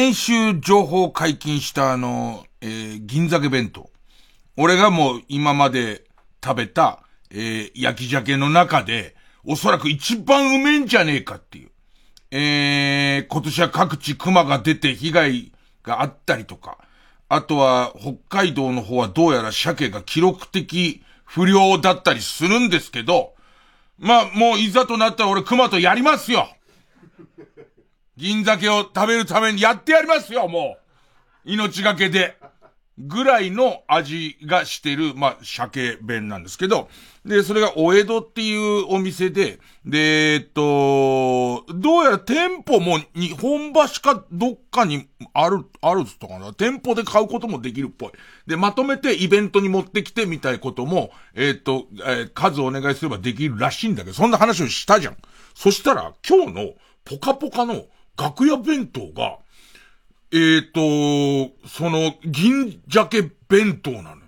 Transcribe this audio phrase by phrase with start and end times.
[0.00, 3.90] 先週情報解禁したあの、えー、銀鮭弁当。
[4.56, 6.04] 俺がもう今まで
[6.42, 11.70] 食べた、えー、焼き鮭の中で、おそらく一番うめえんじゃねえかっていう。
[12.30, 16.78] えー、今年は各地熊が出て被害があったりとか、
[17.28, 23.34] あとは北海道の方はどうやら鮭が記録的不良だったりするんですけど、
[23.98, 26.48] まあ、もういざとなったら俺熊とやりますよ
[28.20, 30.76] 銀鮭を食べるためにやってやりますよ、も
[31.46, 32.36] う命がけで。
[33.02, 36.90] ぐらいの味がしてる、まあ、鮭弁なんですけど、
[37.24, 48.10] で、それがお江戸っていうお店で、で、えっと、どうやら店舗も日本橋かどっかにある、あるっつったかな店舗で買うこともできるっぽい。
[48.46, 55.16] で、まとめてイベントに持ってきてみたいことも、えっと、えー、数お願いすればできるらしいんだけど、そんな話をしたじゃん。
[55.54, 56.72] そしたら、今日の
[57.06, 57.86] ポカポカの
[58.20, 59.38] 楽屋弁当が、
[60.32, 64.22] えっ、ー、と、その、銀鮭弁当なの。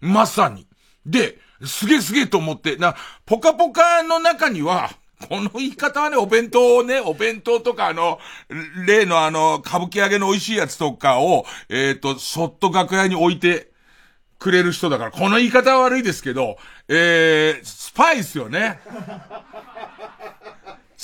[0.00, 0.66] まさに。
[1.06, 4.90] で、すげえすげえと思って、な、ポカポカの中には、
[5.28, 8.18] この言い方はね、お弁当をね、お弁当とかあの、
[8.86, 13.70] 例のあの、歌舞伎揚げの美味しいやつとかを、えっ、ー、と、そっと楽屋に置いて
[14.38, 16.56] くれる人だから、この言い方は悪いですけど、
[16.88, 18.80] えー、スパイっすよね。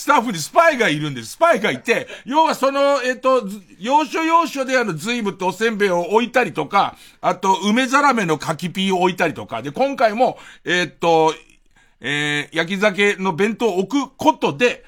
[0.07, 1.31] スタッフにスパイがいるんです。
[1.31, 3.43] スパイがいて、要はその、えっ、と、
[3.81, 11.34] 要所要所であの、ズイムとおせんべいを置いたりとか、あと、梅ザラメの柿ピーを置いたりとか、で、今回も、えっ、と、
[12.01, 14.84] えー、焼き酒の弁当を置くことで、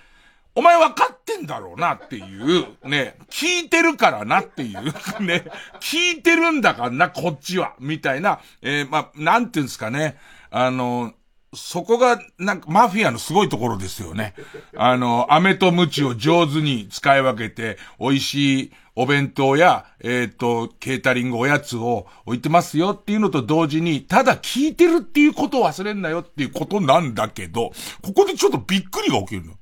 [0.55, 4.85] お前分かってんだろうなっていう、ね、聞いてるからなっていう、
[5.21, 5.47] ね、
[5.81, 10.17] 聞いてるんだからな、こっちは、みたいな、えー、ま、なんていうんですかね、
[10.53, 11.13] あの、
[11.55, 14.35] そこが、なんか、マフィアのすごいところですよね。
[14.77, 27.73] あの、飴と鞭を上手に使い分けて、美味しいお弁当や、えっ、ー、と、ケータリングおやつを置いてますよっていうのと同時に、ただ聞いてるっていうことを忘れんなよっていうことなんだけど、
[28.03, 29.55] ここでちょっとびっくりが起きるの。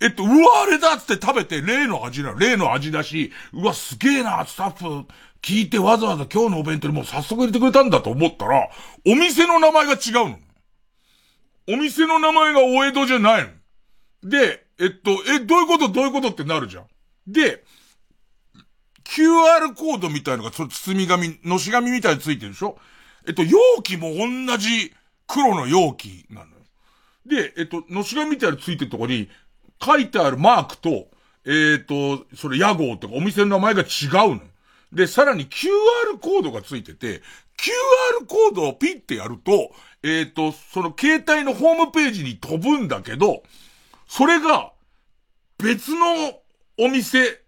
[0.00, 2.38] えっと、うわ、あれだっつって食べて、例の味なの。
[2.38, 5.06] 例の味だし、うわ、すげえな、スタッフ、
[5.42, 8.68] 聞いてわざわざ今日のお弁当にもう早速入れてくれたんだと思ったら、
[9.06, 10.38] お店の名前が違うの。
[11.68, 13.50] お店の名前がお江戸じゃないの。
[14.28, 16.86] で、えっと、え、どういうことどういうことってなるじゃん。
[17.26, 17.64] で、
[19.04, 22.78] QR コードみたいのが、その包み紙、のし紙みたいについてるでしょ
[23.26, 24.94] えっと、容器も同じ
[25.26, 26.56] 黒の容器なのよ。
[27.24, 29.28] で、えっと、のし紙みたいについてるとこに、
[29.82, 31.08] 書いてあるマークと、
[31.44, 33.84] えっ、ー、と、それ屋号とかお店の名前が違
[34.28, 34.40] うの。
[34.92, 37.22] で、さらに QR コードがついてて、
[37.56, 39.72] QR コードをピッてやると、
[40.06, 43.42] えっ、ー、と、その携帯のホームページに飛ぶんだけど、
[44.06, 44.72] それが、
[45.58, 46.40] 別の
[46.78, 47.40] お店、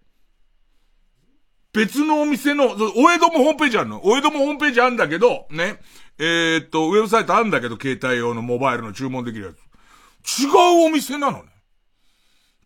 [1.71, 5.79] 別のお店の、お江戸もホームページあるのお江戸もホームページあるんだけど、ね。
[6.17, 10.43] えっ、と、ウェブサイトあるんだけど、携帯用のモバイルの注文できるやつ。
[10.43, 11.49] 違うお店なのね。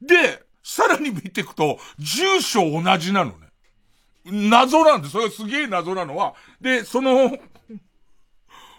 [0.01, 3.49] で、さらに見ていくと、住所同じなのね。
[4.25, 5.09] 謎なんで。
[5.09, 7.37] それすげえ謎なのは、で、その、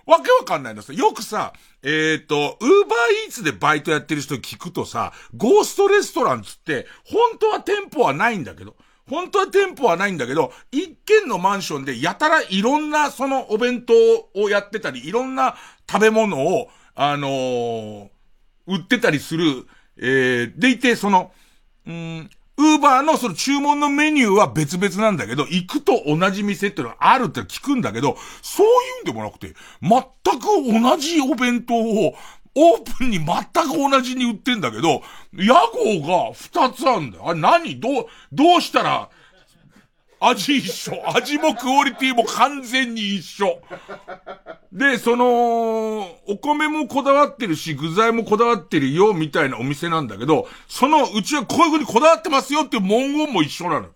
[0.07, 0.99] わけわかんないんですよ。
[1.09, 8.77] よくさ、えっ、ー、と、ウーバーイーツでバイトやってる人聞くとさ、ゴーストレストランつって、本当は店舗はないんだけど、
[9.09, 13.95] 本当は店舗はないんだけど、一軒のマンションでやたらいろんなそのお弁当
[14.41, 15.57] をやってたり、いろんな
[15.91, 18.09] 食べ物を、あのー、
[18.67, 19.67] 売ってたりする、
[19.99, 21.33] えー、でいて、その、
[21.87, 28.71] うん、ウーバーのその注文のメニューは別々なんだけど、行くと同じ店ってのがあるって聞くんだけど、そうい
[29.01, 30.01] うんでもなくて、全
[30.41, 32.15] く同じお弁当を、
[32.57, 35.03] オープンに全く同じに売ってんだけど、
[35.33, 35.55] 屋
[36.01, 37.29] 号が2つあるんだよ。
[37.29, 37.81] あれ何？
[37.81, 39.11] どう、どうしたら、
[40.29, 40.93] 味一緒。
[41.17, 43.61] 味もクオリティも完全に一緒。
[44.73, 53.89] で、その、お米もこだわってるし、具材もこだわってるよ、みたいなお店なんだけど、その、うちはこういう風にこだわってますよっていう文言も一緒なの。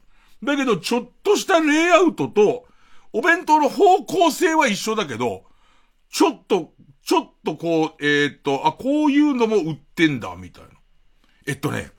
[0.43, 2.67] だけど、ちょっとしたレイアウトと、
[3.13, 5.45] お弁当の方向性は一緒だけど、
[6.11, 6.73] ちょっと、
[7.05, 10.71] ちょっとこう、えー、っと、あ、こういうのも売ってんだ、みたいな。
[11.47, 11.91] えっとね、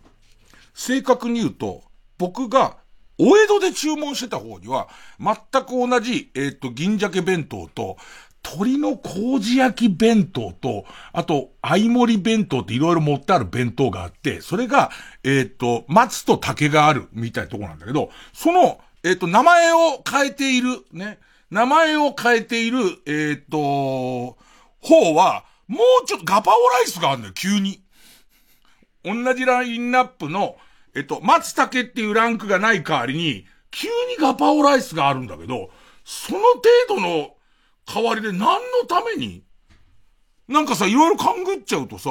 [0.74, 1.84] 正確に言うと、
[2.18, 2.78] 僕が
[3.20, 4.88] お江戸で注文してた方には、
[5.20, 5.36] 全
[5.66, 7.98] く同じ、えっ、と、銀鮭弁当と、
[8.44, 14.90] 鶏の麹焼き弁当と、あと、相盛弁当っていろいろ持ってある弁当があって、それが、
[15.24, 21.20] えっ、ー、と、松と竹があるみたいなとこなんだけど、その、えっ、ー、と、名前を変えている、ね、
[21.52, 24.38] 名前を変えている、えっ、と、
[24.82, 27.84] 方は、もうちょっとガパオライスがあるんだよ、急に。
[29.04, 30.56] 同じラインナップの、
[31.00, 35.70] えっと、松竹っていうランクがない代わりに、急にガパオライスがあるんだけど、
[36.04, 37.30] その程度の
[37.86, 39.44] 代わりで何のために
[40.50, 42.10] なんかさ、いろいろ勘ぐっちゃうとさ、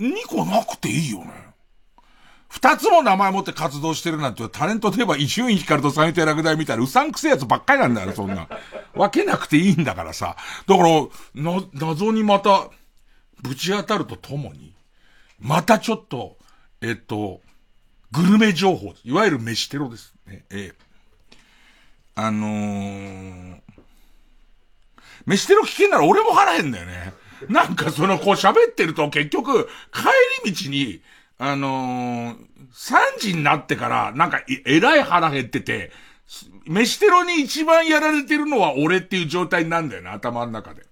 [0.00, 1.30] 2個なくていいよね。
[2.48, 8.48] 二つも名前持って活動してるなんて、タレントで言えば伊集院光とサニテラグダイみたいなうさんくせえやつばっかりなんだよ、そんな。
[8.92, 10.36] 分けなくていいんだからさ。
[10.66, 11.00] だから、
[11.34, 12.68] な、謎にまた、
[13.40, 14.74] ぶち当たるとともに、
[15.38, 16.36] またちょっと、
[16.82, 17.40] えっと、
[18.12, 20.44] グルメ情報、いわゆる飯テロですね。
[20.50, 20.90] ええ。
[22.16, 23.60] あのー、
[25.26, 27.12] 飯テロ聞けんなら俺も腹へんだよね。
[27.48, 30.02] なんかその、こう喋ってると結局、帰
[30.44, 31.00] り道に、
[31.38, 32.36] あのー、
[32.72, 35.92] 3時になってから、なんか、えらい腹減ってて、
[36.66, 40.84] 飯テロに一番やられてるのは俺っていう状態なんだよね、頭の中で。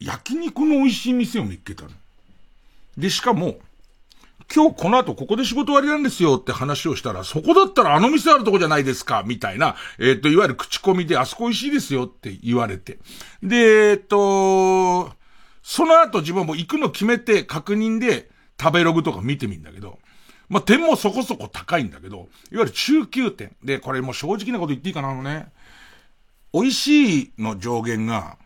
[0.00, 1.90] 焼肉の美味しい店を見っけたの。
[2.96, 3.58] で、しかも、
[4.54, 12.98] 今日この後ここで仕事終わりなんですよって話をしたら、そこだったらあの店あるとこじゃないですか、みたいな、えっ、ー、と、いわゆる口コミであそこ美味しいですよって言われて。
[13.42, 15.12] で、えっ、ー、と、
[15.62, 19.98] その後自分も行くの決めて確認で食べログとか見てみんだけど、
[20.48, 22.16] まあ、点もそこそこ高いんだけど、
[22.50, 23.54] いわゆる中級点。
[23.62, 25.52] で、これもう正直なこと言っていいかな、あのね。
[26.54, 28.38] 美味しいの上限が、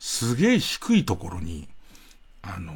[0.00, 1.68] すげえ低いところに、
[2.40, 2.72] あの、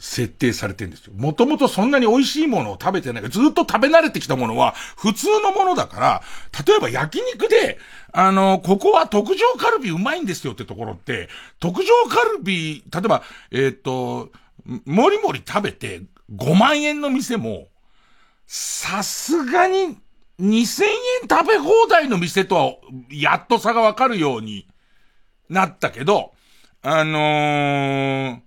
[0.00, 1.12] 設定されてんですよ。
[1.14, 6.22] もともとそんなに美味しいものを食べてないから、ずっと食べ慣れてきたものは普通のものだから、
[6.66, 7.78] 例えば焼肉で、
[8.12, 11.28] あの、ここは特上カルビうまいんですよってところって、
[11.60, 14.32] 特上カルビ、例えば、えっ、と、
[14.86, 16.02] もりもり食べて
[16.34, 17.68] 5万円の店も、
[18.46, 19.98] さすがに
[20.40, 22.72] 2000円食べ放題の店とは、
[23.10, 24.66] やっと差がわかるように
[25.50, 26.32] なったけど、
[26.82, 28.40] あのー、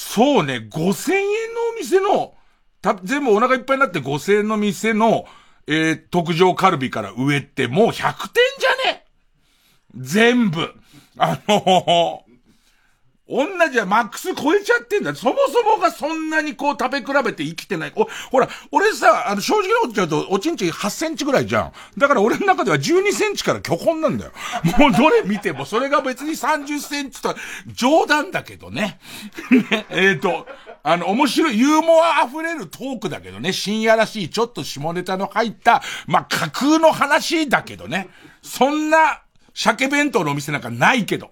[0.00, 2.34] そうね、5000円のお店の、
[2.80, 5.24] た、全部お腹いっぱいになって5000円の店の、
[5.66, 9.04] えー、特上カルビから上ってもう100点じゃね？
[9.96, 10.72] 全部。
[11.16, 12.27] あのー、
[13.28, 15.14] 同じはマックス超えちゃってんだ。
[15.14, 17.92] そもそもがそんなにこう食べ比べて生きてない。
[17.94, 21.72] お、ほら、俺さ、あの、正直なこと言っちゃうと、おちんちん8センチぐらいじゃん。
[21.98, 24.32] だから俺の中では12センチから巨根なんだよ。
[24.78, 27.36] もうどれ見ても、それが別に30センチとは、
[27.66, 28.98] 冗談だけどね。
[29.70, 30.46] ね えっ、ー、と、
[30.82, 38.08] あの、面白い、ユーモア溢れるトークだけどね、深夜らしい、ちょっと下ネタの入った、まあ、架空の話だけどね。
[38.42, 39.20] そんな、
[39.52, 41.30] 鮭弁当のお店なんかないけど。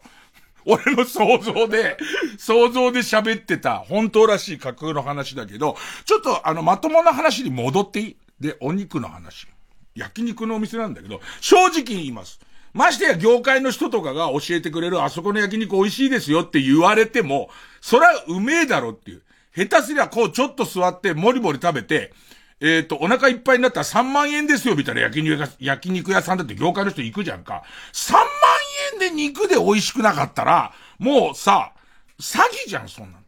[0.66, 1.96] 俺の想像で、
[2.38, 8.16] 想像で喋ってた本当らしい架空の話だけど、ちょっとあのまともな話に戻っていい？
[8.40, 9.46] で、お肉の話。
[9.94, 12.38] 焼肉のお店なんだけど、正直言います。
[12.74, 17.48] ましてや業界の人とかが教えてくれるあそこの焼肉美味しいですよって言われても、
[17.80, 19.22] それはうめえだろっていう。
[19.56, 22.12] 下手すりゃこうちょっと座ってもりもり食べて、
[22.60, 27.62] えっ、ー、と、お腹いっぱいになったら3万円ですよみたいな焼肉、焼肉屋さんだって業界の人行くじゃんか。
[27.92, 28.24] 3万
[28.98, 31.72] で肉で美味しくなかったら、もうさ、
[32.20, 33.24] 詐欺じゃん、そんなの。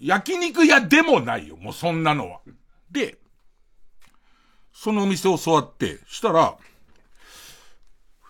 [0.00, 2.40] 焼肉屋でもないよ、もうそんなのは。
[2.90, 3.18] で、
[4.72, 6.56] そのお店を座って、したら、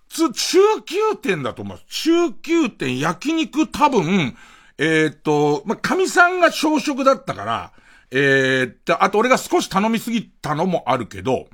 [0.08, 1.86] 普通、中級店だと思います。
[1.88, 4.36] 中級店、焼肉多分、
[4.78, 7.72] えっ、と、まあ、神さんが朝食だったから、
[8.10, 11.48] えー、あと俺が少し頼みすぎたのもあるけど、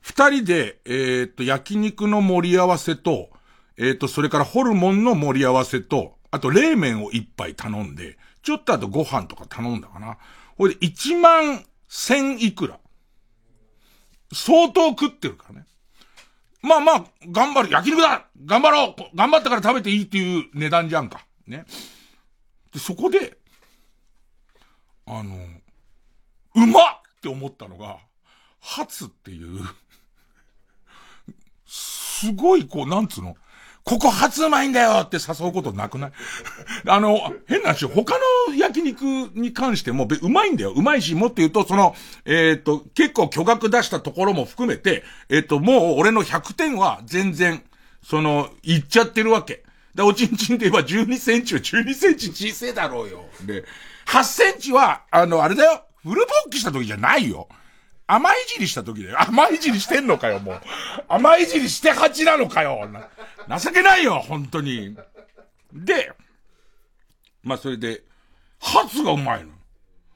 [0.00, 3.30] 二人で、えー、っと、焼肉の盛り合わせと、
[3.78, 10.18] えー、と、それからホルモンの盛り合わせと、あと冷麺を一杯頼んで、ちょっとあとご飯とか頼んだかな。
[10.56, 12.78] ほいで一万千いくら。
[14.32, 15.66] 相当食ってるからね。
[16.62, 17.70] まあまあ、頑張る。
[17.70, 21.26] 焼肉だ頑張ろう頑張ったから食べていいっていう値段じゃんか。
[21.46, 21.64] ね。
[22.72, 23.38] で、そこで、
[25.06, 25.36] あの、
[26.54, 27.98] うまっって思ったのが、
[28.60, 29.60] 初っていう
[31.66, 33.36] すごいこう、なんつうの、
[33.88, 36.12] ここ初うまいんだよって誘うことなくない？
[36.88, 40.72] あの、変な話、他の焼肉に関しても、うまいんだよ。
[40.72, 47.62] うまいし、もっと言うと、その、えっ、と、結構巨額出したところも含めて、えっ、と、もう俺の100点は全然、
[48.02, 49.62] その、いっちゃってるわけ。
[49.94, 53.24] で、おちんちんで言えば12センチは12センチ小せえだろうよ。
[53.44, 53.64] で、
[54.06, 55.84] 8センチは、あの、あれだよ。
[56.02, 57.46] フルボッキした時じゃないよ。
[58.06, 59.20] 甘いじりした時だよ。
[59.20, 60.60] 甘いじりしてんのかよ、もう。
[61.08, 62.88] 甘いじりして8なのかよ。
[63.60, 64.96] 情けないよ、本当に。
[65.72, 66.12] で、
[67.42, 68.02] まあ、それで、
[68.60, 69.50] 初がうまいの。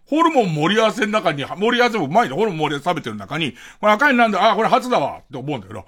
[0.07, 2.37] ホルモン盛り合わせの中に、盛り合わせもうまいの。
[2.37, 5.85] ホルモン盛り合わせ食べてる中に、これ赤いなんだ、あ、これ初だわって思うんだけど、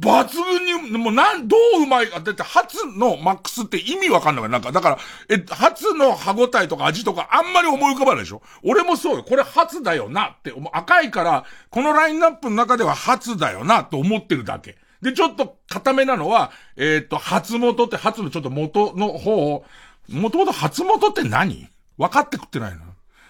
[0.00, 2.20] 抜群に、もうなん、どううまいか。
[2.20, 8.40] だって、初のマックスって意味わかんないなんか、だから、え、初の歯応えとか味とかあんまり思い浮かばないでしょ？
[8.64, 9.22] 俺もそうよ。
[9.22, 14.78] これ初だよなって思う、赤いから、このラインナップの中では初だよなと思ってるだけ。
[15.02, 19.66] で、ちょっと固めなのは、えっ、と、初元って初のちょっと元の方を、
[20.08, 21.68] 元々初元って何？
[21.98, 22.80] 分かって食ってないの？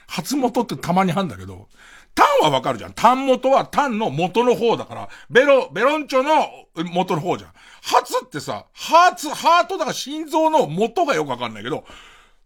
[0.07, 1.69] 初元ってたまにあんだけど、
[2.15, 2.93] タンはわかるじゃん。
[2.93, 6.31] タン元はタンの元の方だから、ベロ、ベロンチョの
[6.93, 7.53] 元の方じゃん。
[7.83, 11.85] ハツってさ、ハーツ、ハートだから心臓の元がよくわかんないけど、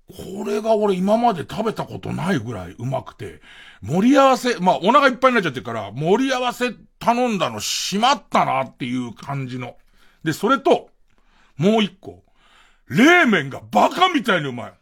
[0.08, 3.40] これが俺今まで食べたことないぐらいうまくて、
[3.82, 9.76] 盛り合わせ、まあお腹いっぱいになっちゃってるから、盛り合わせ頼んだのしまったなっていう感じの。
[10.22, 10.90] で、それと、
[11.56, 12.22] もう一個。
[12.88, 14.72] 冷麺がバカみたいにうまい。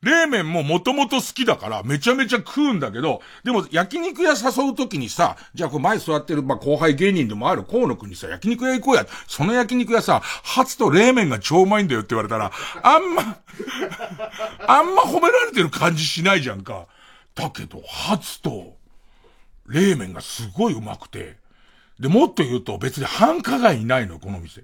[0.00, 9.06] 冷麺ももともと好きだからめちゃめちゃ食うんだけど、でも焼肉屋誘うときにさ、じゃあこう前座ってる、まあ、後輩芸人でもある河野くんにさ、焼肉屋行こうや。
[9.26, 12.52] その焼肉屋さ、初と冷麺が超うまいんだよって言われたら、
[12.82, 13.38] あんま
[14.66, 16.86] あんま褒められてる感じしないじゃんか。
[17.34, 18.76] だけど、初と
[19.66, 21.36] 冷麺がすごいうまくて、
[21.98, 24.62] で、もっと言うと別に繁華街にないの、この店。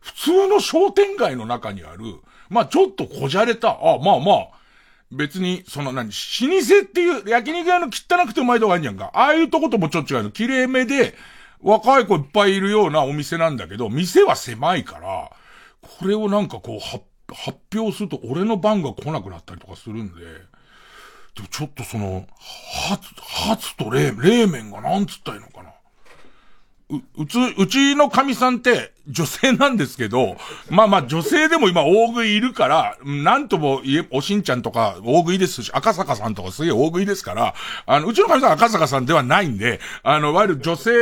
[0.00, 2.04] 普通の商店街の中にある、
[2.50, 4.61] まあちょっとこじゃれた、あ、まあまあ、
[5.12, 9.10] 別に、その何、老舗っていう焼肉屋の汚くてうまいとこあるじゃんか。
[9.14, 10.30] ああいうとこともちょっと違うの。
[10.30, 11.14] 綺麗めで、
[11.60, 15.30] 若い子いっぱいいるようなお店なんだけど、店は狭いから、
[15.82, 16.80] これをなんかこう、
[17.34, 20.22] 発表すると俺の番が来なくなったりとかするんで、
[21.34, 22.26] でもちょっとその、
[22.88, 25.70] 初、初と冷、冷麺がなんつったらいいのかな。
[26.90, 30.36] う、うつ、うちの神さんって女性なんですけど、
[30.70, 37.54] まあまあ女性でも今大食いいるから、なんとも言え、おしんちゃんとか大食いですし、赤坂さんとかすげえ大食いですから、
[37.86, 40.92] あの、うちの神さん赤坂さんではないんで、あの、いわゆる女性、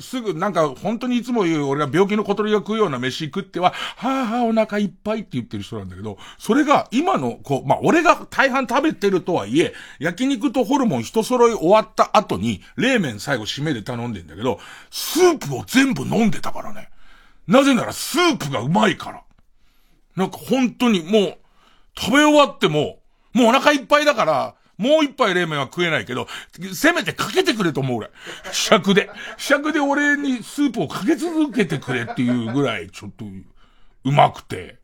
[0.00, 14.60] すぐなんか本当にいつも言う俺が病気の小鳥が食うような飯食っては、はぁはぁお腹いっぱいって言ってる人なんだけど、それが今の、こう、まあ俺が大半食べてるとはいえ、焼肉とホルモン一揃い終わった後に、冷麺最後締めで頼んでんだけど、
[14.90, 16.90] スープを全部飲んでたからね。
[17.48, 19.24] なぜならスープがうまいから。
[20.14, 21.38] なんか本当にもう、
[21.98, 23.00] 食べ終わっても、
[23.32, 26.28] もうお腹いっぱいだから、もう一杯冷麺は食えないけど、
[26.72, 28.10] せめてかけてくれと思う俺。
[28.52, 29.10] 尺で。
[29.36, 33.24] 尺で俺にスープをかけ続けてくれっていうぐらい、ちょっと、
[34.04, 34.76] うまくて。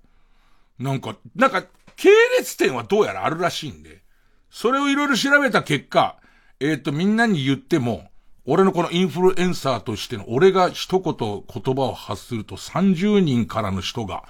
[0.78, 1.64] なんか、なんか、
[1.96, 4.02] 系列店はどうやらあるらしいんで、
[4.50, 6.16] それをいろいろ調べた結果、
[6.58, 8.08] えっ、ー、と、みんなに言っても、
[8.46, 14.24] 俺のこのインフルエンサーとしての、俺が一言言葉を発すると30人からの人が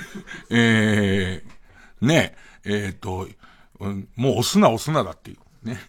[0.50, 3.28] えー、ねえ、えっ、ー、と、
[4.16, 5.68] もう押すな押すなだっていう。
[5.68, 5.80] ね。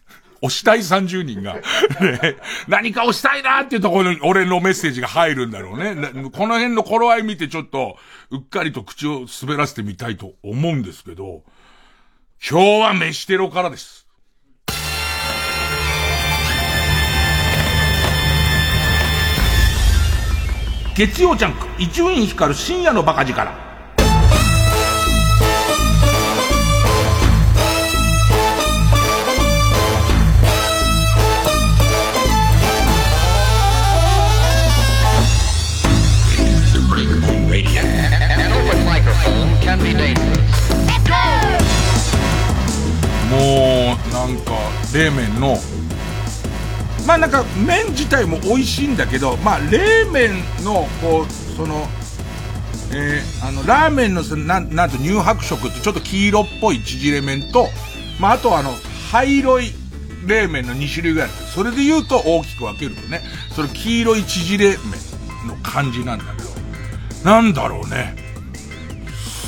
[0.44, 1.54] 押したい30人が
[2.02, 2.36] ね、
[2.68, 5.96] 何か押したいなっていうところに俺のメッセージが入るんだろうね。
[6.32, 7.98] この辺の頃合い見てちょっと、
[8.32, 11.44] うっかりと口を滑らせてみたいと思うんですけど、
[12.50, 14.00] 今日は飯テロからです。
[21.01, 23.51] 月曜ジャンク、伊集院光る深夜のバカ力。
[43.31, 44.51] もう、なんか、
[44.93, 45.58] 冷麺の
[47.08, 50.31] まあなんか麺自体も美味しいんだけど、まあ冷麺
[50.63, 51.88] のこう、その、
[52.93, 57.67] えー、あの、ラーメンのな、なんと乳白色ってちょっと黄色っぽい縮れ麺と、
[58.20, 58.72] まああとあの、
[59.12, 59.74] 灰色い
[60.25, 63.22] 冷麺の2種類ぐらいあるそれで言うと大きく分けるとね、
[63.55, 66.50] その黄色い縮れ麺の感じなんだけど、
[67.24, 68.15] なんだろうね。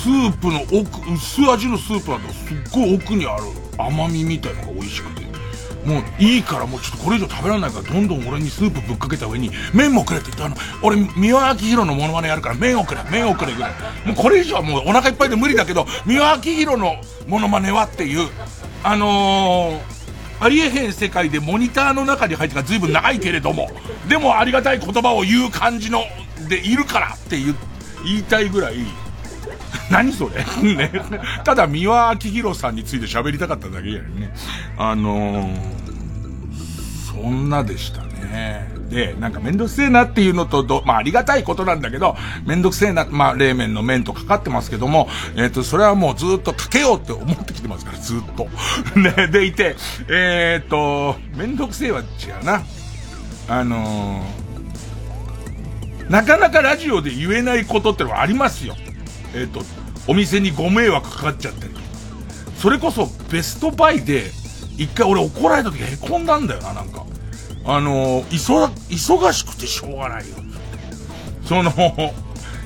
[0.03, 3.43] スープの奥、薄味のスープだとすっごい奥にある
[3.77, 5.33] 甘みみたいのが美味しくて。
[5.86, 13.72] もういいからもうちょっとこれ以上食べられないからどんどん俺にスープぶっかけた上に麺もくれって言ってあの俺三輪明宏のモノマネやるから麺をくれ麺をくれぐらい。
[14.06, 16.96] もうこれ以上はもうお腹いっぱいで無理だけど三輪明宏の
[17.28, 18.30] モノマネはっていう
[18.84, 19.94] あのー
[20.40, 23.70] ありえへん世界でモニターの中に入ってから随分長いけれども、
[24.10, 26.04] でもありがたい言葉を言う感じの、
[26.50, 27.56] でいるからって言
[28.04, 28.75] 言いたいぐらい、
[29.89, 30.46] 何それ？
[30.75, 30.92] ね。
[31.44, 34.34] ただ、三輪明宏さんについて喋りたかっただけやね。
[34.77, 35.56] あのー、
[37.22, 38.72] そんなでしたね。
[38.89, 42.15] で、なんかめんどくせえなっていうのと、まあありがたいことなんだけど、
[42.46, 48.48] めんどくせえな、まあ冷麺の麺とかかってますけども、えっ、ー、と、それはもうずっとかけようって思ってきてますから、ずっと。
[49.00, 49.75] ね、でいて、
[50.08, 52.03] えっ、ー、と、めんどくせえは違
[52.42, 52.62] うな。
[53.50, 58.75] あのー、なかなかラジオで言えないことってのはありますよ。
[59.34, 59.62] えっ、ー、と、
[60.08, 61.74] お店にご迷惑かかっちゃったり。
[62.58, 64.32] それこそベストバイで、
[64.78, 67.06] 一回俺怒られた時へこんだんだよな、なんか。
[67.66, 70.36] あのー、忙、忙しくてしょうがないよ。
[71.46, 71.74] その、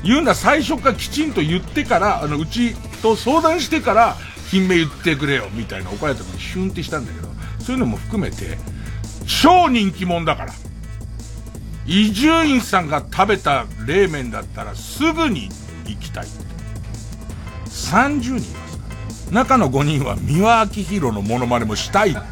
[0.04, 4.18] 言うな最初からきちんと言ってから、あの、うちと相談してから、
[4.50, 7.28] 品名言ってくれよ、みたいな怒られた時にシュンってしたんだけど、
[7.60, 8.58] そういうのも含めて、
[9.26, 10.54] 超人気者だから。
[11.86, 15.50] 伊集院さんが食べた冷麺だったらすぐに
[15.86, 16.28] 行きたい。
[17.91, 18.88] 30人いますから。
[19.32, 22.24] 中の5人は三輪明宏のモノマネもしたいっていう、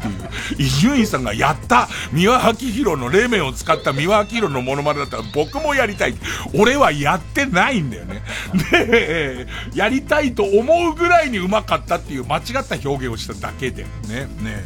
[0.58, 6.14] 伊集院さんがやった三輪明宏の冷麺を使った三輪明宏のモノマネだったら僕もやりたい。
[6.54, 8.22] 俺はやってないんだよね。
[8.70, 13.84] で、やりたいと思うぐらいにうまかったっていう間違った表現をしただけで。
[14.08, 14.64] ね、ね。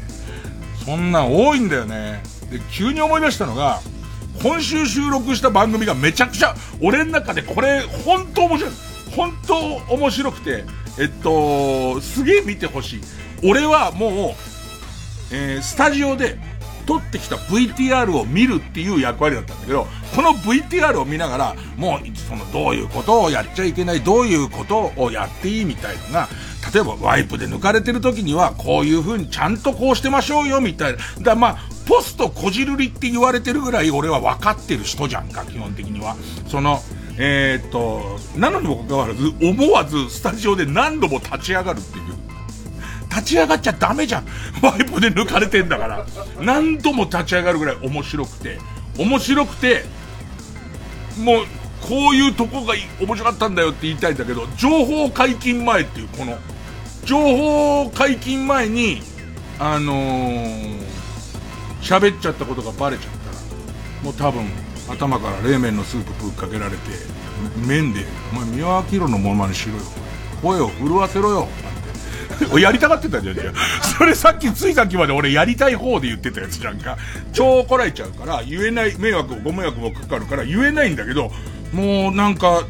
[0.84, 2.22] そんなん多いんだよね。
[2.50, 3.80] で、急に思い出したのが、
[4.42, 8.72] 今週収録した番組がめちゃくちゃ、俺の中でこれ、本当面白い。
[9.14, 9.56] 本当
[9.92, 10.64] 面白くて、
[10.98, 13.00] えっと、すげえ見てほしい。
[13.44, 16.38] 俺はもう、えー、スタジオで
[16.86, 26.28] 撮ってきた VTR を見るっていう役割だったんだけど、この VTR を見ながら、もう、その、どういうことをやっちゃいけない、どういうことをやっていいみたいのが、
[26.74, 30.98] 例えばワイプで抜かれてる時には、こういう風にちゃんとこうしてましょうよ、みたいな。
[31.22, 36.16] だまあ、ポストこじるりって言われてるぐらい俺は分かってる人じゃんか、基本的には。
[36.48, 36.82] その、
[37.18, 42.04] えー、っと、なのにもかかわらず、思わずスタジオで何度も立ち上がるっていう。
[43.10, 44.26] 立ち上がっちゃダメじゃん。
[44.62, 46.06] ワイプで抜かれてんだから。
[46.40, 48.58] 何度も立ち上がるぐらい面白くて、
[48.96, 49.84] 面白くて、
[51.18, 51.46] もう、
[51.82, 56.38] こういうとこが面白かったんだよって言いたいんだけど、情報解禁前っていう、この、
[57.04, 59.02] 情報解禁前に、
[59.58, 60.78] あのー、
[61.80, 64.46] 喋っちゃったことがバレちゃったら、もう多分、
[64.90, 66.78] 頭から冷麺のスープぶっかけられて、
[67.66, 69.80] 麺で、お前、三輪明宏のものまねしろよ。
[70.42, 71.48] 声を震わせろよ。
[72.40, 72.60] なんて。
[72.60, 73.52] やりたがってたじゃん、じゃ
[73.98, 76.96] それさっき、ついさっきまで俺やりたい方で言ってたやつじゃんか。
[77.32, 81.30] 超怒られちゃうから、言えない、迷惑、ご迷惑もかかるから言えないんだけど、
[81.72, 82.64] もうなんか、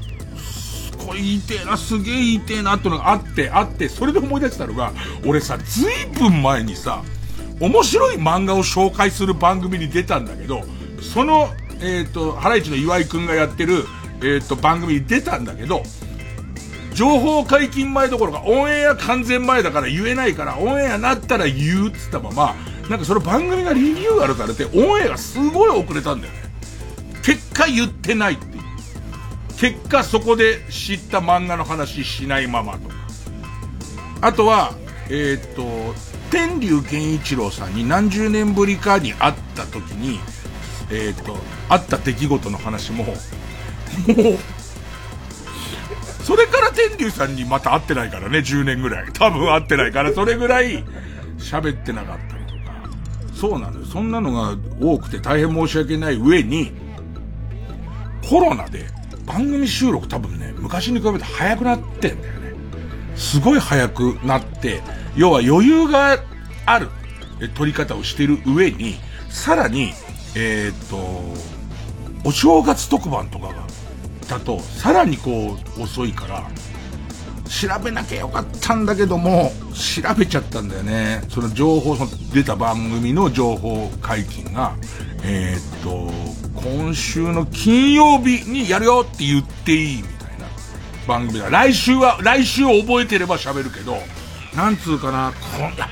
[0.98, 4.92] これ言いてえな、すげえ言いてえなってのがあって、あって、それで思い出したのが、
[5.24, 7.02] 俺さ、ずいぶん前にさ、
[7.60, 10.64] 面白い漫画を紹介する番組に出たんだけど、
[11.00, 13.84] その、えっ、ー、と、ハライチの岩井くんがやってる、
[14.22, 15.82] えっ、ー、と、番組に出たんだけど、
[16.94, 22.54] 情報解禁前どころか、オンエア完全前だから言えないから、オンエアなったら言うっつったまま、
[22.88, 26.40] なんかその番組がリニューアルされて、オンエアがすごい遅れたんだよね。
[27.22, 28.62] 結果言ってないっていう。
[29.58, 32.94] 結果そこで知った漫画の話しないままとか。
[34.22, 34.74] あとは、
[35.08, 35.94] えっ、ー、と、
[36.30, 40.20] 天竜健一郎さんに何十年ぶりかに会った時に、
[40.90, 41.38] えっ、ー、と、
[41.70, 43.16] 会った出来事の話も、もう、
[46.24, 49.12] それから天竜さんにまた会ってないからね、10年ぐらい。
[49.12, 50.84] 多分会ってないから、それぐらい
[51.38, 52.90] 喋ってなかったりとか。
[53.32, 53.86] そうなのよ。
[53.86, 56.72] そんなのが多くて大変申し訳ない上に、
[58.28, 58.86] コロナで
[59.24, 62.52] 番組収録多分ね、昔に比べて早くなってんだよね。
[63.14, 64.82] すごい早くなって、
[65.16, 66.18] 要は余裕が
[66.66, 66.88] ある
[67.54, 68.96] 撮り方をしてる上に、
[69.28, 69.92] さらに、
[70.34, 71.49] えー、っと、
[72.24, 73.54] お正月特番とかが、
[74.28, 76.46] だと、さらにこう、遅いから、
[77.50, 81.22] 調べなきゃよかったんだけども、調べちゃったんだよね。
[81.28, 84.76] その情報、その出た番組の情報解禁が、
[85.24, 86.12] えー、っと、
[86.54, 90.46] 今週の金曜日にやるよって言っていいみたいな
[91.08, 91.50] 番組だ。
[91.50, 93.96] 来週は、来週覚えてれば喋るけど、
[94.54, 95.88] なんつうかな、こんな、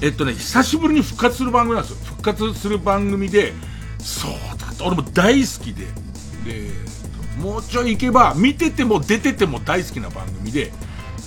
[0.00, 2.04] えっとね、久しぶりに復活する番組なんですよ。
[2.04, 3.54] 復活する番組で、
[3.98, 4.32] そう、
[4.82, 5.86] 俺も大好きで、
[6.44, 6.70] で、
[7.38, 10.72] もうちょい行けば、見てても出てても大好きな番組で、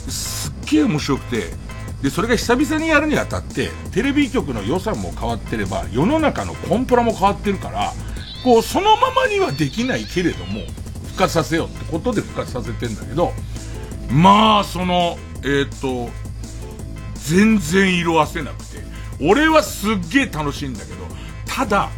[0.08, 1.54] すっげえ面白くて、
[2.02, 7.94] で、それが久々にやるにあたって、テレビ局の予算も変わってれば、世の中のコンプラも変わってるから、
[8.44, 10.62] こう、そのままにはできないけれども、
[11.08, 13.34] 復活させようってことで復活させてんだけど、
[14.10, 16.10] まあ、その、えっ、ー、と、
[17.16, 18.80] 全然色あせなくて、
[19.22, 21.06] 俺はすっげえ楽しいんだけど、
[21.46, 21.90] ただ、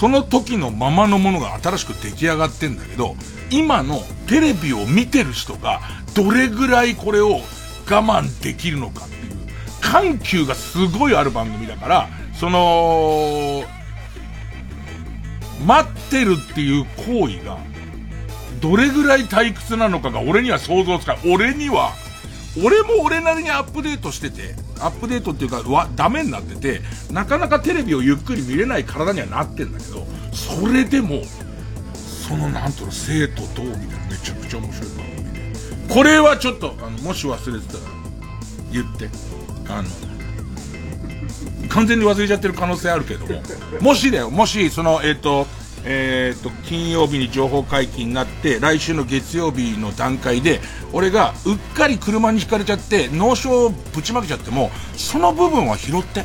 [0.00, 3.16] その時のままのものが新しく出来上がってんだけど、
[3.50, 5.82] 今のテレビを見てる人が
[6.14, 9.36] どれぐらいこれを我慢できるのかっていう、
[9.82, 13.62] 緩急がすごいある番組だから、その、
[15.66, 17.58] 待ってるっていう行為が、
[18.62, 21.30] どれぐらい退屈なのかが俺には想像つかない。
[21.30, 21.92] 俺には、
[22.64, 31.22] 俺も俺なりにアップデートしてて、アップデートっていうか、わ、ダメになってて、なかなかテレビをゆっくり見れない体にはなってんだけど、それでも、
[31.94, 35.32] そのなんとの生とどうみたいなめちゃくちゃ面白い番組
[35.88, 35.94] で。
[35.94, 37.80] これはちょっと、あの、もし忘れてたら、
[38.72, 39.08] 言って。
[39.68, 39.88] あの、
[41.68, 43.42] 完全に忘れちゃってる可能性あるけども、
[43.80, 45.46] もしだよ、もし、その、えっ、ー、と、
[45.84, 50.60] え、ー、と、金曜日に情報解禁になって、来週の月曜日の段階で、
[50.92, 56.24] 俺がうっかり車にひかれちゃって、脳症をぶちまけちゃっても、その部分は拾って。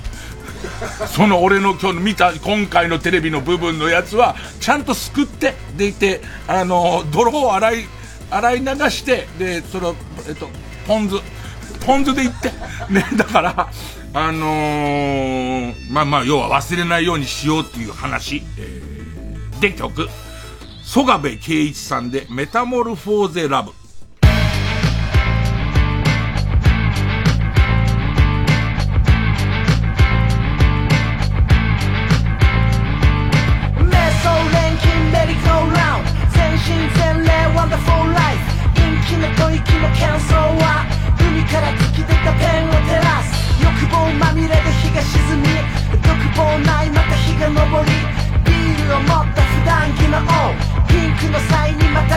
[1.07, 7.85] その俺の今日見た、今回のテレビの部分のやつは、ちゃんと救って、でいて、あの、泥を洗い、
[8.29, 9.95] 洗い流して、で、その、
[10.27, 10.49] えっと、
[10.87, 11.15] ポン酢、
[11.85, 12.49] ポン酢でいって。
[12.91, 13.69] ね、だから、
[14.13, 18.43] あのー、まあまあ、要は忘れないようにしようっていう話。
[18.57, 18.84] えー、
[19.65, 20.07] で、曲。
[20.83, 23.71] 曽我部圭一さんで、メタモルフォーゼラブ。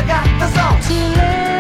[0.09, 1.58] がったぞ。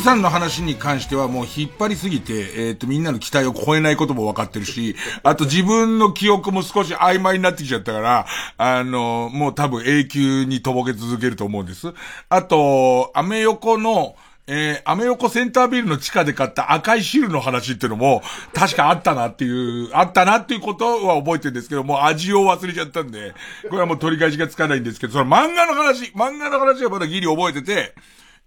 [0.00, 11.92] さんの話に関してはもう引っ張りすぎて、えっ、ー、と、みんなの期待を超えないことも分かってるし、あと自分の記憶も少し曖昧になってきちゃったから、あの、もう多分永久にとぼけ続けると思うんです。
[12.28, 18.22] あと、アメ横の、えー、アメ横センタービルの地下で買った赤い汁の話っていうのも、
[18.54, 23.34] 確かあったなっていう、あったなっていうことは覚えてるんですけど、もう味を忘れちゃったんで、
[23.68, 27.94] これはもう取り返しがつかないんですけど、その漫画の話、漫画の話はまだギリ覚えてて、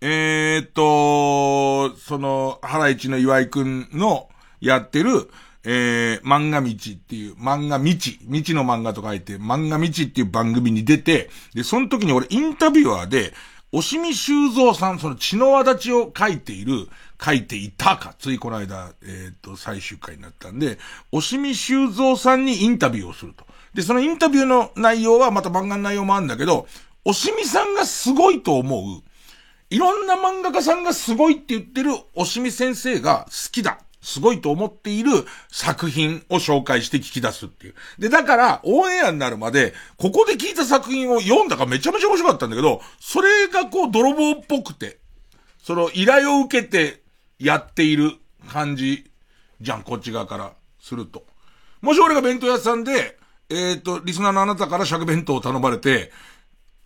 [0.06, 4.28] えー、っと、その、原市の岩井くんの
[4.60, 5.32] やってる、
[5.64, 7.94] えー、漫画道っていう、漫画道、道
[8.54, 13.34] の漫画と書いて、漫画道っていう番組に出て、で、その時に俺インタビュアーで、
[13.72, 16.90] 押見修造さん、その血の輪立ちを書いている、
[17.24, 20.80] 書いていたか、ついこの間、えっ、と、最終回になったんで、
[21.14, 23.46] 押見修造さんにインタビューをすると。
[23.74, 26.68] で、そのインタビューの内容はまた漫画の内容もあるんだけど、
[27.06, 29.02] 押見さんがすごいと思う、
[29.74, 33.80] いろんな漫画家さんがすごいって言ってるおしみ先生が好きだ。
[34.04, 35.10] すごいと思っている
[35.50, 37.76] 作品を紹介して聞き出すっていう。
[37.98, 45.00] で、だから、オンエアになるまで、ここで聞いた作品を読んだかめちゃめちゃ面白かったんだけど、それがこう、泥棒っぽくて、
[45.64, 47.02] その依頼を受けて
[47.40, 48.12] やっている
[48.48, 49.10] 感じ
[49.60, 51.26] じゃん、こっち側からすると。
[51.82, 53.18] もし俺が弁当屋さんで、
[53.50, 56.12] えっ、ー、と、リスナーのあなたから尺弁当を頼まれて、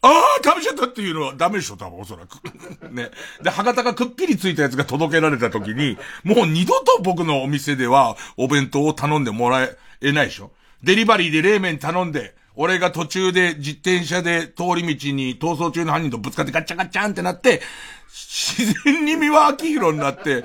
[0.08, 2.40] ああ、食べちゃったっていうのはダメでしょ、多分おそらく。
[2.92, 3.12] ね。
[3.42, 9.68] で、歯型がくっきりついたやつが届けられた時に、もう二度と僕のお店ではお弁当を頼んでもら
[10.02, 10.52] えないでしょ。
[10.84, 17.62] デリバリーで冷麺頼んで、俺が途中で自転車で通り道に逃走中の犯人とぶつかってガッチャガッチャンってなって、
[18.10, 20.44] 自然に三輪明宏になって、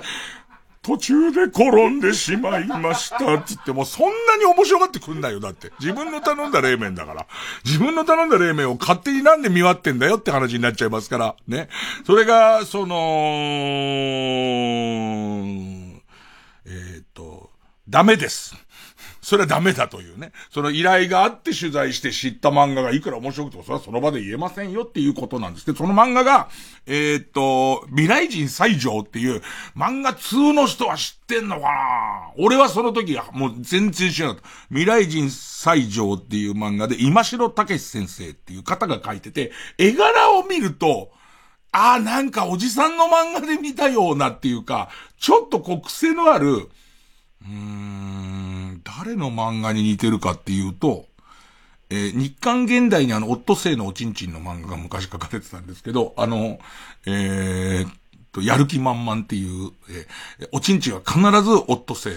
[0.83, 3.41] 途中で転んでしまいました。
[3.41, 5.39] つってもそんなに面白がってくんないよ。
[5.39, 5.71] だって。
[5.79, 7.25] 自分の頼んだ冷麺だから。
[7.63, 11.35] 自分の頼んだ冷麺を勝手になんで見割ってんだよって話になっちゃいますから。
[11.47, 11.69] ね。
[12.05, 12.95] それが、その、
[16.65, 17.49] えっ、と、
[17.87, 18.53] ダメです。
[19.23, 20.33] それはダメだというね。
[20.51, 26.49] その依頼があって取材して知った漫画がいくら面白くてもそれはその場で言えませんよっていうことなんですけど、その漫画が、
[26.85, 29.41] えー、っと、未来人西条っていう
[29.75, 32.33] 漫画2の人は知ってんのかな？
[32.37, 34.49] 俺はその時はもう全然知らなかった。
[34.67, 41.11] 未来人西条っていう漫画で今城武先生っていう方が書いてて、絵柄を見ると、
[41.71, 51.05] ああ、なんかおじさんの漫画で見たようなっていうか、ちょっとこう癖のある、うーん、誰の漫画に似てるかっていうと、
[51.89, 56.59] えー、日刊現代にあの、オットセイのおちんちんの漫画が昔書かれてたんですけど、あの、
[57.05, 57.89] えー、
[58.33, 59.71] と、やる気満々っていう、
[60.39, 62.13] えー、おちんちんは必ずオットセイ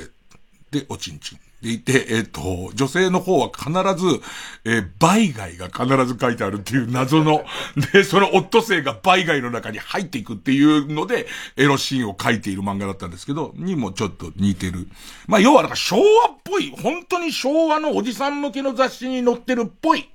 [0.71, 1.39] でおちんちん。
[1.63, 4.21] でいて、えっ、ー、と、女性の方は必ず、
[4.65, 7.45] えー、倍外が必ず書いてあるっていう謎の、
[7.93, 14.89] で、そのオットセイが倍外の中に入っていくっていうので、エロシーンを書いている漫画だったんですけど、にもちょっと似てる。
[15.27, 20.11] まあ、要はなんか昭和っぽい、本当に昭和のおじさん向けの雑誌に載ってるっぽい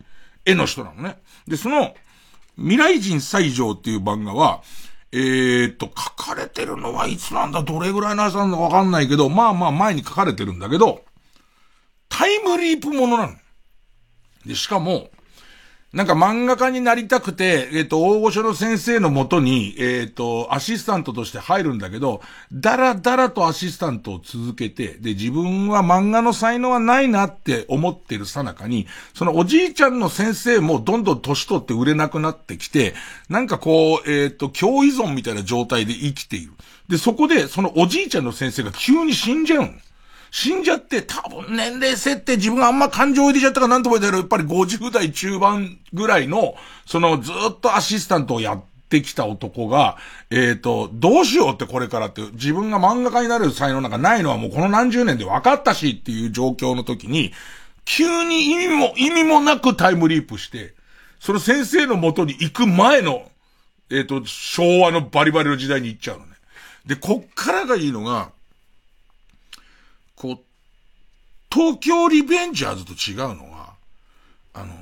[0.45, 1.17] 絵の人なのね。
[1.47, 1.95] で、その、
[2.57, 4.61] 未来人西条っていう漫画は、
[5.11, 11.03] えー、っと、書かれてるのはいつなんだ、どれぐらいの朝なんだかわかんないけど、まあまあ前に書かれてるんだけど、
[12.11, 13.35] タイムリープものなの。
[14.45, 15.09] で、しかも、
[15.93, 22.21] なんか漫画家になりたくて、えっ、ー、と、大御所の先生のもとに、えっ、ー、と、アシスタントとして入るんだけど、
[22.53, 32.93] だらだらとアシスタントを続けて、で、自分は漫画の才能はないなって思ってるさなかに、そのおじいちゃんの先生もどんどん年取って売れなくなってきて、
[33.27, 36.53] なんかこう、えっ、ー、と、共依存みたいな状態で生きている。
[36.87, 39.73] で、そこで、そのおじいちゃんの先生が急に死んじゃうの。
[40.31, 49.97] 死んじゃって、多分年齢設定自分があんま感情入れちゃったかなんとも言ったけど、やっぱり50代中盤ぐらいの、そのずっとアシスタントをやってきた男が、
[50.29, 57.33] えっ、ー、と、どうしようってこれからって、自分が漫画家になる才能なんかないのはもうこの何十年で分かったしっていう状況の時に、
[57.83, 60.73] 急に意味も、意味もなくタイムリープして、
[61.19, 63.29] その先生の元に行く前の、
[63.89, 66.31] えっ、ー、と、昭和のバリバリの時代に行っちゃうのね。
[66.85, 68.31] で、こっからがいいのが、
[70.21, 70.39] こう、
[71.51, 73.73] 東京リベンジャーズと違うのは、
[74.53, 74.75] あの、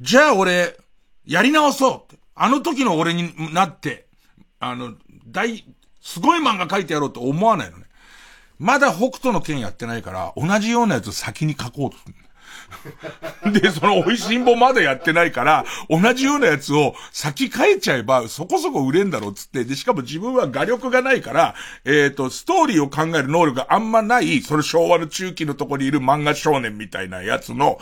[0.00, 0.78] じゃあ俺、
[1.26, 2.22] やり直そうって。
[2.36, 4.06] あの時の俺になって、
[4.60, 4.94] あの、
[5.26, 5.64] 大、
[6.00, 7.84] すごい漫画描いてやろうと思わないのね。
[8.60, 11.96] まだ北斗の剣やってないから、同じようなやつ先に書こうと。
[13.52, 21.54] で、その美味しんぼまだやってないから、同じようなやつを先変えちゃえば、そこそこ売れんだろうっつって、で、しかも自分は画力がないから、
[21.84, 27.78] えっ、ー、と、ストーリーを考える能力があんまない、その昭和の中期のとこにいる漫画少年みたいなやつの、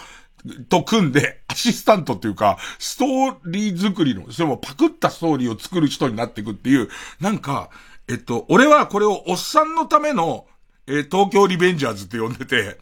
[0.69, 6.89] と組んで、アシスタントっていうか、ストーリー作りの、それもパクったストーリーを作る人になっていくっていう、
[7.21, 7.71] なんか、
[8.09, 10.47] えっと、俺はこれをおっさんのための、
[10.87, 12.79] えー、東京リベンジャーズって呼んでて、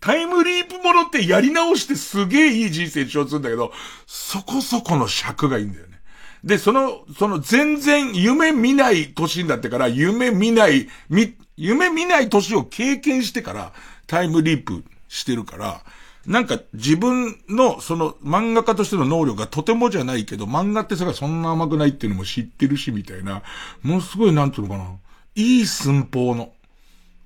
[0.00, 3.72] タイムリープものってやり直してすげえいい人生にしようとするんだけど、
[4.06, 6.00] そこそこの尺がいいんだよね。
[6.44, 13.72] で、その、その全然夢見ない年になってから、夢見ない、み、夢見ない年を経験してから、
[14.06, 15.82] タイムリープしてるから、
[16.26, 23.42] なんか自分のその漫画家としての能力がとてもじゃないけど、漫画ってそれがそんな甘くないっていうのも知ってるし、みたいな、
[23.82, 24.90] ものすごいなんていうのかな。
[25.34, 26.52] いい寸法の。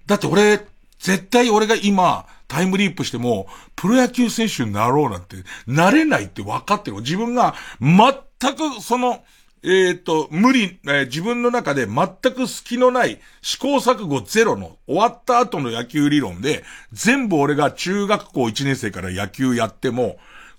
[0.06, 0.66] だって俺、
[0.98, 5.36] 絶対俺が今、タイムリープしても、プロ野球選手になろうなんて、
[5.66, 6.98] なれないって分かってる。
[6.98, 9.24] 自分が全くその、
[9.62, 16.62] えっ、ー、と、無理、えー、自分の中で全く隙のない試行錯誤ゼロの終わった後の野球理論で、
[16.92, 20.18] 全部俺が中学校1年生から野球やっても、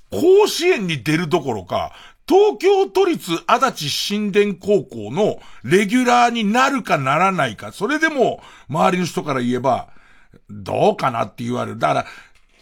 [0.09, 1.91] 甲子園に出るどころか、
[2.27, 9.89] 東京都立足立新田高校のレギュラーになるかならないか、それでも周りの人から言えば、
[10.49, 11.79] どうかなって言われる。
[11.79, 12.05] だから、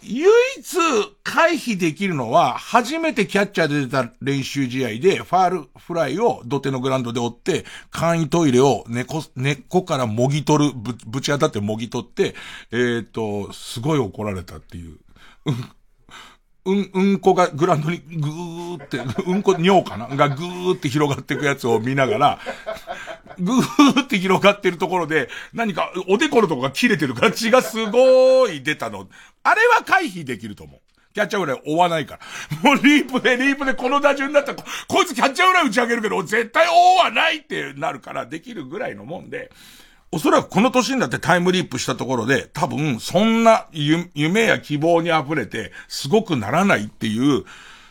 [0.03, 0.77] 唯一
[1.23, 9.05] 回避できるのは、初めてキャッチャーで出た練習試合で、ファールフライを土手のグラウンドで追って、簡易トイレを根っ
[9.69, 12.33] こ、からもぎ取る、ぶ、ぶち当たってもぎ取って、
[12.71, 14.97] えっ、と、すごい怒られたっていう。
[16.65, 22.39] うん、うんこがグラウンドにぐーって、うんこ、尿かながぐーって広がっていくやつを見ながら、
[23.39, 29.07] ぐーって広がってるところで、何かおでこのとこが切れてるから血がすごーい出たの。
[29.43, 30.79] あれは回避できると思う。
[31.13, 32.19] キャッチャーフライ追わないか
[32.63, 32.69] ら。
[32.69, 39.51] もうリープでリープでこの打順だったら、こいつキャッチャーフライ打ち上げるけど、絶対追わないってなるから、できるぐらいのもんで、
[40.13, 47.45] おそらくこの年になってタイムリープしたところで、多分、そんな夢や希望に溢れて、すごくならないっていう、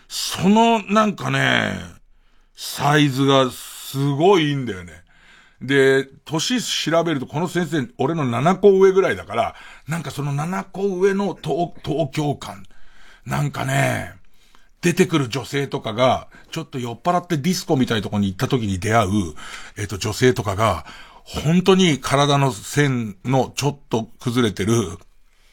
[0.09, 1.79] その、なんかね、
[2.57, 5.00] サイズがすごいいいんだよね。
[5.61, 9.55] で、年調べるとこの先生、俺の7個上ぐらいだから、
[9.87, 12.65] なんかその7個上の東東京感。
[13.27, 14.15] なんかね、
[14.81, 19.11] 出てくる女性とかが、ちょっと酔っ払ってディスコみたいなとこに行った時に出会う、
[19.77, 20.87] えっ、ー、と、女性とかが、
[21.25, 24.99] 本当に体の線のちょっと崩れてる、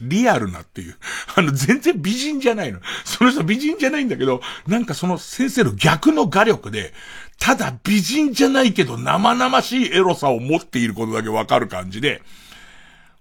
[0.00, 0.96] リアルなっていう。
[1.34, 2.80] あの、全然美人じゃないの。
[3.04, 6.94] その人美人じゃないんだけど、なんかその先生の逆の画力で、
[7.40, 12.22] ただ美人じゃないけど生々しいエロさを持っていることだけわかる感じで、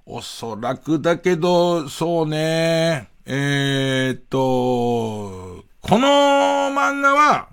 [0.05, 7.49] おそらくだけど、そうね、えー、っと、この漫画は、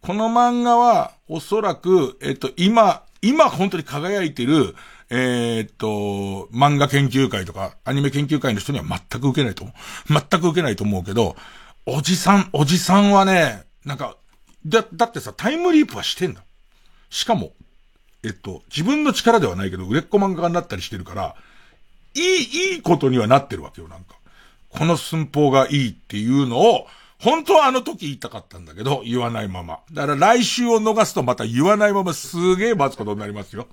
[0.00, 4.74] この漫画は、おそらく、えっと、今、今本当に輝いてる、
[5.10, 9.76] えー、っと、漫画研究会とか、アニメ研究会の人には全く受けないと思う。
[10.08, 11.36] 全く受けないと思うけど、
[11.84, 14.16] おじさん、おじさんはね、なんか、
[14.66, 16.42] だ、だってさ、タイムリープはしてんだ。
[17.10, 17.52] しかも、
[18.24, 21.34] えっと、自分の力ではないけど、売れっ子漫画家になったりしてるから、
[22.14, 24.16] いい、いいことにはなってるわけよ、なんか。
[24.68, 26.86] この寸法がいいっていうのを、
[27.18, 29.80] 本当はあの時言いたかったんだけど、言わないまま。
[29.92, 33.68] だから来週を逃すとまた言わないまますげえ待つことになりますよ。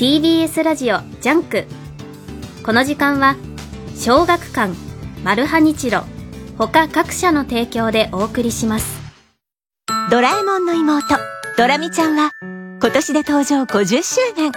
[0.00, 1.66] TBS ラジオ JUNK。
[2.64, 3.36] この時間は
[3.94, 4.72] 小学館
[5.22, 6.04] マルハニチロ
[6.56, 8.98] 他各社の提供でお送りします。
[10.10, 11.18] ドラえもんの妹
[11.58, 12.30] ドラミちゃんは
[12.80, 14.52] 今年で登場50周年。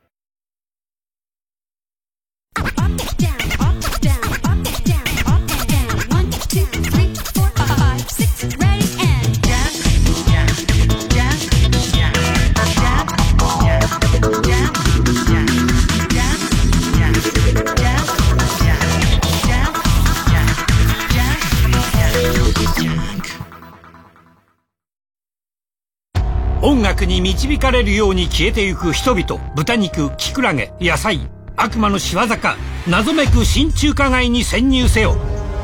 [26.93, 29.41] 楽に導かれるように消えてゆく人々。
[29.55, 31.19] 豚肉キクラゲ野菜
[31.55, 32.55] 悪魔の仕業か。
[32.87, 35.15] 謎めく新中華街に潜入せよ。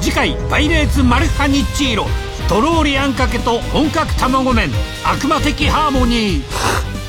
[0.01, 2.07] 次回パイレーツマルハニッチーロ。
[2.47, 4.69] とろーりあんかけと本格卵麺。
[5.05, 6.43] 悪魔的ハーモニー。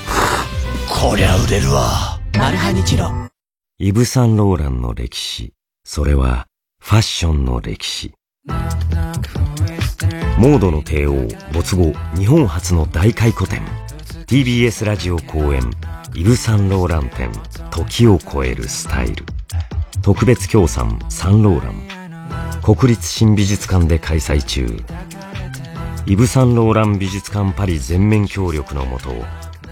[0.87, 2.21] こりゃ売れるわ。
[2.39, 3.11] マルハニチロ。
[3.79, 5.55] イブ・サンローランの歴史。
[5.83, 6.47] それは
[6.79, 8.13] ファッションの歴史。
[10.39, 13.63] モードの帝王没後日本初の大回顧展
[14.31, 15.61] TBS ラジオ公演
[16.15, 17.33] イブ・サンローラン展
[17.73, 19.25] 時を超えるスタイル。
[20.03, 22.63] 特別協賛サンローラン。
[22.63, 24.69] 国立新美術館で開催中。
[26.07, 29.11] イブ・サンローラン美術館パリ全面協力のもと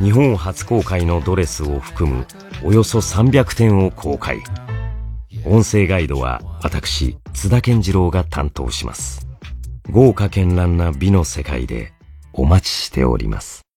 [0.03, 2.27] 日本初公開のドレスを含む
[2.65, 4.41] およそ300点を公開。
[5.47, 9.25] 音声ガイドは私津田健次郎が担当します。
[9.89, 11.93] 豪華絢爛な美の世界で
[12.33, 13.68] お待ちしております。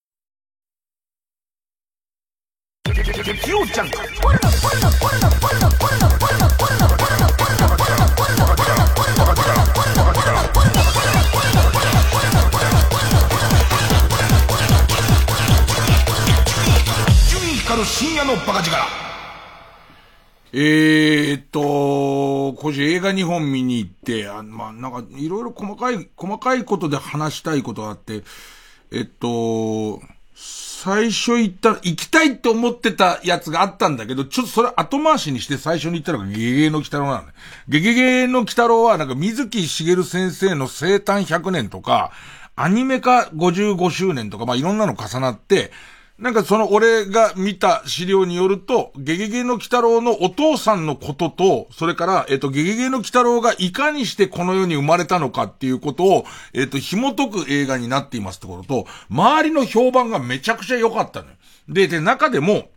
[17.86, 18.78] 深夜のバカ力。
[20.54, 28.24] えーっと、今週映画2本見に行って、あまあ、なんか、いろいろ細かい、細かいことで話したいことがあって、
[28.92, 30.02] えっと、
[30.84, 37.34] 最初行った、行きたいと思ってたやつがあったんだけど、ちょっとそれ後回しにして最初に行ったのがゲゲゲの鬼太郎なのね。
[37.68, 42.12] ゲゲゲの鬼太郎はなんか水木しげる先生の生誕100年とか、
[42.56, 45.72] アニメ化55周年とか、まあいろんなの重なって、
[46.22, 61.36] なんかその俺が見た資料によると、ゲゲゲの鬼太郎のお父さんのことと、それから、えっ、と、ゲゲゲの鬼太郎がいかにしてこの世に生まれたのかっていうことを、えっ、と、紐解く映画になっていますってことと、周りの評判がめちゃくちゃ良かったのよ。
[61.68, 62.70] で、で、中でも、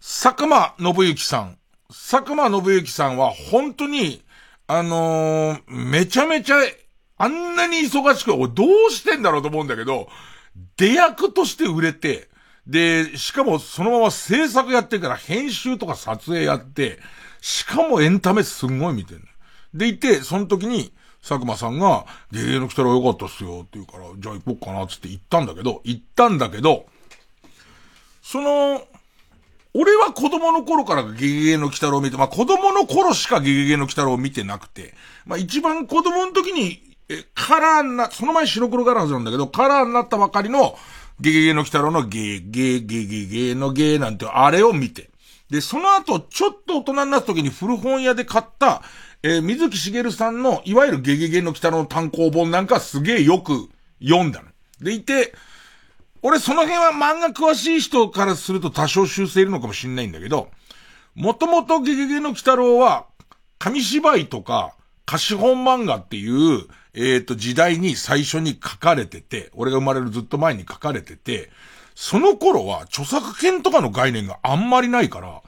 [0.00, 1.58] 佐久間信之さん。
[1.88, 4.22] 佐久間信之さんは本当に、
[4.68, 6.58] あのー、めちゃめちゃ、
[7.18, 10.06] あんなに忙しく、俺どうしてんだろうと思うんだけど、
[10.76, 12.28] 出役として売れて、
[12.66, 16.98] で、しかもそのまま制作やってから編集とか撮影やって、
[17.40, 19.24] しかもエンタメすんごい見てんの。
[19.74, 26.86] でいて、その時に、佐久間さんが、ゲゲの来たらよかったっすよって言うから、じゃあ行こうかなっつって行ったんだけど、行ったんだけど、
[28.22, 28.86] その、
[29.74, 34.94] 俺は子供の頃からゲゲゲの鬼太郎を見て、まあ子供の頃しかゲゲゲの鬼太郎を見てなくて、
[35.24, 40.76] まあ一番子供の時にえ、カラーな、その前白黒ガラスなんだけど、カラーになったばかりの、
[41.20, 45.10] ゲゲゲの鬼太郎のゲー、ゲ、ゲ、ゲ、ゲのゲーなんて、あれを見て。
[45.50, 48.82] で、その後、ちょっと大人になった時に古本屋で買った、
[49.22, 53.68] えー、水木しげるさんの、いわゆるゲゲゲの鬼太郎の単行本なんかすげえよく
[54.02, 54.48] 読んだの。
[54.80, 55.34] でいて、
[56.22, 60.48] 俺その辺は漫画詳しい人からすると多少修正いるのかもしんないんだけど、
[61.14, 63.06] もともとゲゲゲの鬼太郎は、
[63.58, 64.74] 紙芝居とか、
[65.04, 71.50] 貸本漫画っていう、えっ、と、時代に最初に書かれてて、俺が生まれるずっと前に書かれてて、
[71.94, 75.42] その頃は著作権とかの概念があんまりないから、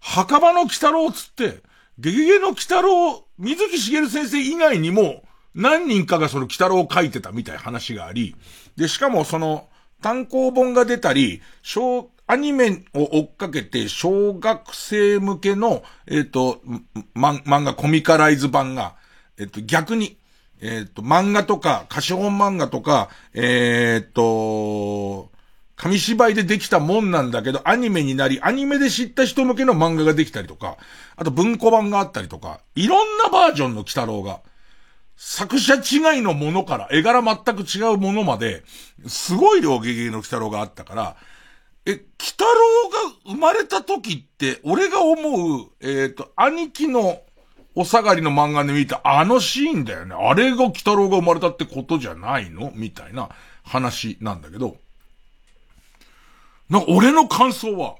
[0.00, 1.62] 墓場の鬼太郎つって、
[1.98, 5.22] ゲゲゲの鬼太郎、水木しげる先生以外にも、
[5.54, 8.36] 何人かがその鬼太郎を書いてたみたいな話があり、
[8.76, 9.68] で、しかもその、
[10.00, 16.60] 単行本が出たり、小、アニメを追っかけて、小学生向けの、えっ、ー、と、
[17.16, 18.96] 漫画、コミカライズ版が、
[19.38, 20.17] えっ、と、逆に、
[20.60, 25.30] えっ、ー、と、漫画とか、歌詞本漫画とか、えっ、ー、と、
[25.76, 30.76] 紙芝居でできたもんなんだけど、アニメになり、アニメで知った人向けの漫画ができたりとか、
[31.16, 34.40] あと文庫版があったりとか、いろんなバージョンの鬼太郎が、
[35.16, 38.64] 作者違いのものから、絵柄全く違うものまで、
[39.06, 41.16] すごい量ゲゲの鬼太郎があったから、
[41.86, 47.22] え、鬼太郎が生まれた時って、俺が思う、えっ、ー、と、兄貴の
[47.80, 50.16] お下がりの漫画で見たあのシーンだよね。
[50.18, 52.72] あれが鬼太郎が生まれたってことじゃないの？
[52.74, 53.28] みたいな
[53.62, 54.76] 話なんだけど。
[56.68, 57.94] な、俺の感想は、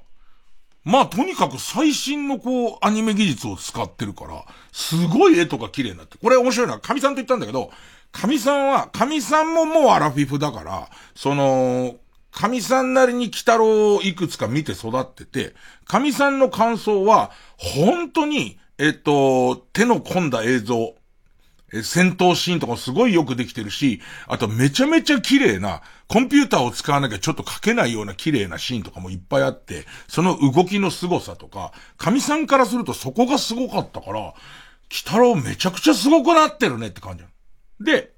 [0.83, 6.17] まあとにかく最新のこう、アニメ技術を使ってるから、すごい絵とか綺麗になって。
[6.17, 7.71] これ面白いのは、神さんと言ったんだけど、
[8.11, 11.95] 神さんは、神さんももうアラフィフだから、その、
[12.31, 15.55] 神さんなりに鬼太郎をいくつか見て育ってて、
[15.85, 20.95] 神さんの感想は、本当に、えっと、手の込んだ映像、
[21.73, 34.33] え戦闘シーンとかすごいよくできてるし、あとめちゃめちゃ綺麗な、コンピューターを使わなきゃちょっと書けないような綺麗なシーンとかもいっぱいあって、その動きの凄さとか、神さんからするとそこがすごかったから、鬼
[34.89, 37.23] 太郎めちゃくちゃすごくなってるねって感じ。
[37.83, 38.13] で、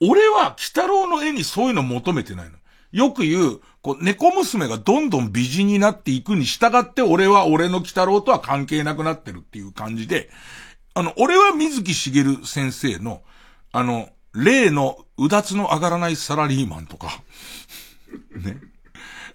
[0.00, 2.56] 俺は鬼太郎の絵にそういうの求めてないの。
[2.90, 10.28] よく言う、こう、猫娘がどんどん美人になっていくに従って俺は俺の鬼太郎とは関係なくなってるっていう感じで、
[10.94, 13.22] あの、俺は水木しげる先生の、
[13.70, 17.22] あの、例のうだつの上がらないサラリーマンとか、
[18.34, 18.58] ね。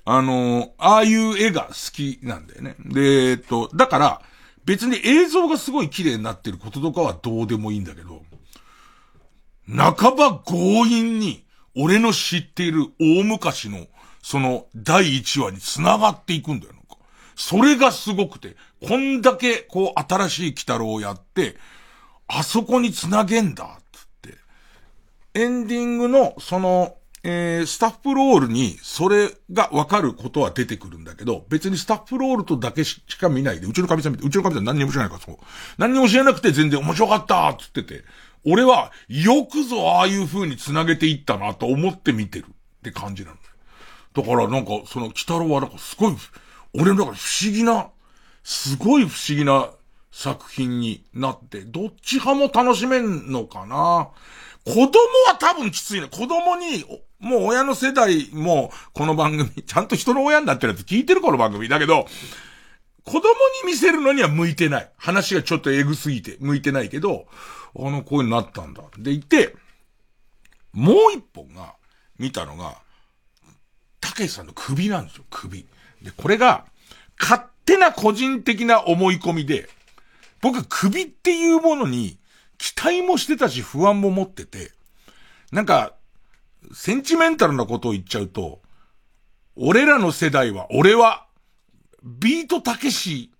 [0.03, 2.75] あの、ああいう絵が好きなんだよね。
[2.77, 4.21] で、えっと、だから、
[4.65, 8.21] 別に映像がすごい綺麗になってることとかはどうでもいいんだけど、
[9.69, 13.87] 半ば強引に、俺の知っている大昔の
[14.21, 16.97] その第1話に繋がっていくんだよ、なんか。
[17.35, 18.55] それがすごくて、
[18.87, 21.55] こんだけこう新しい鬼太郎をやって、
[22.27, 24.37] あそこに繋げんだ、つって。
[25.33, 35.37] エンディングのその、えー、スタッフロールにそれがわかることは出てくるんだけど、別にスタッフロールとだけしか見ないで、うちの神様、うちの神様何にも知らないからそう。
[35.77, 38.03] 何にも知らなくて全然面白かったつってて、
[38.45, 42.47] 俺はよくぞああいう風に繋げていったなと思って見てるっ
[42.81, 43.37] て感じなの。
[44.13, 46.15] だからなんか、その、鬼太郎はなんかすごい、
[46.73, 47.89] 俺の中で不思議な、
[48.43, 49.69] すごい不思議な
[50.11, 54.09] 作品になって、どっち派も楽しめんのかな。
[54.65, 54.87] 子供
[55.27, 56.07] は多分きついね。
[56.07, 56.85] 子供に、
[57.19, 61.69] もう親の世代も、この番組、ちゃんと人の親になってるやつ聞いてるこの番組。
[61.69, 62.05] だけど、
[63.03, 64.91] 子供に見せるのには向いてない。
[64.97, 67.25] 話がちょっとエグすぎて、向いてないけど、
[67.75, 68.83] あの、こういうになったんだ。
[68.97, 69.55] でいて、
[70.73, 71.75] もう一本が、
[72.19, 72.77] 見たのが、
[74.01, 75.65] たけしさんの首なんですよ、首。
[76.01, 76.65] で、これが、
[77.19, 79.69] 勝手な個人的な思い込みで、
[80.41, 82.17] 僕首っていうものに、
[82.57, 84.71] 期待もしてたし不安も持ってて、
[85.51, 85.93] なんか、
[86.73, 88.61] センチメンタルなことを言っちゃうと、
[89.55, 91.27] 俺らの世代は、俺は、
[92.03, 93.31] ビートたけし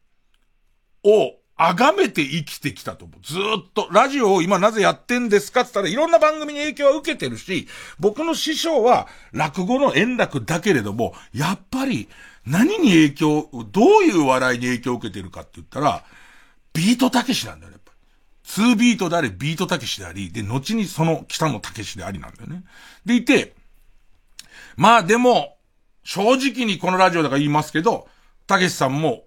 [1.03, 1.33] を
[1.63, 3.19] 崇めて生きてきたと思う。
[3.23, 5.61] ずっと、ラジオを今なぜやってんですか？
[5.61, 7.67] って言ったらいろんな番組に影響は受けてるし、
[7.99, 12.09] 僕の師匠は落語の円楽だけれども、やっぱり
[12.47, 16.03] 何に影響、どういう笑いに影響を受けてるかって言ったら、
[16.73, 17.77] ビートたけしなんだよね。
[17.77, 17.91] やっぱ
[18.63, 22.63] 2ビートであり、ビートたけしであり、で、後にその北野たけしでありなんだよね。
[23.05, 23.53] でいて、
[24.77, 25.57] まあでも、
[26.03, 28.07] 正直にこのラジオだから言いますけど、
[28.47, 29.25] たけしさんも、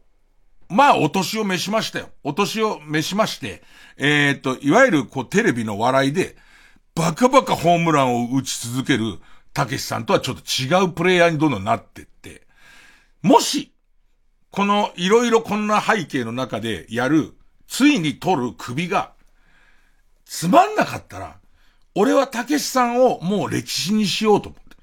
[0.68, 2.08] まあお年を召しましたよ。
[2.22, 3.62] お年を召しまして、
[3.96, 6.36] えー、っと、いわゆるこうテレビの笑いで、
[6.94, 9.18] バカバカホームランを打ち続ける
[9.52, 12.46] たけしさんとはちょっと違うプレイヤーにどんどんなってって、
[13.22, 13.72] もし、
[14.50, 17.34] このいろいろこんな背景の中でやる
[17.66, 19.12] ついに取る首が、
[20.24, 21.38] つまんなかったら、
[21.94, 24.76] 俺はたけしさんをもう歴史にしようと思って。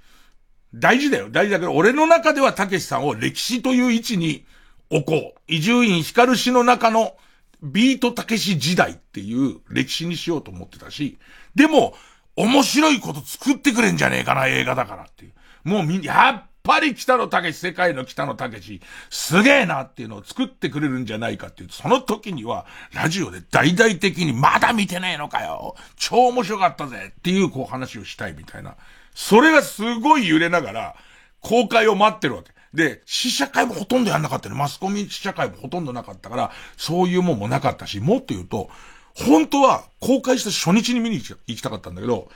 [0.74, 1.30] 大事だよ。
[1.30, 4.46] 大事だけど、俺の中ではたけしさんを歴史という位置に
[4.92, 5.42] 置こう。
[5.48, 7.16] 伊集院光氏の中の
[7.64, 11.18] ビートたけし時代っていう歴史にしようと思ってたし、
[11.56, 11.96] でも、
[12.36, 15.34] 面白いこと作ってくれんじゃねえかな、映画だからっていう。
[15.64, 28.76] もうみんな、やっぱり北野武世界の北野武すげえなっていうのを作ってくれるんじゃないかっていう、その時には、ラジオで大々的にまだ見てねえのかよ超面白かったぜっていうこう話をしたいみたいな。
[29.14, 30.96] それがすごい揺れながら、
[31.42, 32.52] 公開を待ってるわけ。
[32.74, 34.56] で、試写会もほとんどやんなかったね。
[34.56, 38.70] マスコミ試写会もほとんどなかったから、そういうもんもなかったし、もっと言うと、
[39.14, 42.30] 本当は公開した初日に見に行きたかったんだけど、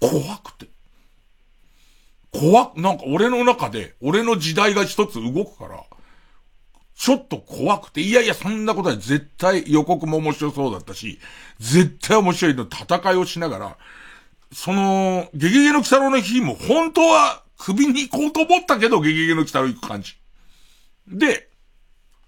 [0.00, 0.66] 怖くて。
[2.32, 5.84] 怖くなんか俺の中で、俺の時代が一つ動くから、
[6.96, 11.18] ちょっと怖くて、いやいや、そんなことは絶対予告も面白そうだったし、
[11.58, 13.76] 絶対面白いの戦いをしながら、
[14.52, 20.16] その、ゲゲゲの鬼太郎の日も本当は首に行こうと思ったけど、ゲゲゲの鬼太郎行く感じ。
[21.06, 21.48] で、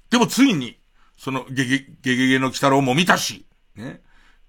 [0.09, 0.79] でもついに、
[1.17, 4.01] そのゲゲ、ゲゲゲの鬼太郎も見たし、ね、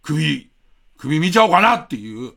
[0.04, 0.52] 首、
[1.00, 2.34] 首見ちゃおうかなっていう、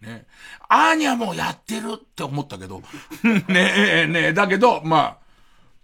[0.00, 0.24] ね。
[0.70, 2.82] あーにはもやってるって思ったけど、
[3.48, 5.24] ねえ、ねえ、だけど、まあ、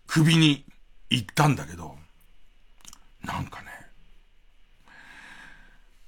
[0.07, 0.65] 首に
[1.11, 1.99] 行ったんだけど、
[3.23, 3.69] なんかね、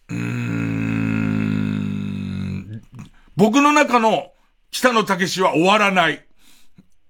[0.09, 0.81] うーん、
[3.37, 4.33] 僕の中の
[4.71, 6.25] 北野武は終わらない。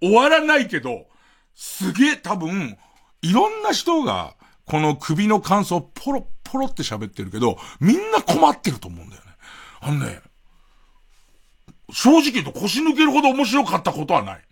[0.00, 1.06] 終わらないけど、
[1.54, 2.78] すげえ多分、
[3.22, 4.34] いろんな人が、
[4.64, 9.28] この首の感想ポロポロって喋ってるけど、みんな困ってると思うんだよね。
[9.80, 10.20] あのね、
[11.92, 14.44] 正直言うと腰抜けるほど面白かったことはない。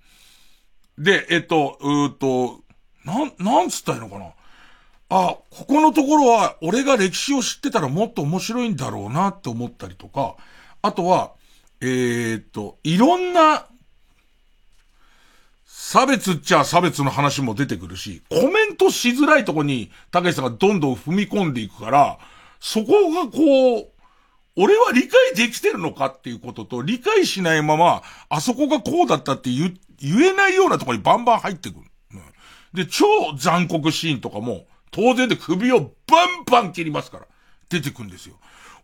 [0.98, 2.61] で、えっと、うーと、
[3.04, 4.32] なん、なんつったらいいのかな。
[5.11, 10.36] あ、ここのところは俺が歴史を知ってたらもっと面白いんだろうなって思ったりとか、
[10.82, 11.32] あとは、
[11.81, 13.66] えー、っと、いろんな、
[15.64, 22.18] 差別っちゃ差別の話も出てくるし、コメントしづらいとこに、たけしさんがどんどん踏み込んでいくから、
[22.61, 23.89] そこがこう、
[24.57, 31.89] 俺は理解できてるのかっていうことと、理解しないまま、あそこがこうだったって言、言えないようなとこにバンバン入ってくる。
[32.74, 33.07] で、超
[33.37, 37.26] 残酷シーンとかも、当然で首をバンバン切りますから、
[37.70, 38.37] 出てくんですよ。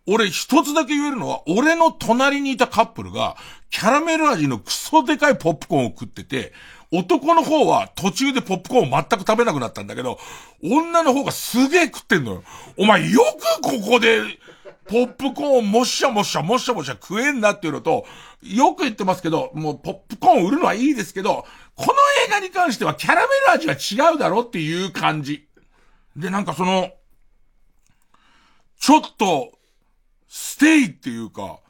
[0.07, 3.37] 俺一つだけ言えるのは、俺の隣にいたカップルが、
[3.71, 6.53] キャラメル味のクソでかいポップコーンを食ってて、
[6.93, 10.19] 男の方は途中でポップコーンを全く食べなくなったんだけど、
[10.63, 12.45] 女の方がすげえ食ってんのよ。
[12.77, 13.21] お前よ
[13.59, 14.23] くここで
[14.87, 18.05] ポップコーンをもしゃもしゃもしゃもしゃ食えんなっていうのと、
[18.43, 21.95] よく言ってますけど、もうポップコーン売るのはいいですけど、この
[22.29, 25.49] 映画に関してはキャラメル味は違うだろっていう感じ。
[26.15, 26.93] で、なんかその、
[28.79, 29.53] ちょっと、
[30.37, 31.61] ステイっていうか、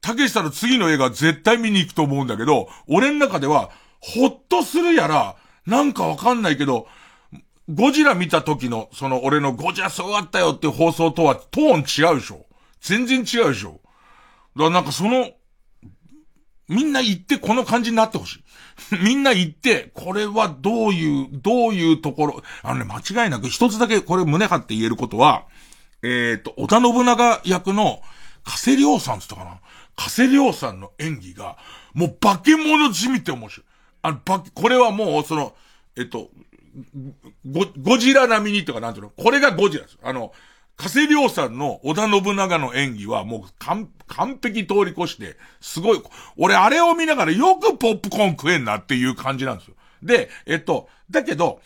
[0.00, 3.70] たけしさんの次の映画絶対見に行くと思うんだけど、俺の中では、
[4.00, 6.86] ほっとするやら、なんかわかんないけど、
[7.68, 12.46] ゴジラ見た時の、その俺のゴジラそうだったよって放送とはトーン違うでしょ
[12.80, 13.72] 全然違うでしょ。
[14.56, 15.30] だからなんかその、
[16.66, 18.44] みんな言ってこの感じになってほしい。
[19.04, 25.44] みんな言って、これはどういう、どういうところ、あのね、間違いなく一つだけこれ胸張って言えることは、
[26.02, 28.02] えっ、ー、と、織田信長役の、
[28.44, 29.60] 加瀬亮さんっつったかな？
[29.96, 31.56] 加瀬亮さんの演技が、
[31.94, 33.66] もう化け物じみて面白い。
[34.02, 35.54] あの、ば、これはもう、その、
[35.96, 36.30] えっと、
[37.46, 39.10] ゴ、ゴジラ並みにとかなんていうの？
[39.10, 39.98] これがゴジラです。
[40.02, 40.32] あの、
[40.76, 46.02] 加瀬亮さんの織田信長の演技はもう完、完璧通り越して、すごい、
[46.36, 49.76] 俺あれを見ながらよくポップコーン食えんなっていう感じなんですよ。
[50.02, 51.60] で、えっと、だけど、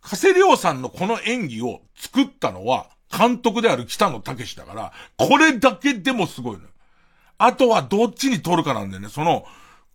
[0.00, 6.68] 加瀬亮さんのこの演技を作ったのは、監督である北野武だから、これだけでもすごいのよ。
[7.38, 9.46] あとはどっちに撮るかなんでね、その、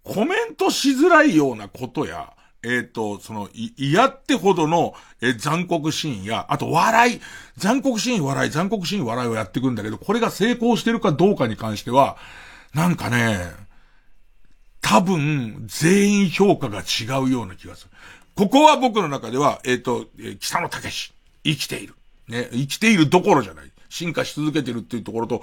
[0.03, 2.34] コメントしづらいようなことや、
[2.64, 7.22] えっ、ー、と、その、い、嫌ってほどの、えー、残酷シーンや、あと笑い、
[7.57, 12.18] 残酷シーン笑い、残酷シーン笑いをやっていくんだけど、これが成功してるかどうかに関しては、
[12.74, 13.51] なんかね、
[14.82, 17.91] 多分、全員評価が違うような気がする。
[18.36, 21.95] ここは僕の中では、えっ、ー、と、えー、北野武生きている。
[22.28, 23.72] ね、生きているどころじゃない。
[23.90, 25.42] 進化し続けてるっていうところと、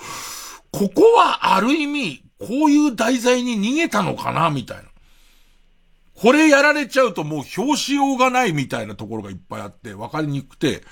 [0.72, 4.84] ここはある意味、こういう題材に逃げたのかな、みたいな。
[6.14, 10.82] これやられちゃうともう表しようがないみたいなところがいっぱいあって、わかりにくくて、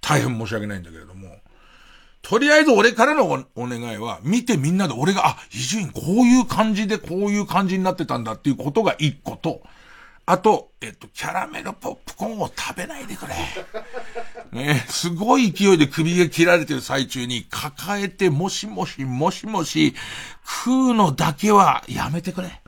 [0.00, 1.36] 大変申し訳ないんだけれども。
[2.22, 3.26] とりあえず俺からの
[3.56, 9.62] お願いは、見てみんなで俺が、あ、伊集院こういう感じでこういう感じになってたんだっていうことが一個と、
[10.24, 13.34] あと、えっと、キャラメルポップコーンを食べないでくれ。
[14.52, 19.94] ねすごい勢いで首が切られてる最中に抱えてもしもしもしもし
[20.44, 22.60] 食うのだけはやめてくれ。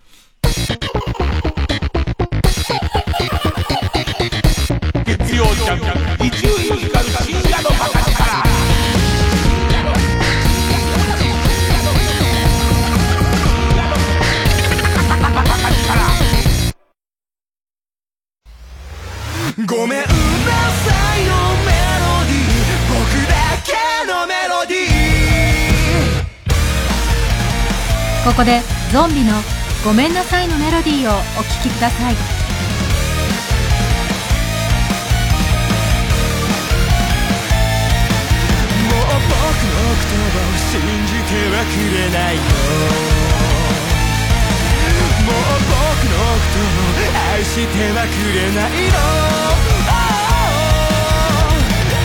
[5.04, 5.44] 月曜
[19.56, 20.10] ごめんなさ
[21.16, 21.30] いの
[21.62, 22.90] メロディー。
[22.90, 22.98] 僕
[23.28, 23.34] だ
[23.64, 23.70] け
[24.04, 29.32] のメロディーここでゾンビの
[29.86, 32.14] 「ごめんなさい」のメロディーをお聴きください。
[32.14, 32.22] もう
[39.04, 42.42] 僕の言葉を信じてはくれないよ。
[45.94, 48.98] 愛してはくれないの、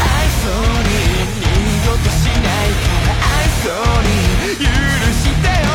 [0.01, 0.53] 愛そう
[0.85, 0.91] に
[1.39, 1.43] 二
[1.85, 3.73] 度としないから愛そう
[4.05, 4.09] に
[4.57, 4.67] 許
[5.13, 5.67] してよ。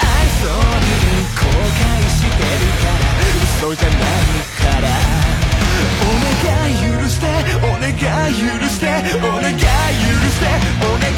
[0.00, 0.06] 愛
[0.40, 0.90] そうに
[1.34, 3.10] 後悔してるから
[3.42, 3.98] 嘘じゃない
[4.56, 4.88] から。
[6.02, 7.22] お願い許して
[7.56, 9.62] お願い許してお願い許
[10.30, 10.44] して
[10.82, 11.10] お願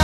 [0.00, 0.03] い。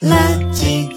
[0.00, 0.95] 垃圾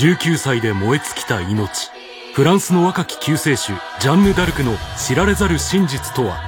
[0.00, 1.90] 19歳で燃え尽きた命。
[2.32, 6.40] フランスの若き救世主ジャンヌ・ダルクの知られざる真実とは。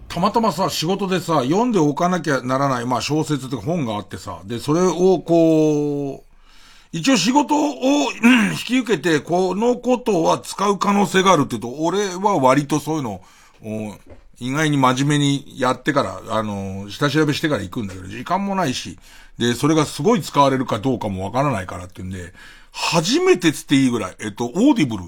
[0.07, 6.33] たまたまさ、仕事でさ、読んでおかなきゃならない、まあ小説とか本があってさ、で、それをこう、
[6.91, 7.57] 一応仕事を、
[8.21, 13.21] うん引き受けて、このことは使う可能性があるって言うと、俺は割とそういうの
[13.63, 13.95] を、
[14.39, 18.99] 意外に真面目にやってから、あの、下調べしてから行くんだけど、時間もないし、
[19.37, 22.33] で、それがすごい使われるかどうかもわからないからっていうんで、
[22.71, 25.03] 初めてつっていいぐらい、えっと、オーディブル、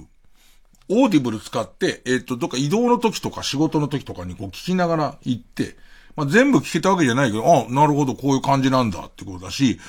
[0.89, 5.75] オーディブル使って、えっ、と、どっか移動の時とか仕事の時とかにこう聞きながら行って、
[6.15, 9.79] まあ、全部聞けたわけじゃないけど、あ、なるほど、こういう感じなんだってことだし、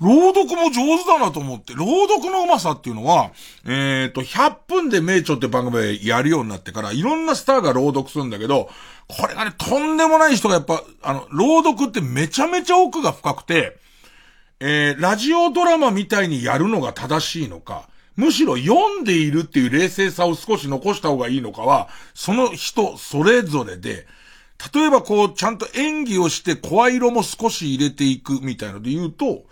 [0.00, 3.32] 朗読も上手だなと思って、朗読のうまさっていうのは、
[3.66, 8.70] えっ、と、100分で名著って番組でやるようになってから、いろんなスターが朗読するんだけど、
[9.08, 13.76] これがね、とんでもない人がやっぱ、あの、朗読ってめちゃめちゃ奥が深くて、
[14.58, 24.06] えー、ラジオドラマみたいにやるのが正しいのか、むしろ読んでいるっていう冷静さを少し残した方がいいのかは、その人それぞれで、
[24.74, 29.44] 例えばこう、ちゃんと演技をして声色も少し入れていくみたいので言うと、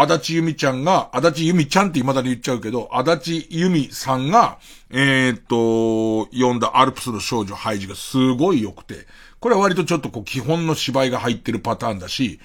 [0.00, 4.58] 足立由美ちゃんが、足立由美ちゃんって未だに言っちゃうけど、足立由美さんが、
[4.90, 9.08] えー、っと、読んだアルプスの少女ハイジがすごい良くて、
[9.40, 12.38] これは割とちょっとこう基本の芝居が入ってるパターンだし、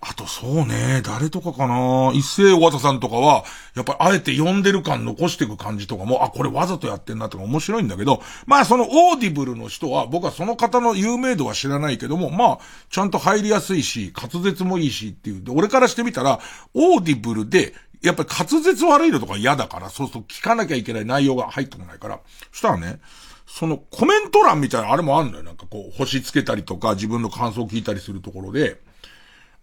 [0.00, 3.44] あとそうね、誰とかかなイッセー尾形さんとかは、
[3.74, 12.58] やっぱりあえて読んでる感残していく感じとかも、あ、これわざとやってんなとか面白いんだけど、まあそのオーディブルの人は、僕はその方の有名度は知らないけども、まあ、
[12.90, 15.42] ちゃんと入りやすいし、滑舌もいいしっていう。
[15.42, 16.38] で、俺からしてみたら、
[16.74, 22.20] オーディブルで、やっぱり滑舌悪いのとか嫌だから、そうすると聞かなきゃいけない内容が入ってこないから。
[22.52, 23.00] そしたらね、
[23.46, 25.42] そのコメント欄みたいなあれもあんのよ。
[25.42, 28.78] なんかこう、星つけたりとか、自分の感想を書いたりするところで、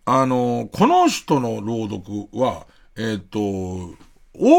[0.06, 3.96] あの、この人の朗読は、えっ、と、オ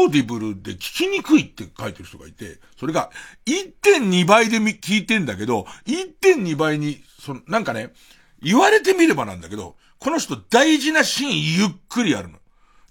[0.07, 3.11] ーディブルで聞きにくいって書いてる人がいて、それが
[3.45, 7.93] 1.2倍で聞いてんだけど、1.2倍に、その、なんかね、
[8.41, 12.39] 言われてみればなんだけど、この人大事なシーンゆっくりやるの。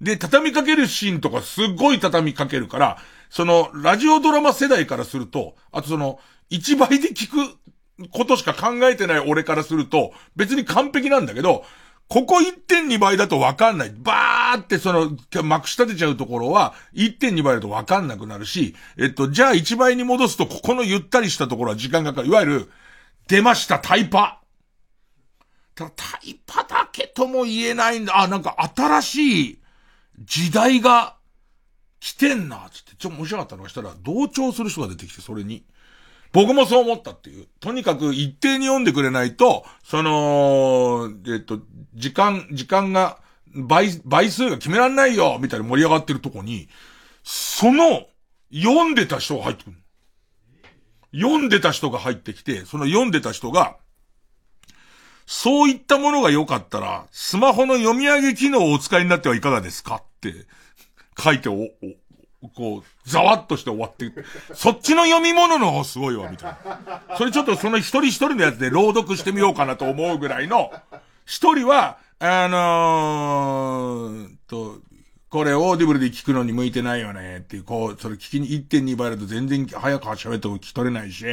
[0.01, 2.99] で、畳みかけるシーンとかすっごい畳みかけるから、
[3.29, 11.65] その、ラジオドラマ世代からすると、あとその、1倍で聞くことしか考えてない俺からすると、別に完璧なんだけど、
[12.09, 13.91] ここ1.2倍だとわかんない。
[13.91, 22.29] バーってその、まくし立てちゃうところは、1.2倍だとわかんなくなるし、えっと、じゃあ1倍に戻すと、ここのゆったりしたところは時間がかかる。
[22.29, 22.71] いわゆる、
[23.27, 24.41] 出ました、タイパ。
[25.75, 28.21] ただ、タイパだけとも言えないんだ。
[28.21, 29.59] あ、なんか新しい
[30.21, 31.17] 時代が
[31.99, 32.93] 来てんな、つって。
[32.97, 35.65] ちょっと面白かったのがしたら、同調する人が出てきて、それに。
[36.37, 37.47] 僕もそう思ったっていう。
[37.61, 41.61] とにかく一定に読んでくれないと、その、えっと、
[41.95, 43.17] 時間、時間が、
[43.55, 46.69] 倍、倍数が決めらんないよみたいに盛り上がってるとこに、
[47.25, 48.07] その、
[48.53, 49.77] 読んでた人が入ってくる。
[51.15, 53.79] 読んでた人が入ってきて、その読んでた人が、
[55.25, 60.35] そういったものが良かったら、スマホの読み上げ機能をお使いになってはいかがですかって
[61.19, 61.69] 書いてお、お、
[62.55, 64.13] こう、ざわっとして終わって、
[64.55, 67.17] そっちの読み物の方すごいわ、みたいな。
[67.17, 70.73] それちょっとその一人一人のやつで朗読してみようかなと思うぐらいの、
[71.25, 74.79] 一人は、あのー、と、
[75.37, 81.27] これオーディブルで聞くのに向いてないよねっていう、こう、それ聞きに1.2倍だと全然早く喋っても聞き取れないし、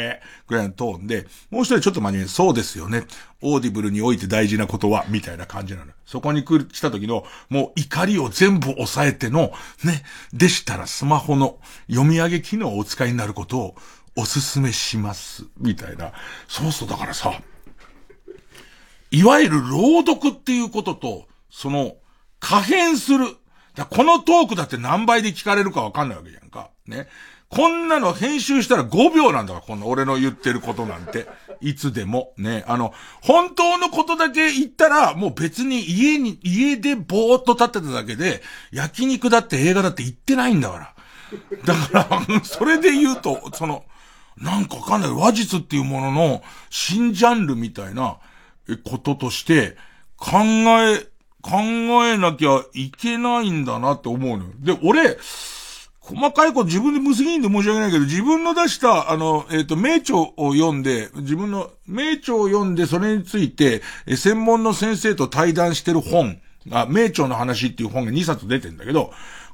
[0.45, 3.05] ぐらいのトーンで、もう一人ちょっと真面目に、そうですよね。
[3.41, 5.93] オーディブルにおいて大事なことは、みたいな感じなの。
[6.05, 9.53] そこに来る、来た時の、もう怒りを全部抑えての、
[9.85, 13.75] ね、でしたらスマホの読み上げ機能をお使いになることを
[14.17, 15.45] お勧めします。
[15.57, 16.11] みたいな。
[16.49, 17.41] そうそう、だからさ、
[19.11, 21.95] いわゆる朗読っていうことと、その、
[22.41, 23.37] 可変する。
[23.75, 26.69] だこのトークだって何倍で聞かれるかわかんないわけじゃんか。
[26.85, 27.07] ね。
[27.49, 31.27] こんなの編集したら5秒なんだから、この俺の言ってることなんて。
[31.61, 32.33] いつでも。
[32.37, 32.63] ね。
[32.67, 40.93] あの、本当のことだけ言ったら、もう別に家に、家でぼーっと立ってただけで、焼肉だって映画だって言ってないんだから。
[41.65, 43.85] だから、 それで言うと、その、
[44.37, 45.11] なんかわかんない。
[45.11, 48.17] 話術っていうものの新ジャンルみたいな
[48.83, 49.77] こととして、
[50.17, 50.39] 考
[50.81, 51.07] え、
[51.43, 51.59] 考
[52.05, 54.51] えなきゃいけないんだなって思うのよ。
[54.59, 55.17] で、俺、
[55.99, 66.41] 細かいこと自分で無責任で申し訳ないけど、自分の出した、あの、えっ、ー、と、名著を読んで、自分の名著を読んで、それについて、え専門の先生と対談してる本、
[66.71, 69.11] あ、名著の話っていう本が2冊出てんだけど、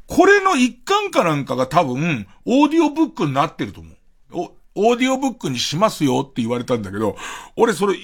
[0.07, 4.51] これの一巻かなんかが多分、オーディオブックになってると思う。
[4.75, 7.17] オーディオブックにしますよって言われたんだけど、
[7.55, 7.95] 俺それ、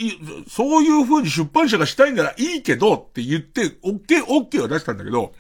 [0.50, 5.34] そういう風に出版社がしたいならいいけどって言って、オッケー、オッケーは出したんだけど、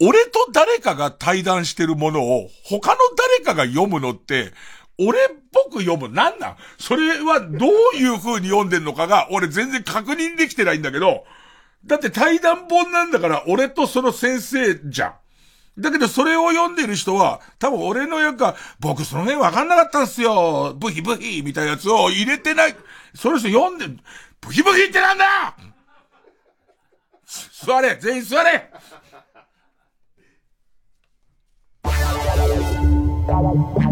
[0.00, 2.98] 俺と誰かが対談してるものを他の
[3.40, 4.52] 誰かが読むのって、
[4.98, 5.22] 俺っ
[5.52, 6.08] ぽく読む。
[6.08, 6.56] なんなん？
[6.78, 11.24] それはどういう風に読んでんのかが、俺全然確認できてないんだけど、
[11.84, 15.14] だって対談本なんだから、俺とその先生じゃん。
[15.78, 20.74] だけどそれを読んでる人は、多分俺の役か、僕その辺わかんなかったんすよ。
[20.74, 22.76] ブヒブヒみたいなやつを入れてない。
[23.14, 23.86] その人読んで、
[24.40, 25.56] ブヒブヒってなんだ
[27.64, 28.70] 座れ全員座れ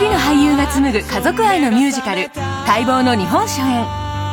[0.00, 2.30] 人の俳優が紡ぐ家族愛のミュージカル
[2.66, 3.84] 待望の日本初演。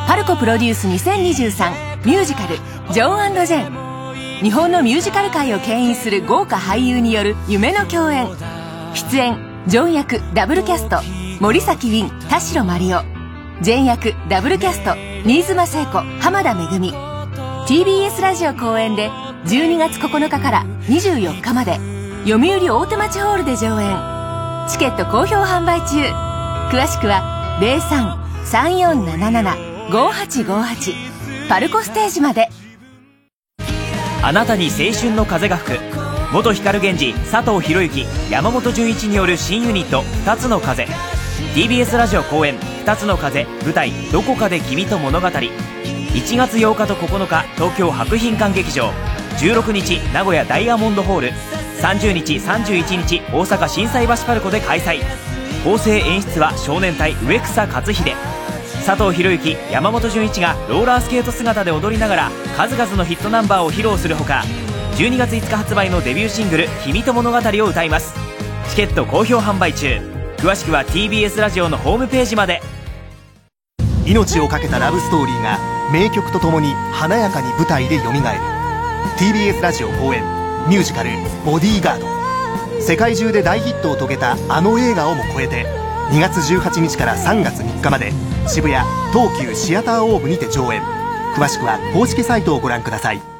[0.08, 2.56] パルコプロデュース2023ミュージカル
[2.90, 8.28] 「ジョンジェン」日本のミュージカル界を牽引する豪華俳優による夢の共演。
[8.94, 11.02] 出演ジョン役ダブルキャスト
[11.38, 13.04] 森崎ウィン田代真理夫。
[13.60, 14.94] ジェン役ダブルキャスト
[15.26, 16.94] 新妻聖子浜田めぐみ
[17.66, 19.10] TBS ラジオ公演で
[19.44, 21.78] 12月9日から24日まで
[22.26, 24.17] 読売大手町ホールで上演。
[24.68, 26.02] チケット好評販売中。
[26.70, 27.58] 詳しくは
[29.90, 32.50] 03-3477-5858パルコステージまで。
[34.22, 35.80] あなたに青春の風が吹く。
[36.34, 40.86] 元光源氏佐藤博之山本潤一による新ユニット「二つの風」
[41.56, 48.92] TBS ラジオ公演「二つの風」舞台「どこかで君と物語」1月8日と9日東京博品館劇場。
[49.38, 51.32] 16日名古屋ダイヤモンドホール。
[51.80, 55.00] 30日31日大阪心斎橋パルコで開催。
[55.64, 58.14] 構成演出は少年隊植草克秀。
[58.84, 64.44] 佐藤弘之山本潤一がローラースケート姿で踊りながら数々のヒットナンバーを披露するほか
[64.96, 68.14] 12月5日発売のデビューシングル「君と物語」を歌います。
[68.70, 70.00] チケット好評販売中。
[70.38, 72.62] 詳しくは TBS ラジオのホームページまで。
[74.06, 75.58] 命を懸けたラブストーリーが
[75.92, 78.20] 名曲とともに華やかに舞台で蘇る。
[79.18, 80.37] TBS ラジオ公演。
[80.68, 81.10] ミュージカル
[81.44, 82.06] 「ボディーガード」
[82.80, 85.66] 世界中で大ヒットを遂げたあの映画をも超えて
[86.10, 88.12] 2月18日から3月3日まで
[88.46, 90.82] 渋谷東急シアターオーブにて上演。
[91.34, 93.37] 詳しくは公式サイトをご覧ください。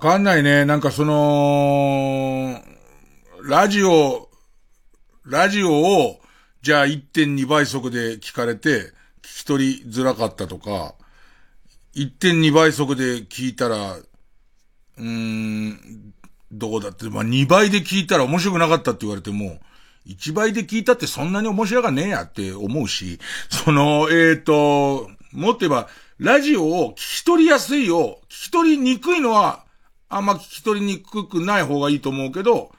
[0.00, 0.64] かんないね。
[0.64, 2.60] なんかその、
[3.44, 4.28] ラジオ、
[5.24, 6.20] ラジオを、
[6.62, 8.92] じゃあ1.2倍速で聞かれて、
[9.22, 10.94] 聞き取りづらかったとか、
[11.94, 16.14] 1.2倍速で聞いたら、うーん、
[16.50, 19.60] どうだって、まあ、2倍で聞いたら面白くなかったって言われても、
[20.06, 23.18] 1倍で聞いたってそんなに面白がねえやって思うし、
[23.50, 25.88] その、えっ、ー、と、もっと言えば、
[26.18, 29.64] ラジオを聞き取りやすいよ、聞き取りにくいのは、
[30.10, 32.72] あんま聞き取りにくくない方がいいと思うけど、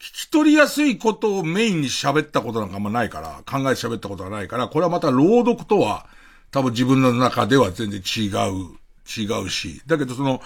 [0.00, 6.06] 聞き取りやすいことをメインに喋ったことなんかあんまないから、考えて喋ったことがないから、これはまた朗読とは、
[6.50, 8.76] 多分自分の中では全然違う、
[9.06, 9.80] 違うし。
[9.86, 10.42] だけどその、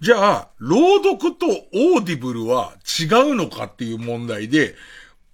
[0.00, 4.74] じゃあ、朗読とオーディブルは違うのかっていう問題で、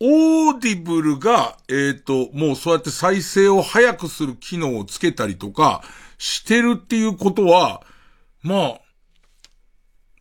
[0.00, 5.82] オーディブルが、えっ、と、もうそうやって再生を早くする機能をつけたりとか、
[6.16, 7.82] してるっていうことは、
[8.42, 8.80] まあ、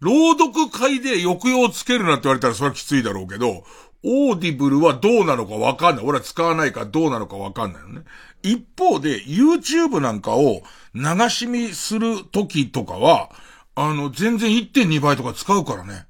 [0.03, 3.63] 朗読会で抑揚をつけるなって言われたらそれはきついだろうけど、
[4.03, 6.05] オーディブルはどうなのかわかんない。
[6.05, 8.01] 俺は使わないからどうなのかわかんないよね。
[8.41, 10.61] 一方で、YouTube なんかを
[10.93, 13.31] 流し見する時とかは、
[13.75, 16.05] あの、全然1.2倍とか使うからね。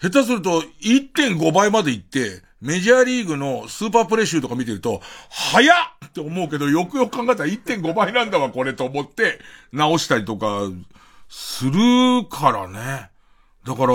[0.00, 5.00] 下手すると1.5倍まで行って、メジャーリーグのスーパープレー集とか見てると、
[5.30, 9.38] 早っって思うけど、よくよく考えたら1.5倍なんだわ、これと思って、
[9.72, 10.68] 直したりとか、
[11.28, 11.72] する
[12.28, 13.11] からね。
[13.64, 13.94] だから、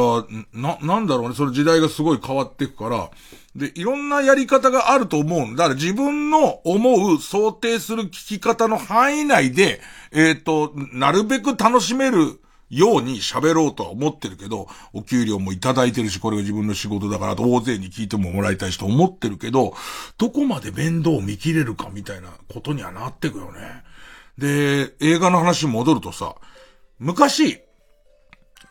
[0.54, 3.10] な、なんだろうね、その時代がすごい変わっていくから、
[3.56, 5.66] で、いろんなやり方があると思うんだ。
[5.66, 12.40] から自分の思う、想定する聞き方の範囲内で、えっ、ー、と、なるべく楽しめる
[12.70, 19.74] ように喋ろうとは思ってるけど、お給料もいただいてるし、これが自分の仕事だから大勢に聞いてももらいたいしと思ってるけど、
[20.18, 23.84] どこまで面倒を見切れるかみたいなことにはなってくよね。
[24.38, 26.36] で、映画の話に戻るとさ、
[27.00, 27.67] 昔、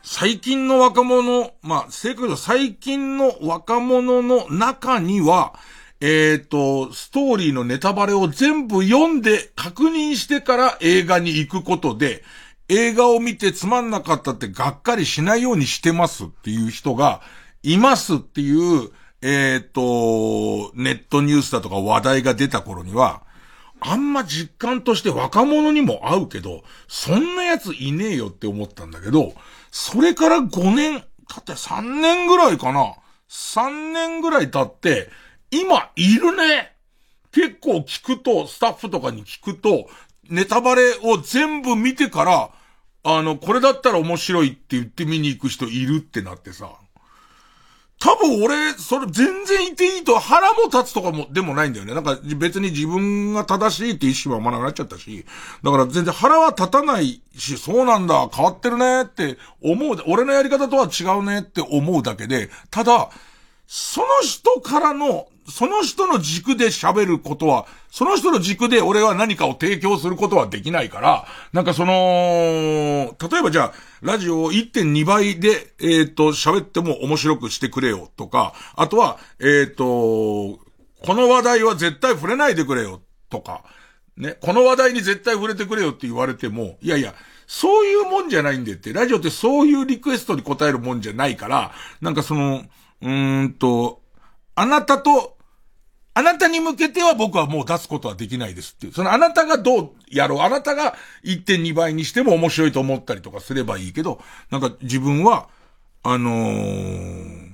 [0.09, 5.53] 最近の若者、まあ、正確に最近の若者の中には、
[5.99, 12.23] えっ、ー、と、ストーリーのネタバレを全部読んで確認してから映画に行くことで、
[12.69, 17.19] 映画を見てつまんなかったってがっかりしないようにしてますっていう人が
[17.61, 18.89] いますっていう、
[19.21, 23.23] えっ、ー、と、ネットニュースだとか話題が出た頃には、
[23.81, 29.33] あんま実感として若者にも合うけど、そんなやついねえよって思ったんだけど、
[29.79, 31.05] それから5年、経
[31.39, 32.95] って3年ぐらいかな。
[33.29, 35.11] 3年ぐらい経って、
[35.51, 36.75] 今いるね。
[37.31, 39.87] 結構聞くと、スタッフとかに聞くと、
[40.29, 42.49] ネタバレを全部見てから、
[43.03, 46.71] あの、これだったら面白いって言って見に行く人いるってなってさ。
[47.99, 51.95] 多分俺、それ全然いていいと腹も立つとかも、でもないんだよね。
[51.95, 55.25] なんか別に自分が正しいって意識はまなくなっちゃったし、
[55.63, 63.09] だから全然腹は立たないし、そうなんだ、変わってるねって思う、俺のやり方とは違うねって思うだけで、ただ、
[63.67, 80.59] その人からのその人の軸で喋ることは、その人の軸で俺は何かを提供することはできないから、なんかその、例えばじゃあ、ラジオを1.2倍で、えっ、ー、と、喋っても面白くしてくれよとか、あとは、えっ、ー、と、
[81.05, 83.63] この話題は絶対触れないでくれよとか、
[84.17, 87.13] ね、この話題に絶対触れてくれよって言われても、いやいや、
[87.45, 91.71] そういうもんじゃないんでって、ラジオってそういうリクエストに答えるもんじゃないから、
[92.01, 92.65] なんかその、
[93.01, 94.01] うーんと、
[94.55, 95.36] あなたと
[96.17, 98.93] あなたに向けては僕はもう出すことはできないですっていう。
[98.93, 100.39] そのあなたがどうやろう。
[100.39, 105.47] あなたが1.2倍にしても面白いと思ったりとかすればいいけど、なんか自分は、
[106.01, 107.51] あのー、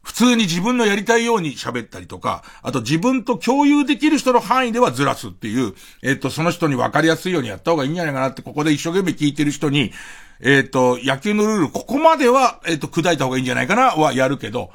[0.00, 9.92] 普通に自分のやりたいように喋ったりとか、あと自分と共有できる人の範囲ではずらすっていう、えっ、と、その人に分かりやすいようにやった方がいいんじゃないかなって、ここで一生懸命聞いてる人に、
[10.40, 14.70] えっ、と、野球のルール、ここまでは、えっ、と、砕いた方がいいんじゃないかな、はやるけど、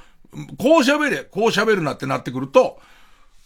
[0.59, 2.79] こう喋れ、こう喋るなってなってくると、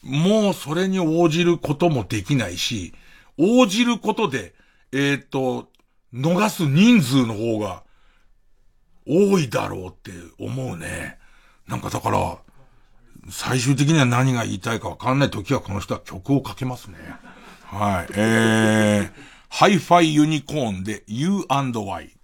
[0.04, 2.94] もうそれに応じることもできないし、
[3.38, 4.54] 応じることで、
[4.92, 5.70] えっ、と、
[6.14, 7.84] 逃す人数の方が
[9.06, 11.18] 多いだろうって思うね。
[11.68, 12.38] なんかだから、
[13.30, 16.98] 最終的には何が言いたいかわかんない時はこの人は曲をかけますね。
[17.66, 18.08] はい。
[18.16, 19.12] えー、
[19.50, 22.19] Hi-Fi Un!corn で You and I。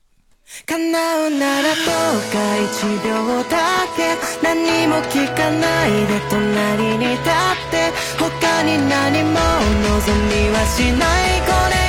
[0.68, 4.16] 叶うならどうか一秒だけ。
[4.44, 7.24] 何も聞かないで隣に立っ
[7.72, 7.92] て。
[8.20, 11.42] 他に何も望みはしない。
[11.42, 11.85] これ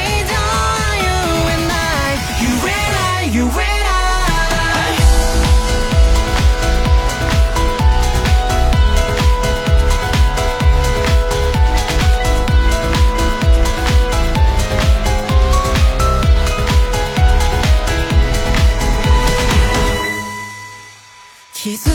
[21.66, 21.90] 気づ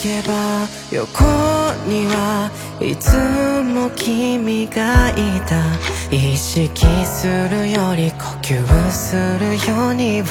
[0.00, 1.24] けば横
[1.86, 2.50] には
[2.80, 3.12] いつ
[3.62, 5.14] も君がい
[5.46, 5.62] た。
[6.10, 10.30] 意識するより呼吸するように笑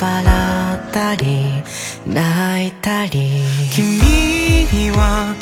[0.89, 1.61] ったり
[2.07, 3.43] 泣いたり。
[3.71, 3.99] 君
[4.73, 5.35] には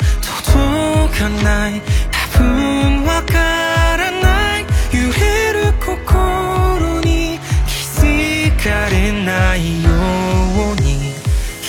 [0.44, 1.80] 届かない。
[2.10, 4.66] 多分わからない。
[4.92, 8.02] 揺れる心に気づ
[8.62, 9.82] かれない。
[9.82, 9.89] よ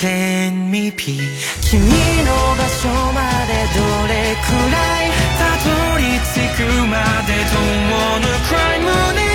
[0.02, 1.22] Send me peace
[1.62, 6.98] 君の場所までどれくらいたどり着くま
[7.28, 9.31] で Don't wanna cry 胸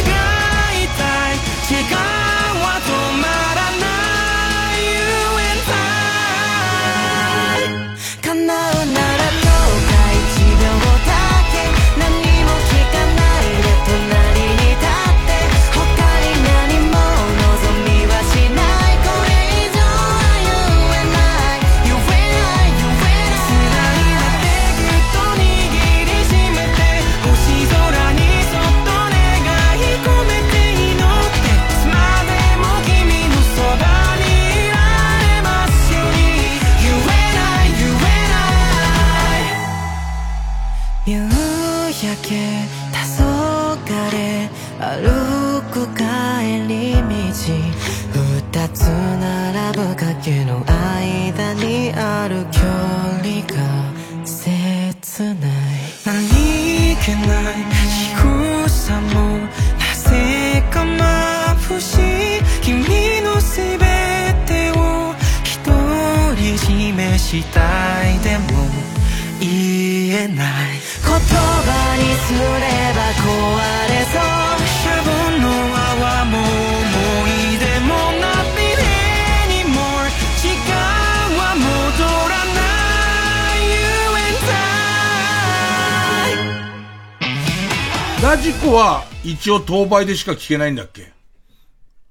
[89.46, 91.12] 一応当倍でしか聞けないんだっけ？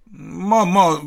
[0.09, 1.01] まあまあ、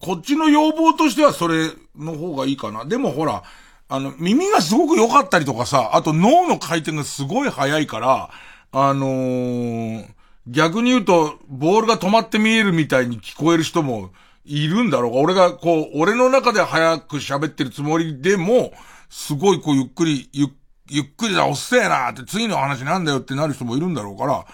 [0.00, 2.86] こっちの要望としてはそれの方がいいかな。
[2.86, 3.42] でもほら、
[3.90, 8.30] あの、耳がすごく良かったりとかさ、あと脳の回転がすごい速いから、
[8.72, 10.06] あのー
[10.46, 14.10] 逆に言うと、ボールが止まって見えるみたいに聞こえる人も
[14.46, 18.72] いるんだろうが、俺がこう、俺の中で早く喋ってるつもりでも、
[19.10, 20.48] すごいこうゆっくり、ゆっ
[20.88, 24.46] ゆっくりだ、おっせえなって、次の話なんだよってなる人もいるんだろうから、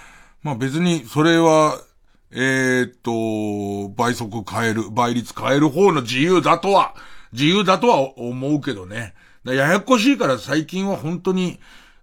[0.43, 1.79] まあ別に、それは、
[2.33, 6.95] えーっと、倍速変える、倍率変える方の自由だとは、
[7.33, 9.15] 自由だとは思うけどね。
[9.45, 11.61] ややこしいから最近は本当に、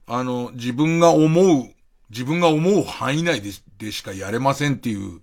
[0.08, 1.70] あの、自分が思う、
[2.10, 5.22] 自分が思う範囲内ででしかやれませんっていう、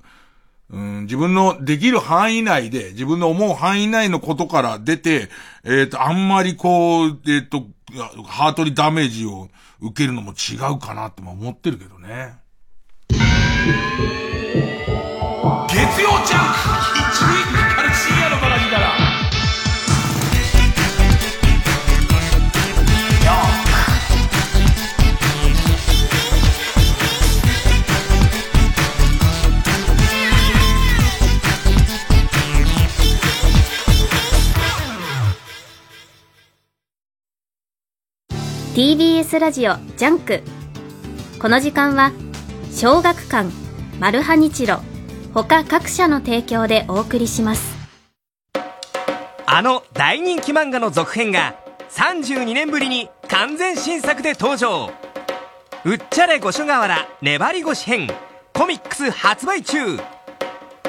[0.70, 5.28] うん、自分のできる範囲内で、自分の思う範囲内のことから出て、
[5.64, 7.66] えっ、と、あんまりこう、えっ、と、
[8.26, 9.48] ハートにダメージを
[9.80, 12.43] 受けるのも違うかなって思ってるけどね。
[13.64, 13.72] 月
[16.02, 16.58] 曜ジャンク。
[17.00, 17.32] 一塁
[17.74, 18.80] から深夜のバカ力ー
[38.74, 40.42] TBS ラジオ JUNK。
[41.40, 42.12] この時間は
[42.74, 43.50] 小学館
[44.00, 44.80] マルハニチロ
[45.32, 47.72] 他各社の提供でお送りします。
[49.46, 51.54] あの大人気漫画の続編が
[51.90, 54.90] 32年ぶりに完全新作で登場。
[55.84, 58.08] うっちゃれ五所川原粘り腰編
[58.52, 59.96] コミックス発売中。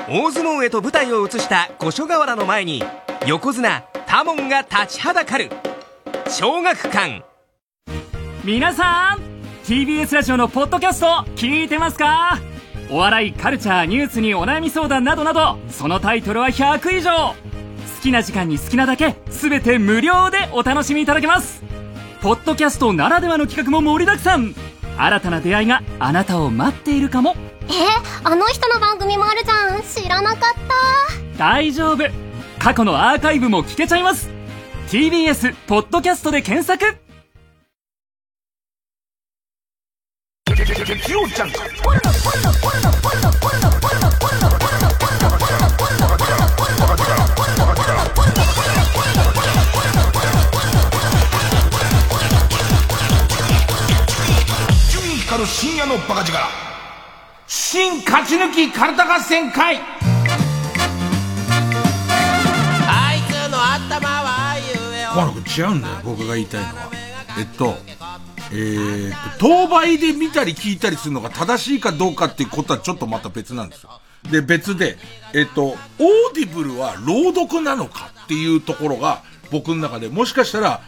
[0.10, 2.84] 大相撲へと舞台を移した五所川原の前に
[3.28, 5.52] 横綱多門が立ちはだかる。
[6.30, 7.24] 小学館。
[8.44, 9.35] 皆さん
[9.66, 12.38] TBS ラジオのポッドキャスト聞いてますか？
[12.92, 17.12] お笑いカルチャーニュースにお悩み相談などなどそのタイトルは100以上。
[17.12, 17.36] 好
[18.04, 21.64] きな時間に好きなだけ全て無料でお楽しみいただけます。
[22.22, 24.54] ポッドキャストならではの企画も盛りだくさん。
[25.00, 27.36] 新たな出会いがあなたを待っているかも。
[27.64, 27.72] え？
[28.24, 29.82] あの人の番組もあるじゃん。
[29.82, 30.40] 知らなかっ
[31.40, 31.40] た。
[31.40, 32.04] 大丈夫。
[32.60, 34.30] 過去のアーカイブも聞けちゃいます。
[34.90, 37.04] TBS ポッドキャストで検索
[40.86, 41.60] 月曜ジャンク伊
[54.92, 56.38] 集院光る深夜のバカ力。
[57.48, 59.80] 新勝ち抜きカルタ合戦会。
[62.88, 64.64] あいつの頭はゆ
[64.96, 66.92] え河野君違うんだよ僕が言いたいのは。
[67.40, 67.95] えっと
[68.52, 74.02] えー、と等倍で見たり聞いたりするのが正しいかどうかっていうことはちょっとまた別なんですよ。
[74.32, 74.98] で別で
[75.34, 80.82] えっと Audible は朗読なのかっていうところが僕の中でもしかしたら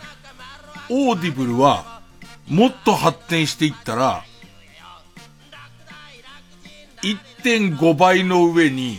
[0.89, 2.01] Audible は
[2.47, 4.23] もっと発展していったら
[7.03, 8.97] 1.5倍の上に、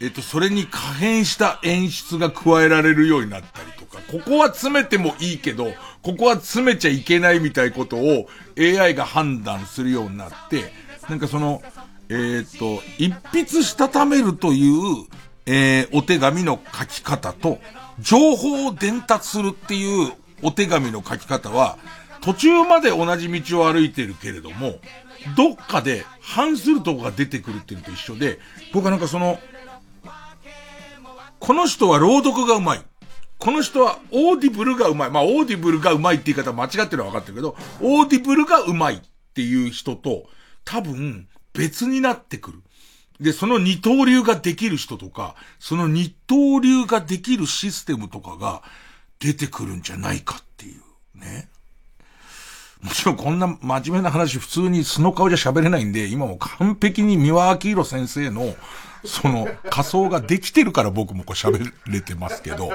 [0.00, 8.28] えっと、それに可変した演出が加えられるようになったりとか、ここは詰めてもいいけど、ここは詰めちゃいけないみたいことを
[8.58, 10.72] AI が判断するようになって、
[11.08, 11.62] なんかその、
[12.08, 15.06] えっと、一筆したためるという、
[15.46, 17.58] えーお手紙の書き方と、
[17.98, 20.12] 情報を伝達するっていう
[20.42, 21.78] お手紙の書き方は、
[22.20, 24.74] 途中まで同じ道を歩いてるけれども、
[25.36, 28.38] どっかで反するとこが出てくるっていうのと一緒で、
[28.72, 29.38] 僕はなんかその、
[31.38, 32.82] この人は朗読がうまい。
[33.40, 35.10] この人は Audible がうまい。
[35.10, 39.00] まあ、 Audible がうまいって言い方間違ってるのは分かってるけど、 Audible がうまいっ
[39.34, 40.26] ていう人と、
[40.64, 42.62] 多分、別になってくる。
[43.18, 48.62] で、その二刀流ができる人とか、その二刀流ができるシステムとかが
[49.18, 51.48] 出てくるんじゃないかっていうね。
[52.82, 58.54] もちろんこんな真面目な話普通に素の顔じゃ喋れないんで、今も完璧に三輪明宏先生の、
[59.04, 62.72] その仮想ができてるから僕もこう喋れてますけど、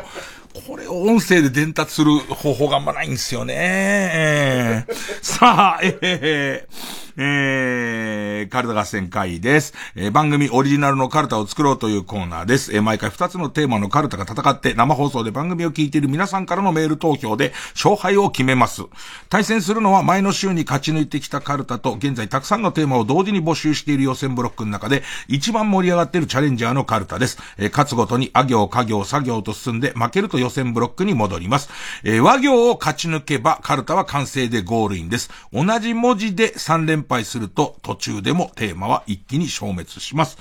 [0.67, 4.85] これを音声で伝達する方法があんまないんですよね。
[5.21, 9.73] さあ、えー、えー、カルタ合戦会です。
[9.95, 12.75] えー、番組オリジナルのカルタを作ろうというコーナーです。
[12.75, 18.83] えー、毎回2つのテーマのカルタが戦って生放送で番組を聞いている皆さんからのメール投票で勝敗を決めます。
[19.29, 27.37] 対戦するのは前の週に勝ち抜いてきたカルタと現在たくさんのテーマを同時に募集している予選ブロックの中で一番盛り上がっているチャレンジャーのカルタです。
[27.57, 31.69] えー、勝つごとにあ行、家行、作業と進んで負けると予選ブロックに戻ります。
[32.03, 35.29] えー、和行を勝ち抜けばカルタは完成でゴールインです。
[35.53, 40.37] 同じ文字で3連敗すると途中でもテーマは一気に消滅します。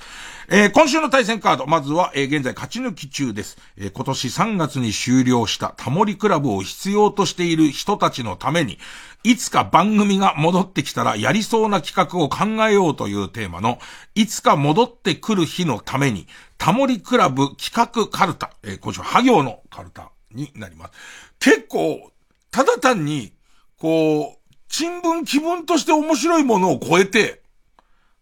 [0.47, 3.57] えー、今週の対戦カード、まずは、えー、現在勝ち抜き中です。
[3.77, 8.77] えー、今年3月に終了したタモリクラブを必要としている人たちのために、
[9.23, 13.79] いつか番組が戻ってきたらやりそうな企画を考えようというテーマの、
[14.13, 16.27] いつか戻ってくる日のために、
[16.57, 20.91] タモリクラブ企画カルタ、えー、今週は行のカルタになります。
[21.39, 22.11] 結構、
[22.51, 23.33] ただ単に、
[23.79, 24.44] こう、
[24.77, 27.41] 新聞気分として面白いものを超えて、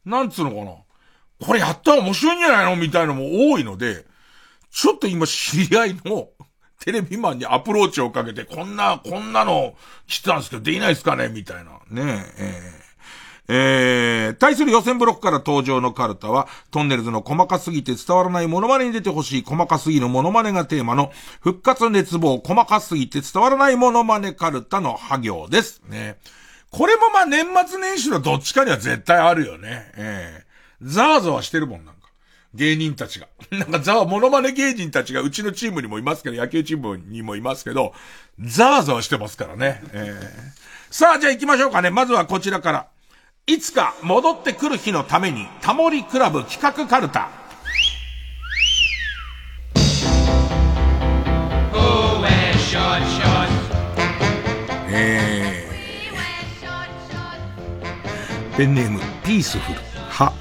[0.06, 1.48] なんつうのかな。
[1.48, 4.06] これやったら面白いんじゃないのみたいのも多いので、
[4.70, 6.28] ちょっと今知り合いの
[6.80, 9.74] テレビマンにアプローチをかけて、こんな、こんなの
[10.06, 11.72] 来てたんですけど、できないですかねみたいな。
[11.90, 12.84] ねえ、えー
[13.48, 21.12] えー、対する予選ブロックから登場のカルタは、トンネルズの細かすぎて伝わらないモノマネに出てほしい細かすぎるモノマネがテーマの、
[21.42, 25.82] 復活熱望細かすぎて伝わらないモノマネカルタの破行です。
[25.90, 26.18] ね。
[26.74, 29.91] これもまあ年末年始のどっちかには絶対あるよね。
[29.95, 30.44] え
[30.82, 32.10] えー、ザワザワしてるもんなんか。
[32.56, 33.28] 芸人たちが。
[33.52, 37.94] なんかザワ、モノマネ芸人たちがうちのチームにもいますけど、野球チームにもいますけど、
[38.40, 39.84] ザワザワしてますからね。
[39.91, 40.54] えー、
[40.90, 41.91] さあ、じゃあ行きましょうかね。
[41.91, 42.88] まずはこちらから。
[43.45, 47.43] いつか戻ってくる日のために、タモリクラブ企画カルタ。
[58.56, 59.80] ペンネーム、ピースフル。
[60.10, 60.32] は、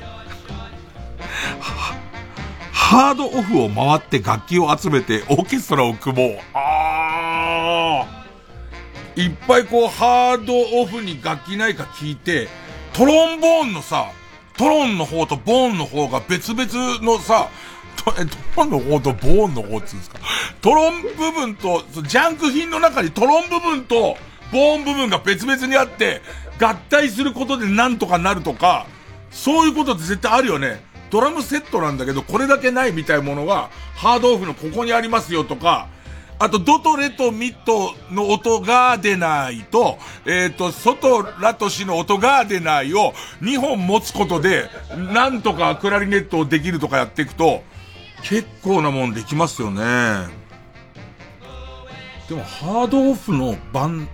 [2.70, 6.38] ハードオフを回って楽器を集めてオーケストラを組もう。
[6.52, 8.06] あ。
[9.16, 10.52] いっぱいこう、ハード
[10.82, 12.48] オフに楽器ないか聞いて、
[12.92, 14.10] トロンボーンのさ、
[14.58, 17.48] トロンの方とボーンの方が別々のさ、
[17.96, 18.20] トト
[18.58, 20.18] ロンの方とボーンの方っつうんですか？
[20.60, 24.18] トロン部分と、ジャンク品の中にトロン部分と
[24.52, 26.20] ボーン部分が別々にあって、
[26.64, 28.86] 合体することでなんとかなるとか、
[29.30, 30.84] そういうことって絶対あるよね。
[31.10, 35.88] ドラムセットなんだけど、これだけないみたいなものが、ハードオフのここにありますよとか、
[36.38, 43.12] あと、ドとレとミとの音が出ないと、えっ、ー、と、ソとラとシの音が出ないを
[43.42, 47.62] 2本持つことで、なんとかクラリネットをできるとかやっていくと、
[48.24, 49.82] 結構なもんできますよね。
[52.28, 54.08] でも、ハードオフのバン、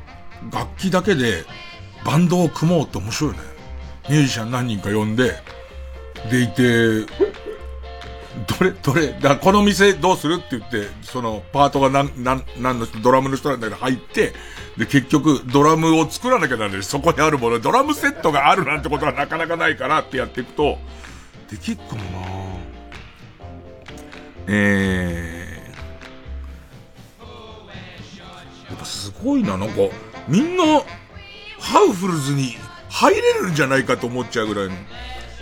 [0.53, 1.45] 楽器だけで
[2.09, 3.39] バンドを組もうって面白いね。
[4.09, 5.35] ミュージシャン何人か呼んで、
[6.31, 7.03] でいて、
[8.47, 14.33] どれ、どれ、だこの店どうするって言って、その、パートがなん、なん、なんの人、ドラムの人なんだけど入って、
[14.79, 20.79] で、結局、ドラムを作らなきゃなんで、そこにあるもの、ドラムセットがあるなんてことはなかなかないからってやっていくと、
[21.51, 22.27] できっかもな。
[24.47, 29.75] えー、やっぱすごいな、なんか、
[30.27, 30.65] みんな、
[31.71, 32.57] ハウフルズに
[32.89, 34.75] 入れるんじゃないかと思っちゃうぐらいの、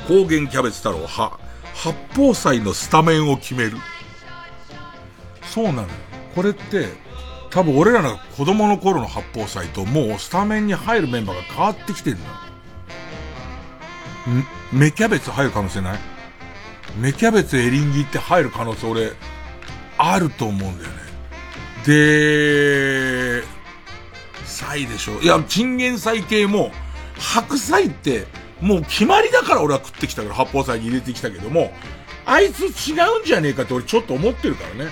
[0.09, 1.39] 高原キャベツ太郎、は、
[1.73, 3.77] 八宝菜のスタメンを決める。
[5.43, 5.89] そうなのよ。
[6.35, 6.89] これって、
[7.51, 12.31] 多分俺らの子供の頃の八宝菜ともうスタメンに入るメンバーが変わってきてんのよ。
[14.75, 15.99] ん、芽キャベツ入る可能性ない？
[16.99, 19.13] 芽キャベツエリンギって入る可能性俺、
[19.97, 20.97] あると思うんだよね。
[21.87, 23.45] で、
[24.57, 25.21] 菜でしょ。
[25.21, 26.73] いや、チンゲン菜系も、
[27.19, 28.27] 白菜って、
[28.61, 31.73] もう決まりだから俺は食ってきたから、八宝菜に入れてきたけども、
[32.25, 34.91] あいつ違うんじゃねえかって俺ちょっと思ってるからね。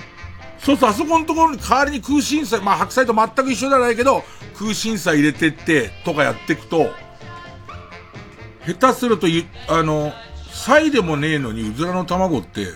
[0.59, 4.23] そうするとあそこのところに代わりに空心菜、まあ白菜と全く一緒じゃないけど、
[4.57, 6.91] 空心菜入れてって、とかやっていくと、
[8.65, 9.27] 下手すると
[9.67, 10.13] あの、
[10.51, 12.67] 菜でもねえのにうずらの卵って、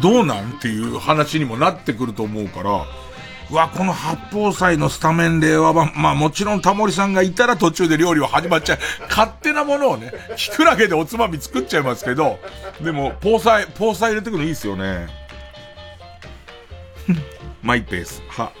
[0.00, 0.52] どうなん？
[0.52, 2.86] っていう話にもなってくると思うから、
[3.50, 8.78] わ、この八宝菜のスタメンでは、ま、まあもちろんタモリさんがいたら途中で料理は始まっちゃう。
[9.08, 12.38] 勝手なものをね、キクラゲでおつまみ作っちゃいますけど、
[12.82, 15.08] でも、ポーサイ、ポーサイ入れてくのいいっすよね。
[17.62, 18.22] マイペース。
[18.28, 18.52] は。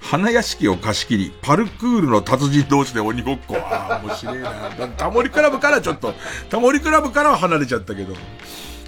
[0.00, 3.56] 花屋敷を貸し切り、パルクールの達人同士で鬼ごっこ。
[3.58, 4.50] ああ、面白いな。
[4.96, 6.14] タモリクラブからちょっと、
[6.48, 8.14] タモリクラブからは離れちゃったけど。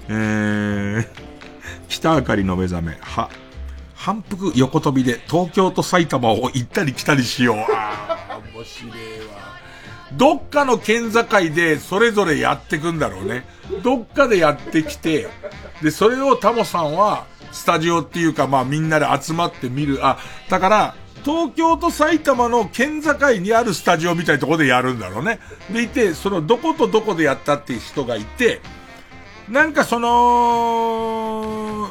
[0.09, 1.07] えー、
[1.89, 2.97] 北あかりの目覚め。
[3.01, 3.29] は。
[3.97, 7.57] 反復横跳びで東京と埼玉を行ったり来たりしよう。
[7.73, 9.57] ああ、面白いわ。
[10.13, 13.43] どっかの県境でそれぞれやってくんだろうね。
[13.83, 15.27] どっかでやってきて、
[15.81, 20.05] で、それをタモさんは、スタジオっていうか、まあみんなで集まって見る。
[20.05, 20.95] あ、だから、
[21.25, 25.39] 東京と埼玉の県境にあるスタジオみたいなところでやるんだろうね。
[25.71, 28.61] でいて、そのどことどこでやったっていう人がいて、
[29.49, 31.89] なんかその、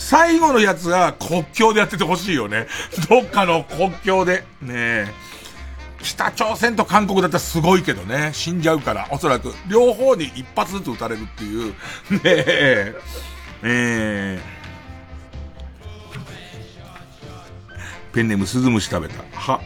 [0.00, 2.66] 最後のやつは国境でやっててほしいよね。
[3.10, 4.44] どっかの国境で。
[4.62, 5.06] ねえ。
[6.02, 8.30] 北朝鮮と韓国だったらすごいけどね。
[8.32, 9.06] 死んじゃうから。
[9.10, 9.52] おそらく。
[9.68, 11.74] 両方に一発ずつ撃たれるっていう。
[12.12, 12.94] ねえ。
[13.62, 14.40] え、
[18.14, 19.22] ペンネームスズムシ食べた。
[19.38, 19.60] は、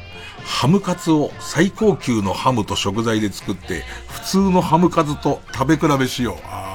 [0.44, 6.73] ハムカツを最高級のハムと食材で作って、普通のハムカツと食べ比べしよう。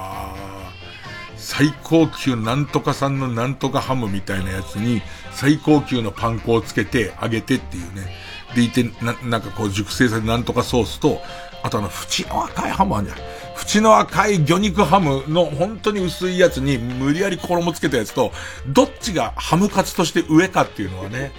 [1.49, 5.01] 最高級なんとかさんのなんとかハムみたいなやつに、
[5.31, 8.13] 最高級のパン粉をつけて揚げてっていうね。
[8.55, 11.19] でいて、な、なんかこう熟成されたなんとかソースと、
[11.63, 13.17] あとあの、縁の赤いハムあるじゃん。
[13.57, 18.31] 縁の赤い魚肉ハムの本当に薄いやつに無理やり衣つけたやつと、
[18.67, 21.31] どっちがハムカツとして上かっていうのはね、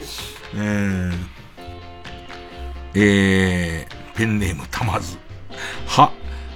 [0.57, 1.13] えー、
[2.97, 5.19] えー、ペンネームたまず。
[5.87, 6.11] は、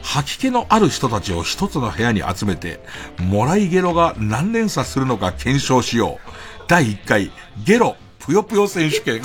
[0.05, 2.79] 吐き気のある人たちを一つの部屋に集めて、
[3.19, 6.31] もらいゲロが何連鎖するのか検証しよう。
[6.69, 7.33] 第1回、
[7.65, 9.17] ゲロ、ぷよぷよ選手権。
[9.17, 9.25] 一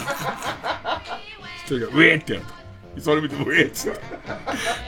[1.67, 2.45] 人が、ウェーってやる
[2.95, 3.01] と。
[3.01, 4.01] それ見て、ウェーって。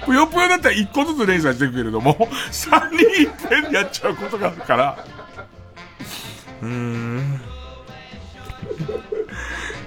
[0.05, 5.05] ぷよぷよだったら一個ずつ連鎖していくけれども、三人いっぺんでやっちゃうことがあるから。
[6.61, 7.41] うーん。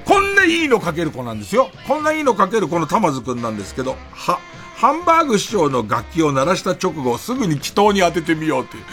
[0.05, 1.71] こんないいのかける子なんですよ。
[1.89, 4.39] こんないいのかける子の玉津くんなんですけど、は、
[4.77, 8.85] ハンバーグ師匠の楽器を鳴らした直後、すぐに祈祷に当ててみようっていう。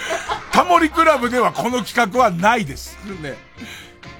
[0.52, 2.98] タモリクラブではこの企画はないです。
[3.22, 3.36] ね。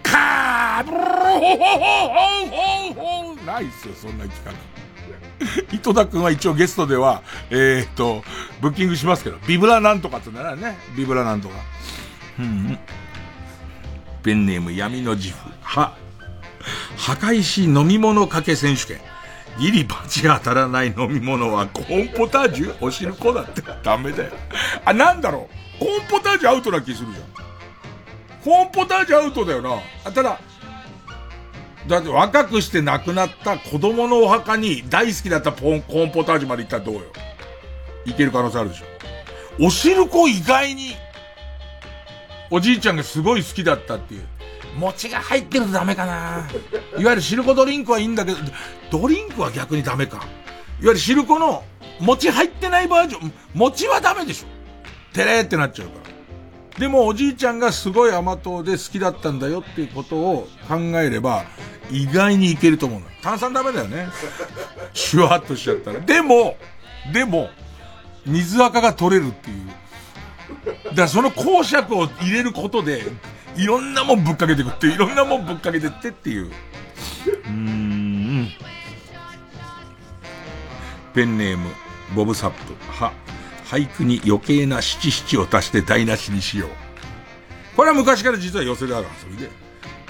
[0.04, 4.82] カーブルーホホホホホないっすよ、そんな企画。
[5.74, 8.24] 井戸田くんは一応ゲストでは、えー、っと、
[8.62, 11.56] ブッキングしますけど、ビブラなんとかってならね、ビブラなんとか。
[12.40, 12.78] うん。
[14.24, 15.36] ペンネーム闇の自負。
[15.62, 15.96] は、
[16.98, 19.00] 破壊し飲み物かけ選手権。
[19.60, 24.32] ギリバチが当たらない飲み物はコーンポタージュお汁粉だってダメだよ。
[24.86, 25.50] あ、なんだろ
[25.80, 25.80] う？
[25.80, 27.26] コーンポタージュアウトな気するじゃん。
[28.44, 29.80] コーンポタージュアウトだよな。
[30.04, 30.40] あ、ただ、
[31.88, 37.02] だって若くして亡くなった子供のお墓に大好きだったポン、コーンポタージュまで行ったらどうよ。
[38.06, 38.86] いける可能性あるでしょ。
[39.60, 40.96] お汁粉意外に、
[42.50, 44.24] おじいちゃんがすごい好きだったっていう。
[44.78, 46.48] 餅が入ってるとダメかな
[46.98, 48.38] いわゆる汁粉ドリンクはいいんだけど、
[48.90, 50.18] ドリンクは逆にダメか。
[50.18, 50.24] いわ
[50.82, 51.64] ゆる汁粉の
[52.00, 54.48] 餅入ってないバージョン、餅はダメでしょ。
[55.14, 56.80] てれーってなっちゃうから。
[56.80, 61.44] でもおじいちゃんがすごい甘党で好きだったんだよっていうことを考えれば、
[61.92, 63.06] 意外にいけると思うの。
[63.22, 64.08] 炭酸ダメだよね。
[64.94, 66.00] シュワッとしちゃったら。
[66.00, 66.58] でも、
[67.14, 67.50] でも、
[68.26, 69.68] 水垢が取れるっていう。
[70.86, 73.04] だからその公爵を入れることで、
[73.56, 76.48] いろんなもんぶっかけてくっていろんなもんぶっかけてってっていう。
[76.48, 78.50] うーん。
[81.14, 81.70] ペンネーム、
[82.16, 82.74] ボブサップ。
[82.92, 83.12] は、
[83.66, 86.70] 俳句に余計な七七を足して台無しにしよう。
[87.76, 89.50] これは昔から実は寄せである遊びで、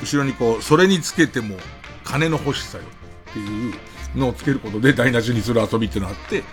[0.02, 1.58] 後ろにこう、それにつけても
[2.04, 2.84] 金の欲しさよ
[3.30, 3.74] っていう
[4.16, 6.44] のをつけることで台無しにする遊びってのがあって、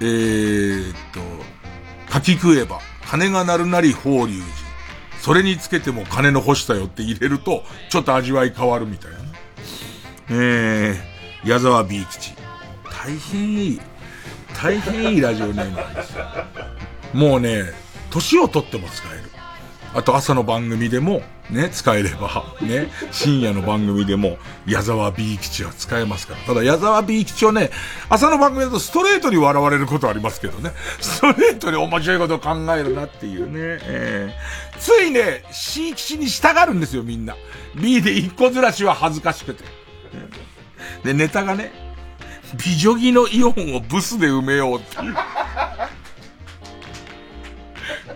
[0.00, 1.20] えー、っと、
[2.12, 4.61] 書き食えば、金が鳴るなり法隆寺。
[5.22, 9.18] それにつけても金の欲しさよって入れると、ちょっと味わい変わるみたいな。
[10.30, 12.32] えー、矢沢 B 吉。
[12.90, 13.80] 大変いい、
[14.60, 16.24] 大変いいラジオネームなんですよ。
[17.14, 17.66] もうね、
[18.10, 19.22] 年を取っても使える。
[19.94, 26.40] あと朝の番組でも、ね、使えれば、ね、深夜の番組でも、矢沢 B 吉は使えますから。
[26.40, 27.70] ただ矢沢 B 吉をね、
[28.08, 30.72] 朝の番組だとストレートに笑われることありますけどね。
[31.00, 33.52] ストレートに面白いことを考えるなっていうね。
[33.84, 37.36] えー、ついね、C 吉に従うんですよ、みんな。
[37.80, 39.62] B で一個ずらしは恥ずかしくて。
[41.04, 41.70] で、ネタがね、
[42.56, 45.14] 美女着のイオンをブスで埋めようっていう。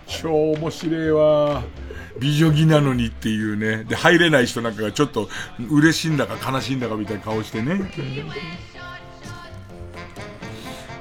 [0.09, 1.63] 超面白いわ。
[2.19, 3.85] 美女着なのにっていうね。
[3.85, 5.29] で、入れない人なんかがちょっと
[5.71, 7.81] 嬉しいんだか悲しいんだかみたいな顔してね。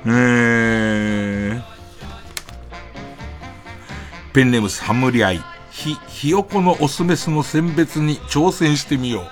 [0.05, 1.61] えー、
[4.31, 5.54] ペンネームサムリアイ。
[5.75, 9.23] ひ、ひよこのオスメスの選別に挑戦してみよう。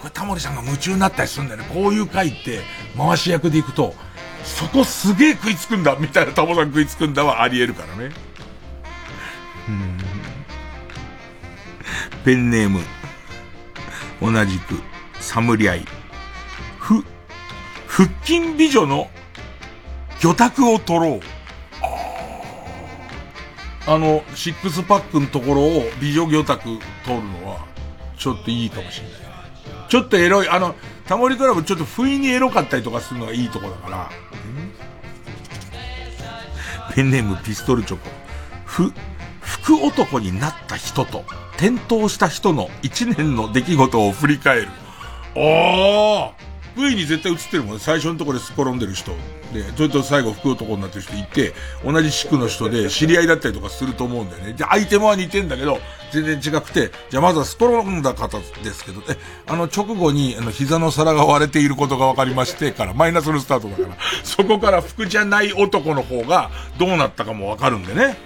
[0.00, 1.68] これタモリさんが夢中になったりするんだよね。
[1.72, 2.62] こういう回って
[2.96, 3.94] 回し役でいくと、
[4.42, 8.12] そこすげえ食いつくんだみたいなタモさん食いつくんだはあり得るからね。
[9.68, 9.98] うん
[12.24, 12.80] ペンネーム、
[14.20, 14.80] 同じく、
[15.20, 15.84] サムリアイ。
[16.78, 17.04] ふ、
[17.86, 19.10] 腹筋美女の
[20.18, 21.20] 魚拓を取ろう。
[23.86, 26.62] あの、シックスパックのところを美女魚拓
[27.04, 27.66] 取るのは、
[28.16, 29.88] ちょっといいかもしれない。
[29.88, 30.74] ちょっとエロい、あの、
[31.06, 34.10] タモリクラブちょっと不意にエロかったりとかするのがいいとこだから。
[36.94, 38.08] ペンネームピストルチョコ。
[38.64, 38.92] ふ、
[39.40, 41.24] 福男になった人と、
[41.56, 44.68] 転倒した人の一年の出来事を振り返る。
[45.36, 47.80] ああ V に絶対映ってるもんね。
[47.80, 49.12] 最初のところですっ転んでる人。
[49.52, 54.52] で、それと最後福男になってる人いて、同じ地区の人で知り合いだったりとかすると思うんだよね。
[54.54, 55.78] で、アイテムは似てんだけど、
[56.12, 68.16] 全然違くて、じゃあまずはすっ転んだ方ですけど、え、あの直後に、あの、膝の皿が割れていることが分かりましてから、マイナスのスタートだから、そこから服じゃない男の方がどうなったかも分かるんでね。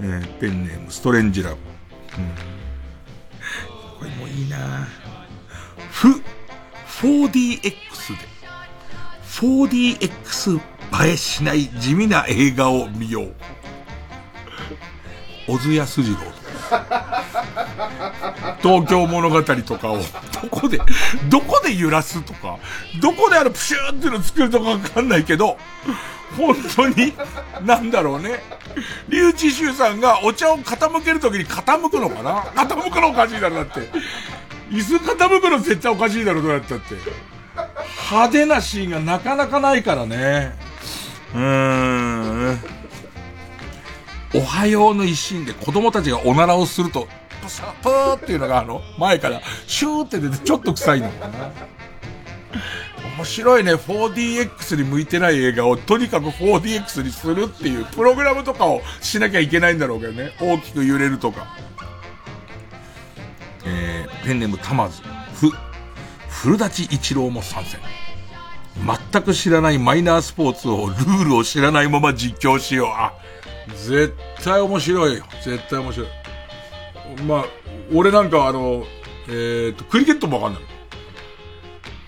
[0.00, 1.56] えー、ペンネーム、ストレンジラブ。
[2.18, 2.54] うん。
[3.98, 4.86] これもいいな
[5.90, 6.22] ふ、
[7.00, 8.28] 4DX で、
[9.24, 13.34] 4DX 映えしない地味な映画を見よう。
[15.46, 16.20] 小津安二郎
[18.62, 20.78] 東京物語とかを、どこで、
[21.28, 22.58] どこで揺らすとか、
[23.00, 25.58] どこであのプシューっていうの作るとかわかんないけど、
[26.36, 27.12] 本当に、
[27.64, 28.40] なんだろうね。
[29.08, 33.88] リュウチシュウさんがお茶を傾けるときに傾くのかな傾くのおかしいだろ、だって。
[34.70, 36.94] 椅子傾くの絶対おかしいだろ、どうやったって。
[38.10, 40.52] 派手なシーンがなかなかないからね。
[41.34, 41.40] うー
[42.52, 42.58] ん。
[44.34, 47.06] おはようの一心で子供たちがおならをすると、
[47.42, 51.52] プサプーっていうのがあの、前からシューって出てちょっと臭いのかな。
[53.16, 53.74] 面白いね。
[53.74, 60.32] 4DX に向いてない映画をとにかく 4DX にするっていうプログラムとかをしなきゃいけないんだろうけどね。
[60.40, 61.46] 大きく揺れるとか。
[63.66, 65.02] えー、ペンネームたまず、
[65.34, 65.50] ふ、
[66.28, 67.80] 古舘一郎も参戦。
[69.12, 72.88] 全く知らないマイナースポーツを、ルールを知らないまま実況しよう。
[72.88, 73.14] あ、
[73.68, 75.24] 絶対面白いよ。
[75.42, 76.08] 絶対面白い。
[77.26, 77.44] まあ、
[77.94, 78.84] 俺なんかあの、
[79.28, 80.62] えっ、と、クリケットもわかんない。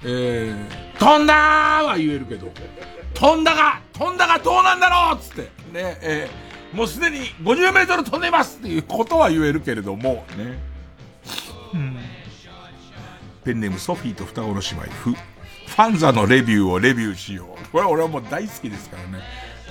[0.04, 2.52] えー、飛んだーは言えるけど、
[3.14, 5.42] 飛んだが、飛んだがどうなんだろうつって、
[5.72, 10.76] ね、えー、もうすでに50メートル飛んでますっていうことは言えるけれども、ね。
[11.74, 11.97] うん、
[13.44, 15.10] ペンネームソフィーと双子の姉妹、フ。
[15.12, 17.68] ファンザのレビューをレビューしよう。
[17.68, 19.24] これは俺はもう大好きですからね。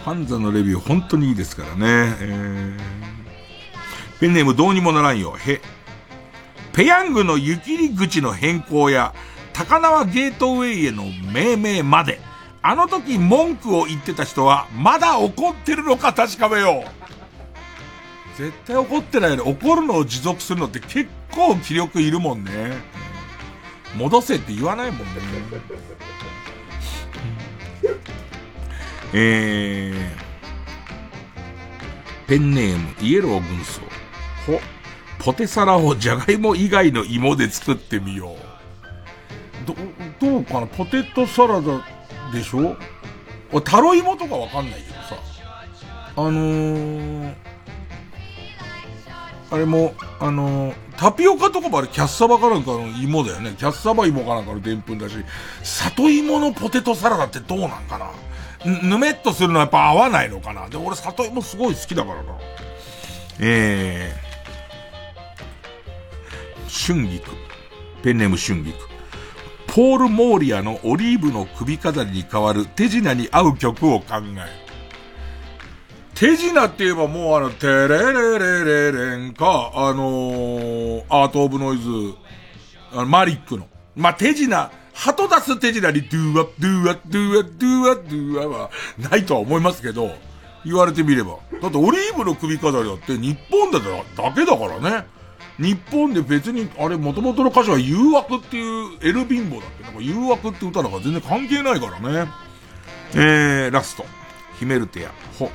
[0.03, 2.15] ファンザのレビュー本当にいいですからね。
[2.19, 5.35] えー、ペンネームどうにもならんよ。
[5.35, 5.61] へ。
[6.73, 9.13] ペヤングの湯切り口の変更や、
[9.53, 12.19] 高輪ゲートウェイへの命名まで、
[12.61, 17.05] あの時文句を言ってた人は、まだ怒ってるのか確かめよう。
[18.37, 19.51] 絶対怒ってないよね。
[19.51, 22.51] 怒るのを持続するのって結構気力いるもんね。
[23.95, 25.05] 戻せって言わないもんね。
[29.13, 33.81] えー、ペンネーム、イエロー軍曹。
[34.45, 34.59] ほ、
[35.19, 38.37] ポテサラをじゃがいも以外の芋で作ってみよう。
[39.65, 39.75] ど、
[40.19, 40.67] どうかな？
[40.67, 41.81] ポテトサラダ
[42.33, 42.75] でしょ？
[43.53, 45.15] 俺、タロイモとかわかんないけどさ。
[46.17, 47.33] あのー、
[49.51, 53.53] あれも、あの、タピオカとかもあれキャッサバかなんかの芋だよね。
[53.57, 55.15] キャッサバ芋かなんかのでんぷんだし、
[55.63, 58.09] 里芋のポテトサラダってどうなんかな
[58.65, 62.34] ぬめっとするのはやっぱ合わないのかなで、俺里芋すごい好きだからな。
[63.39, 67.30] えー、春菊。
[68.01, 68.73] ペンネーム春菊。
[69.67, 74.64] ポール・モーリアのオリーブの首飾りに代わる手品に合う曲を考える。
[76.15, 81.89] 手品って言えばもうあの、テレレレレレンか、あのー、アート・オブ・ノイズ、
[82.93, 83.67] あのマリックの。
[83.97, 90.15] まあ、手品、鳩出す手品にドゥーワ、ドゥーワ、ドゥーワ、ドゥーワ、ドゥーワはないとは思いますけど、
[90.63, 91.37] 言われてみれば。
[91.61, 95.05] だってオリーブの首飾りだって日本だだけだからね。
[95.59, 102.31] 日本で別に、あれ、元々の歌詞は誘惑っていう、エルビンボだって、なんか誘惑って歌だから全然関係ないからね。
[103.15, 104.05] えー、ラスト。
[104.59, 105.49] ヒメルテア、ほ。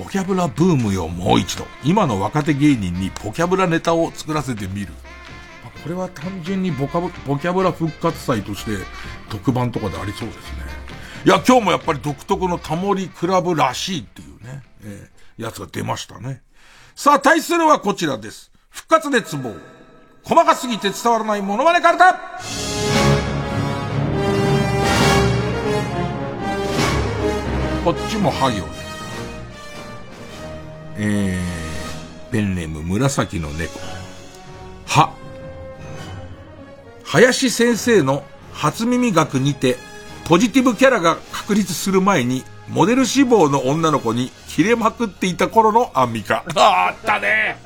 [0.00, 1.66] ボキャブラブームよ、もう一度。
[1.84, 4.94] 今の若手芸人にボキャブラネタを作らせてみる。
[5.82, 8.82] これは単純にボカブ、ボキャブラ復活祭として
[9.28, 10.40] 特番とかでありそうですね。
[11.26, 16.40] いや、今日もやっぱり独特のタモリクラブらしいっていうね、えー、やつが出ましたね。
[16.94, 18.50] さあ、対するはこちらです。
[18.70, 19.54] 復活熱望。
[20.24, 22.14] 細かすぎて伝わらないモノマネカルタ
[27.84, 28.79] こっちもハ行で。
[31.02, 33.80] えー、ペンネーム紫の猫。
[34.86, 35.14] は。
[37.04, 38.22] 林先生の
[38.52, 39.78] 初耳学にて、
[40.26, 46.44] ポジティブキャラが確立する前に、モデル志望の女の子に切れまくっていた頃のアンミカ。
[46.54, 47.56] あったね。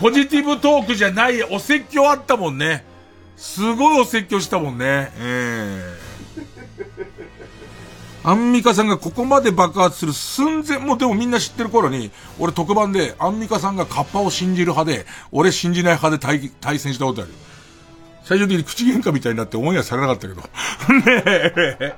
[0.00, 2.84] ポジティブトークじゃないお説教あったもんね。
[3.36, 5.12] すごいお説教したもんね。
[5.16, 6.11] ええー。
[8.24, 17.32] アンミカさんがここまで爆発する寸前、もうでもみんな知ってる頃に、俺特番でアンミカさんがカッパを信じる派で、俺信じない派で対対戦したことある。
[18.22, 20.40] 最終的に口喧嘩みたいになってオンエアされなかったけど。
[21.04, 21.94] ねえ。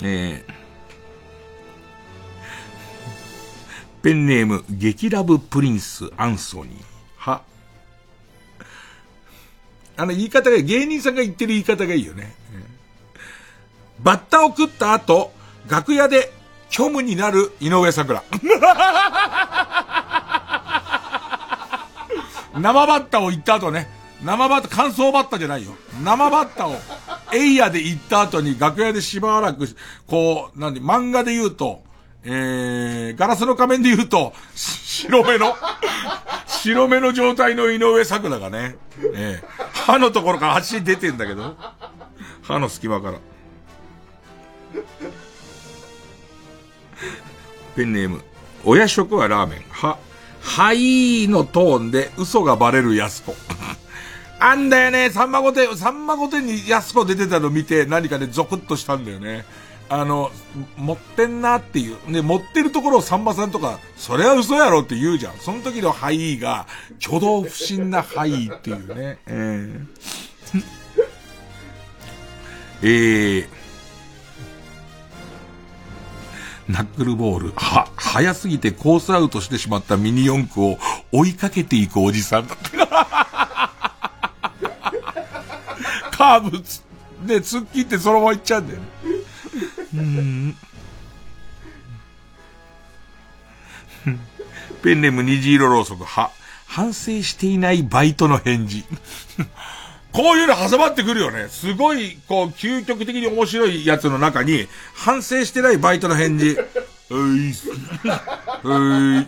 [0.00, 0.52] えー、
[4.04, 6.82] ペンネーム、激ラブプリンス、アンソニー。
[7.16, 7.42] は。
[9.96, 12.32] あの言い方が、芸人さんが言ってる言い方がいいよね。
[14.00, 15.32] バッタを食った後、
[15.68, 16.32] 楽屋で
[16.70, 18.22] 虚無になる井上桜。
[22.58, 23.88] 生バッタを言った後ね。
[24.22, 25.76] 生バッタ、乾燥バッタじゃないよ。
[26.02, 26.74] 生バッタを、
[27.32, 29.68] エイヤで行った後に楽屋でしばらく、
[30.06, 31.82] こう、なんで、漫画で言うと、
[32.24, 35.56] えー、ガラスの仮面で言うと、白目の、
[36.46, 38.76] 白目の状態の井上桜がね、
[39.14, 41.56] えー、歯のところから足出てんだけど、
[42.42, 43.18] 歯の隙間から。
[47.78, 48.22] ペンネーム、
[48.64, 49.98] 親食はラーメン、は、
[50.40, 53.36] はいのトーンで嘘がバレる安子。
[54.40, 59.44] あんだよね、さんま御殿、さんま御殿に安子出てたの見て何かでゾクッとしたんだよね。
[59.88, 60.32] あの、
[60.76, 62.12] 持ってんなっていう。
[62.12, 65.34] で、持ってるところをさんまさんとか、それは嘘やろって言うじゃん。
[65.38, 66.66] その時のはいが、
[67.00, 69.18] 挙動不審なはいっていうね。
[69.28, 69.86] えー、
[72.82, 73.48] えー、
[76.68, 80.78] ナックルボール、は、早すぎてコースアウトしてしまったミニ四駆を
[81.12, 83.70] 追いかけていくおじさんだった。
[86.10, 86.82] カーブつ、
[87.24, 88.86] で、突っ切ってそのまま行っちゃうんだよね。
[89.94, 90.56] うん。
[94.82, 96.30] ペンネーム虹色ろうそく、は、
[96.66, 98.84] 反省していないバイトの返事。
[100.12, 101.48] こういうの挟まってくるよね。
[101.48, 106.56] すごい、こう、究極的に面白いやつの中に、反省してないバイトの返事。
[107.10, 107.50] うい、
[108.64, 109.26] うい。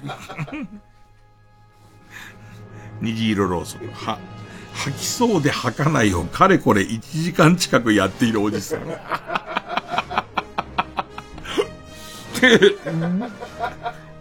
[3.01, 4.19] 虹色ろうそく、は、
[4.75, 8.87] 吐きそうで吐かないをかれこれ1時間近くやっているおじさん。
[8.87, 8.97] で、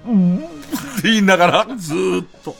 [0.06, 0.48] うん、って
[1.03, 2.56] 言いながら、ずーっと、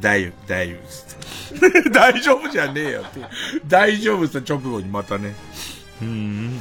[0.00, 1.13] 大丈夫、大丈夫、
[1.92, 3.20] 大丈夫じゃねえよって。
[3.66, 5.34] 大丈夫って直後にまたね。
[6.02, 6.60] うん。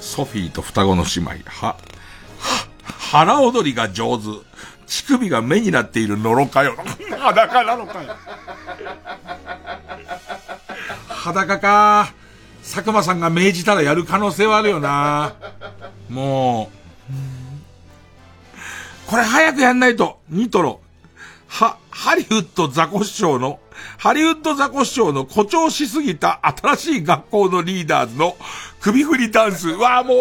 [0.00, 1.76] ソフィーと双子の姉妹、は、
[2.38, 4.24] は、腹踊りが上手。
[4.86, 6.76] 乳首が目になっているのろかよ。
[7.18, 8.16] 裸なのかよ。
[11.08, 12.12] 裸か。
[12.62, 15.34] 佐久間さんが命じたらやる可能性はあるよな。
[16.08, 16.76] もう。
[19.06, 20.20] これ早くやんないと。
[20.28, 20.80] ニトロ。
[21.48, 23.58] は、ハリウッドザコシショウの、
[23.96, 28.36] ハリウッドザコシショウの誇張しすぎた新しい学校のリーダーズの
[28.80, 29.70] 首振りダンス。
[29.70, 30.16] わあ、もう、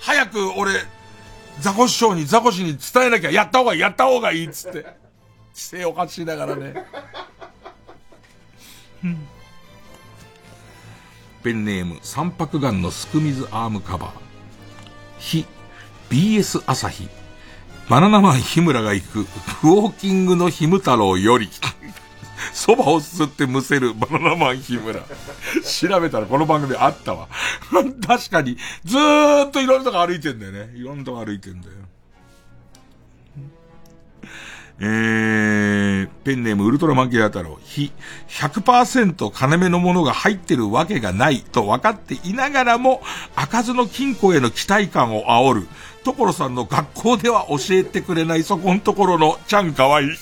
[0.00, 0.72] 早く俺、
[1.60, 4.84] ザコ師匠に、ザコシに伝えなきゃ、やった方がいい、やった方がいいっつって。
[5.54, 6.74] 姿勢おかしいながらね。
[11.44, 14.10] ペンネーム、三白眼のすく水アームカバー。
[15.20, 15.46] 非、
[16.10, 17.08] BS 朝日。
[17.90, 21.48] バナナマン日村が行く、クォーキングの日ム太郎より。
[22.54, 25.00] 蕎麦をすすってむせるバナナマン日村。
[25.00, 27.26] 調べたらこの番組あったわ。
[28.06, 30.72] 確かに、ずーっといろんなとこ歩いてんだよね。
[30.76, 31.72] いろんなとこ歩いてんだよ。
[34.82, 37.92] えー、ペンネームウルトラマンキラ太郎、非
[38.28, 43.02] 100%金目のものが入ってるわけがないと分かっていながらも、
[43.34, 45.68] 開かずの金庫への期待感を煽る。
[46.04, 50.10] 所さんの学校では教えてくれないそこんところのちゃんかわいい。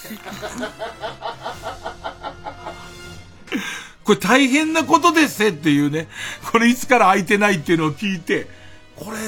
[4.05, 6.09] これ大変なことですっていうね。
[6.51, 8.49] これいつから空いてないっていうのを聞いて、
[8.97, 9.19] これ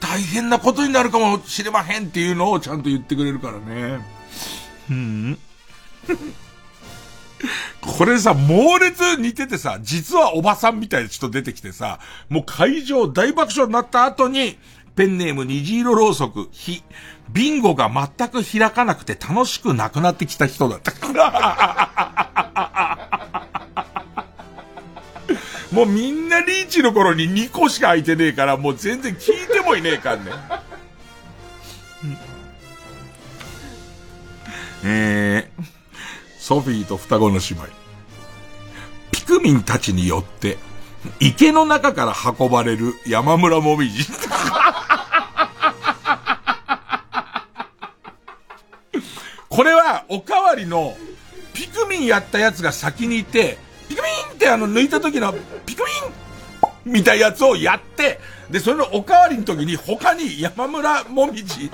[0.00, 4.04] 大変なことになるかもしれまへんっていうのをちゃんと言ってくれるからね。
[4.90, 5.38] うん。
[7.80, 14.58] これさ、猛烈似ててさ、実はおばさんみたいな人出てきてさ、もう会場大爆笑になった後に、
[14.96, 16.82] ペンネーム虹色ろうそく、ひ、
[17.30, 20.92] ビンゴが全く開かなくて楽しくなくなってきた人だった。
[25.72, 30.30] もうみんなリーチの頃に2個しか空いてねえから、もう全然聞いてもいねえかんね。
[34.84, 35.64] えー、
[36.38, 37.66] ソフィーと双子の姉妹。
[39.10, 40.58] ピク民たちによって、
[41.20, 44.04] 池の中から運ばれる山村もみじ。
[49.48, 50.96] これは、おかわりの、
[51.52, 53.56] ピクミンやったやつが先にいて、
[53.88, 55.32] ピクミンってあの抜いた時の、
[55.64, 55.84] ピク
[56.84, 58.18] ミンみたいなやつをやって、
[58.50, 61.70] で、それのおかわりの時に他に山村もみじ、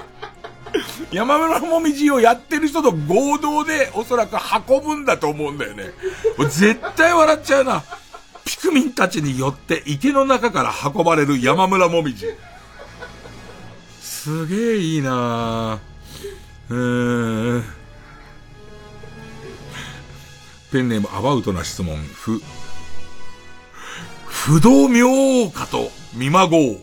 [1.10, 4.36] 山村もみじをやってる人と合同でおそらく
[4.68, 5.90] 運ぶんだと思うんだよね。
[6.50, 7.82] 絶対笑っちゃうな。
[8.60, 12.26] ピクミンたちによって池の中から運ばれる山村もみじ。
[14.02, 15.80] すげえいいな
[16.68, 17.64] うーん。
[20.70, 21.96] ペンネームアバウトな質問。
[21.96, 22.42] ふ。
[24.26, 26.80] 不動明花と見まごう。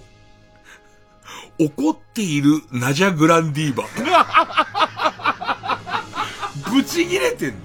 [1.60, 3.86] 怒っているナジャグランディーバ。
[6.72, 7.62] ブチギレてんだよ。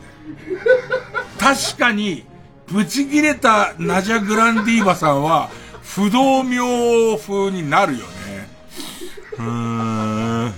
[1.39, 2.27] 確かに、
[2.73, 5.51] ブチギレたナジャグランディーバさんは、
[5.83, 8.49] 不動明王風になるよね。
[9.39, 10.55] うーん。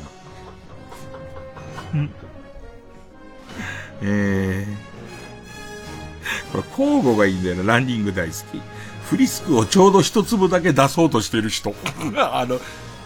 [4.07, 8.63] えー、これ交互がいいんだよな、ランニング大好き。
[9.09, 11.75] フリスクをちょうど一粒だけ出そうとしてる人。
[12.17, 12.61] あの、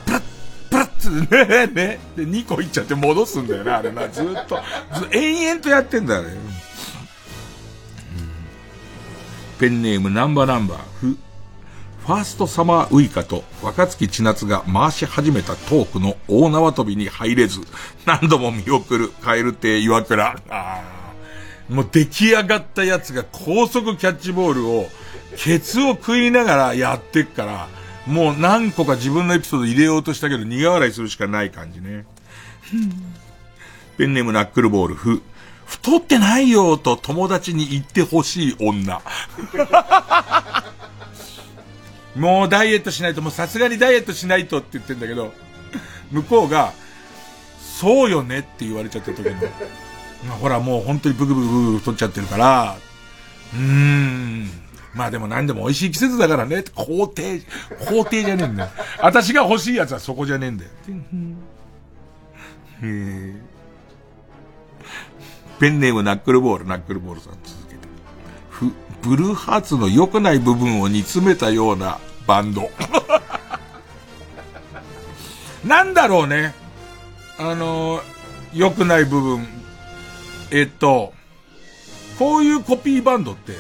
[0.05, 0.23] プラッ、
[0.71, 1.99] プラッつね、ね。
[2.15, 4.09] で、2個いっちゃって戻すんだよな、あれな。
[4.09, 4.61] ずっと、
[4.95, 6.68] ず延々とやってんだよね。
[9.59, 11.19] ペンネームナンバーナンバー、フ。
[12.07, 17.61] ファーストサマーウイカと若月千夏が回し始めたトークの大縄跳びに入れず、
[18.07, 20.41] 何度も見送るカエル亭岩倉。
[20.49, 20.83] あ
[21.69, 24.89] もう出来上がったやつが高速キャッチボールを
[25.37, 27.69] ケツを食いながらやってっから、
[28.07, 32.07] もう何個か自分のエピソード入れようとしたけど苦笑いするしかない感じね。
[33.99, 35.21] ペンネームナックルボール、ふ。
[35.69, 39.03] 太ってないよと友達に言ってほしい女。
[42.17, 45.33] もうダイエットしないと、もうさすがにダイエットしないとって言ってんだけど、
[46.11, 46.73] 向こうが、
[47.61, 49.35] そうよねって言われちゃった時に、
[50.41, 52.77] ほらもう本当にブクブクブク太っちゃってるから、
[53.55, 54.51] うーん。
[54.95, 57.43] まあでも何でも美味しい季節だからね、肯定、
[57.79, 58.71] 肯定じゃねえんだよ。
[59.01, 60.71] 私が欲しいやつはそこじゃねえんだよ。
[62.83, 63.35] へえ。
[65.59, 67.81] ペンネームナックルボール、ナックルボールさん続けて。
[68.51, 68.73] ふ、
[69.03, 72.71] ブルーハーツの良くない部分を煮詰めたようなバンド。
[75.65, 76.55] なんだろうね。
[77.39, 78.03] あの、
[78.55, 79.47] 良くない部分。
[80.51, 81.13] えっと、
[82.19, 83.55] こういうコピーバンドって、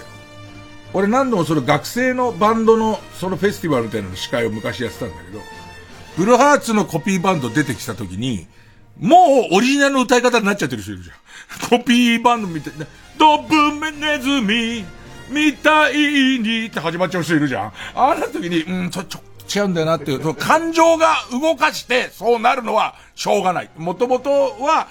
[0.92, 5.40] 俺何度もその学生のバンドのそのフェスティバルみたいなの司会を昔やってたんだけど、
[6.16, 8.46] ブルーハーツのコピーバンド出てきた時に、
[8.98, 11.16] もうオリジナルの歌い方になっちゃってる人いるじゃん。
[11.68, 12.86] コピーバンドみたいな、
[13.18, 14.84] ドブメネズミ、
[15.30, 15.94] みたい
[16.40, 17.72] にって始まっちゃう人いるじゃん。
[17.94, 19.20] あんな時に、うん、ちょ、ちょ、
[19.54, 23.70] 違うんだよなっていう、その感情が動かしてそうなるのはしょうがない。
[23.76, 24.88] もともとは、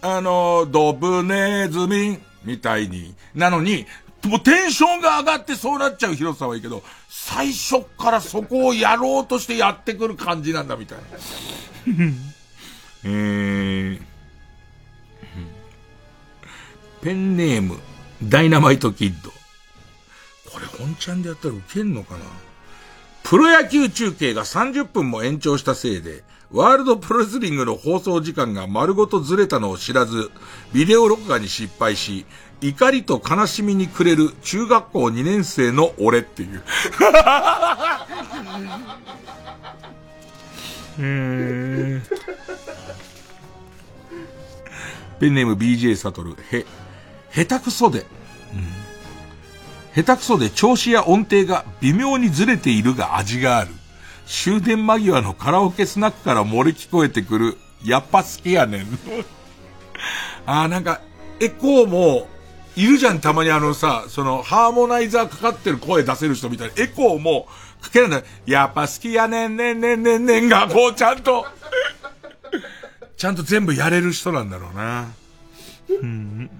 [0.00, 3.86] あの、ドブネズミみたいに、なのに、
[4.24, 11.04] もうテンションが上がってそうなっちゃう広さはいいけど、最初からそこをやろうとしてやってくる感じなんだみたいな。
[13.04, 14.02] えー、
[17.00, 17.78] ペンネーム、
[18.22, 19.30] ダイナマイトキッド。
[20.50, 22.24] これ本ちゃんでやったらウケんのかな？
[23.22, 30.30] プロ野球中継が30分も延長したせいで、ワールドプロレスリングの放送時間が丸ごとずれたのを知らず、
[30.72, 32.24] ビデオ録画に失敗し、
[32.60, 36.62] 怒りと悲しみにくれる中学校2年生の俺っていう。
[41.00, 42.02] へ
[45.20, 46.64] ペンネーム BJ サトル、へ、
[47.44, 48.02] 下手くそで、う
[50.00, 53.70] ん、下手くそで調子や音程が微妙にずれているが味がある。
[54.26, 58.86] 終電間際のカラオケスナックから漏れ聞こえてくる、やっぱ好きやねん。
[60.44, 61.00] あーなんか、
[61.40, 62.28] エコーも、
[62.76, 67.48] いるじゃん、たまにあのさ、その、ハーモナイザーかかってる声出せる人みたいな、エコーも、
[67.80, 71.46] かけるんだやっぱ好きやねんねんねんねんねんが、こうちゃんと、
[73.16, 75.08] ちゃんと全部やれる人なんだろうな。
[76.02, 76.50] うん。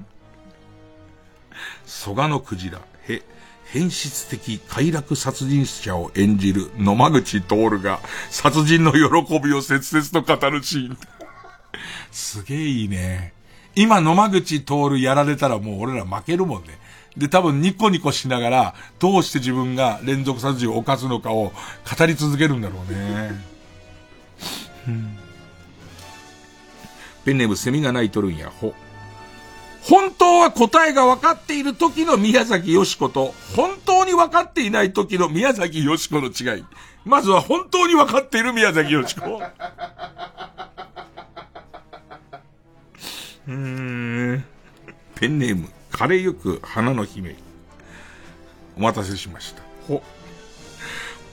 [1.89, 3.23] 蘇我のクジラ、へ、
[3.65, 8.01] 変質的快楽殺人者を演じる野間口徹が
[8.31, 10.99] 殺人の喜びを切々と語るシーン。
[12.13, 13.33] すげえいいね。
[13.75, 16.79] 今野間口徹やられたらもう俺ら負けるもんね。
[17.17, 21.53] で、多分ニコニコしながら、どうして自分が連続殺人を犯すのかを
[21.99, 23.33] 語り続けるんだろうね。
[27.25, 28.75] ペンネームセミが鳴いとるんや、ほ。
[29.89, 36.65] 本当は答えが分かっている時の宮崎よしこと、本当に分かっていない時の宮崎よしこの違い。
[37.07, 39.41] まずは本当に分かっている宮崎よしこ。
[43.49, 44.45] うーん。
[45.15, 47.37] ペンネーム、枯れゆく花の姫。
[48.77, 49.63] お待たせしました。
[49.87, 50.03] ほ、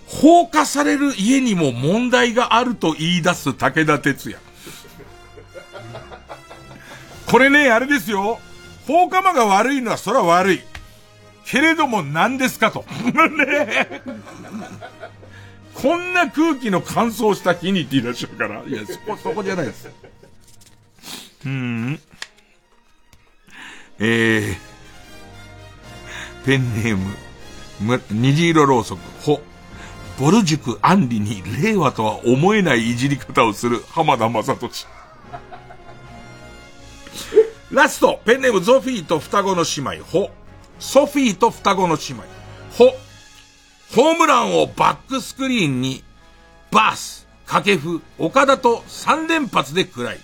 [0.07, 4.39] 放火される家にも問題があると言い出す武田鉄矢。
[7.35, 8.39] これね、あれですよ。
[8.87, 10.61] 放火魔が悪いのはそら悪い。
[11.45, 12.85] けれども何ですかと。
[13.13, 14.01] ね
[15.73, 18.63] こんな空気の乾燥した日にって言いらっしゃるから。
[18.63, 19.89] いや、そこ、そこじゃないです。
[21.45, 21.99] うん。
[23.99, 27.17] えー、ペンネーム、
[27.81, 29.41] む、虹色ろうそく、ほ。
[30.21, 34.87] ボル塾アンリに令和とは思えないいじり方をする浜田正俊。
[37.75, 40.29] ラスト、ペンネームゾフィーと双子の姉妹、ほ。
[40.79, 42.23] ソフィーと双子の姉妹、
[42.71, 42.85] ほ。
[43.93, 46.01] ホームランをバックスクリーンに、
[46.71, 50.19] バース、掛布、岡田と3連発で食らい、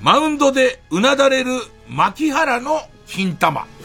[0.00, 1.50] マウンドでうなだれる
[1.88, 3.66] 牧原の金玉。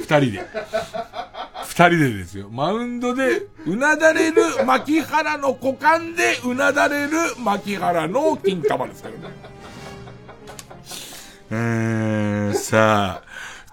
[0.00, 0.44] 二人で。
[1.76, 2.48] 二人でですよ。
[2.48, 9.20] マウンドで、うなだれる牧原の股間で、うなだれる牧原の金玉ですからね。
[11.50, 13.22] えーん、さあ、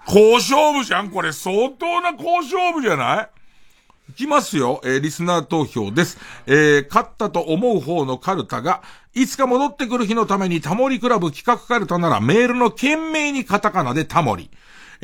[0.06, 4.10] 交渉部じゃんこれ相当な交渉部じゃない？
[4.10, 4.82] いきますよ。
[4.84, 6.18] えー、リスナー投票です。
[6.46, 8.82] えー、勝ったと思う方のカルタが、
[9.14, 14.50] いつか戻ってくる日のためにタモリクラブ企画カルタならメールの件名にカタカナでタモリ。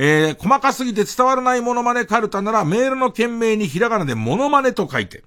[0.02, 5.24] えー、細かすぎて伝わらないモノマネカルタならメールの件名にひらがなでモノマネと書いて、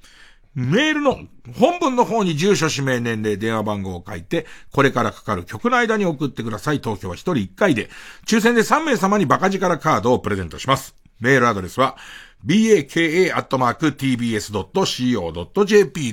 [0.55, 1.19] メールの
[1.59, 6.81] 本文の方に住所、氏名、年齢、電話番号を書いて、これからかかる曲の間に送ってください。
[6.81, 7.91] 投票は1人1回で、
[8.25, 10.95] 抽選で3名様にバカ力カードをプレゼントします。
[11.19, 11.95] メールアドレスは、
[12.43, 12.93] baka.tbs.co.jp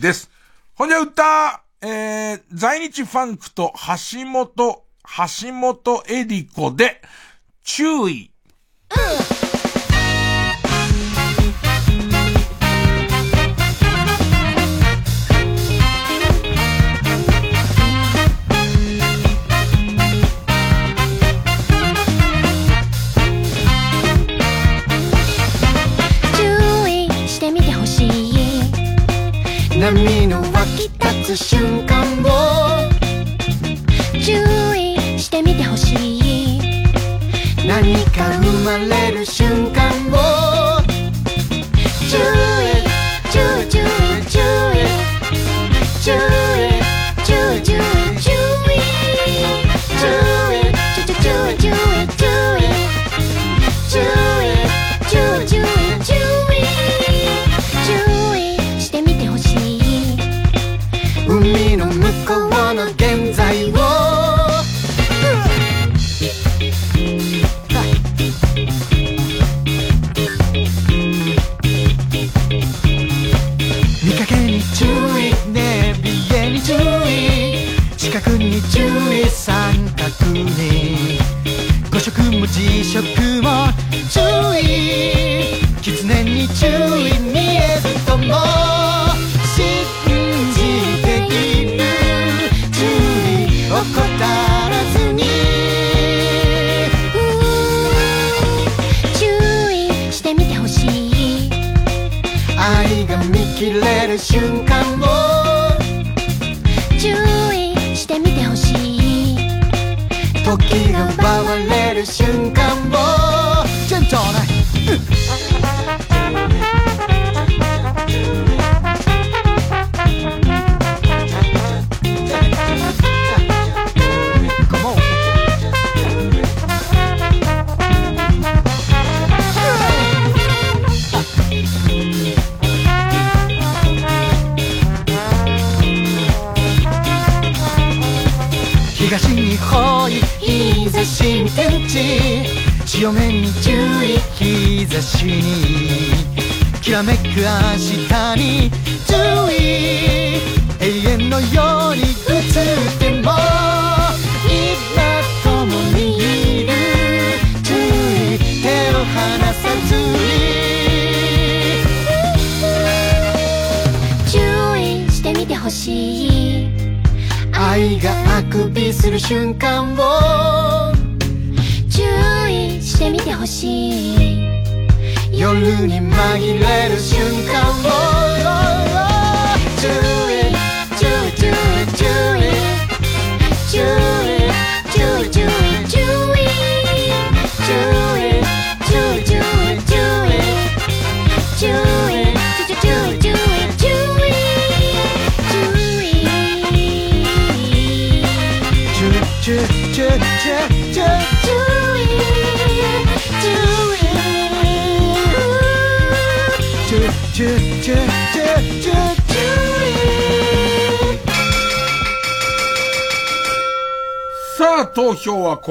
[0.01, 0.31] です。
[0.75, 7.01] ほんじゃ、歌、えー、在日ファンクと橋本、橋本エリコで、
[7.65, 8.31] 注意。
[8.91, 9.41] うん。
[29.81, 32.91] 波の湧き立つ瞬間を。
[34.23, 36.20] 注意してみてほしい
[37.83, 40.81] 何か生まれる瞬間を。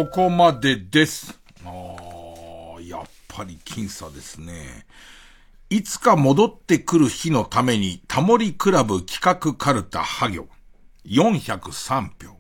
[0.10, 1.40] ここまでです。
[1.64, 1.72] ああ、
[2.82, 4.88] やっぱり僅差ですね。
[5.70, 10.48] いつか戻ってくる日のために、タモリクラブ企画カルタハ行。
[11.06, 12.36] 403票。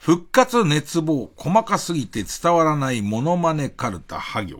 [0.00, 4.58] 復活熱望、細かすぎて伝わらないモノマネカルタハ行。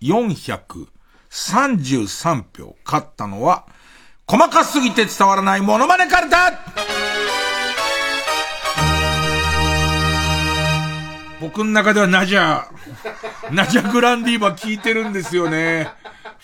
[0.00, 2.76] 433票。
[2.82, 3.66] 勝ったのは、
[4.26, 6.48] 細かすぎて伝わらないモノマネカルタ
[11.40, 15.88] 僕の中ではナジャー、ナジャグランディーバ聞いてるんですよね。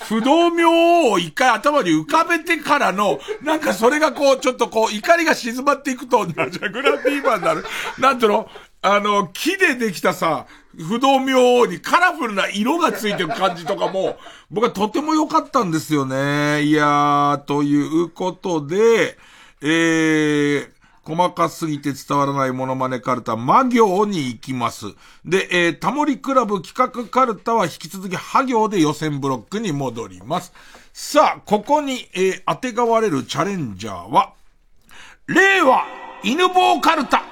[0.09, 0.69] 不動明
[1.09, 7.65] 王を一回頭に浮かべてからの、なんかそれがこう、ちょっとこう、怒りが静まっていくと、ナジャグランディーバになる。
[7.99, 8.49] なんていうの？
[8.83, 10.47] あの、木でできたさ、
[10.77, 14.16] 不動明王にカラフルな色がついてる感じとかも、
[14.51, 16.62] 僕はとても良かったんですよね。
[16.62, 19.16] いやー、ということで、
[19.62, 20.71] えー、
[21.05, 24.86] 細かすぎて伝わらないモノマネカルタ、魔行に行きます。
[25.24, 30.52] で、えー、タモリクラブ企画カルタは引き続きハ行で予選ブロックに戻ります。
[30.93, 34.32] さあ、ここに、えー、当てがわれるチャレンジャーは、
[35.26, 35.85] 令和
[36.22, 37.24] 犬棒カルタさ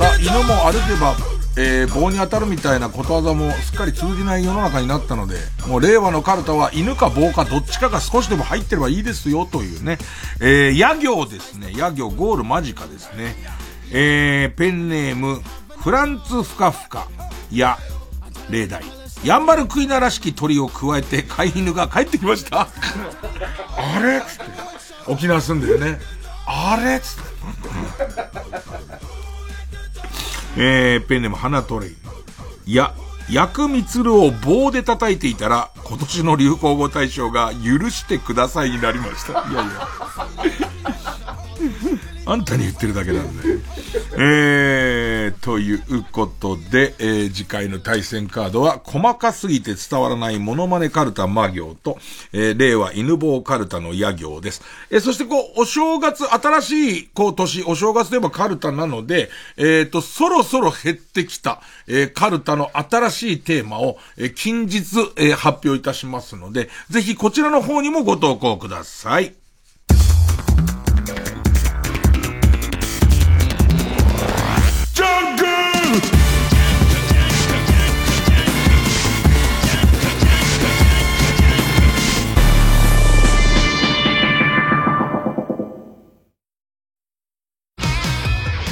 [0.00, 9.98] あ、犬も歩けば、えー、棒に当たるみたいなことわざもすっかり通じない世の中になったので、もう令和のカルタは犬か棒かどっちかが少しでも入ってればいいですよというね、
[10.40, 11.72] えー、野行ですね。
[11.74, 13.36] 野行ゴール間近ですね。
[13.90, 15.42] えー、ペンネーム、
[15.76, 17.08] フランツふかふか、
[17.50, 17.76] や、
[18.48, 18.82] 例題。
[19.22, 22.62] ヤンバルクイナらしき鳥を加えて飼い犬が帰ってきました。
[22.62, 24.20] あれ？
[24.22, 24.42] つって。
[25.06, 26.00] 沖縄住んでるね。
[26.44, 26.98] あれ？
[26.98, 27.22] つって。
[30.56, 31.96] えー、ペンネーム花トレイ。
[32.66, 32.94] いや、
[33.30, 39.32] 薬蜜を棒で叩いていたら、今年の流行語大賞が許してくださいになりました。
[39.32, 41.21] いやいや。
[42.24, 43.42] あんたに言ってるだけなんで。
[44.16, 51.98] えー、ということで、えー、次回の対戦カードは、細かすぎて伝わらないモノマネカルタ魔行と、
[52.32, 54.62] えー、令和犬棒カルタの野行です。
[54.90, 69.34] えー、そしてこう、お正月、新しい、こう、年、お正月といえばカルタなので、えーと、そろそろ減ってきた、えー、カルタの新しいテーマを、えー、近日、えー、発表いたしますので、ぜひこちらの方にもご投稿ください。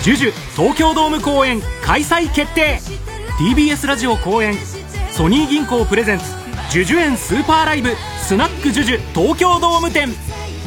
[0.03, 2.81] ジュジュ東京ドーム公演開催決定。
[3.39, 4.55] TBS ラジオ公演
[5.11, 6.25] ソニー銀行プレゼンツ
[6.71, 10.09] ジュジュ園スーパーライブスナックジュジュ東京ドーム店。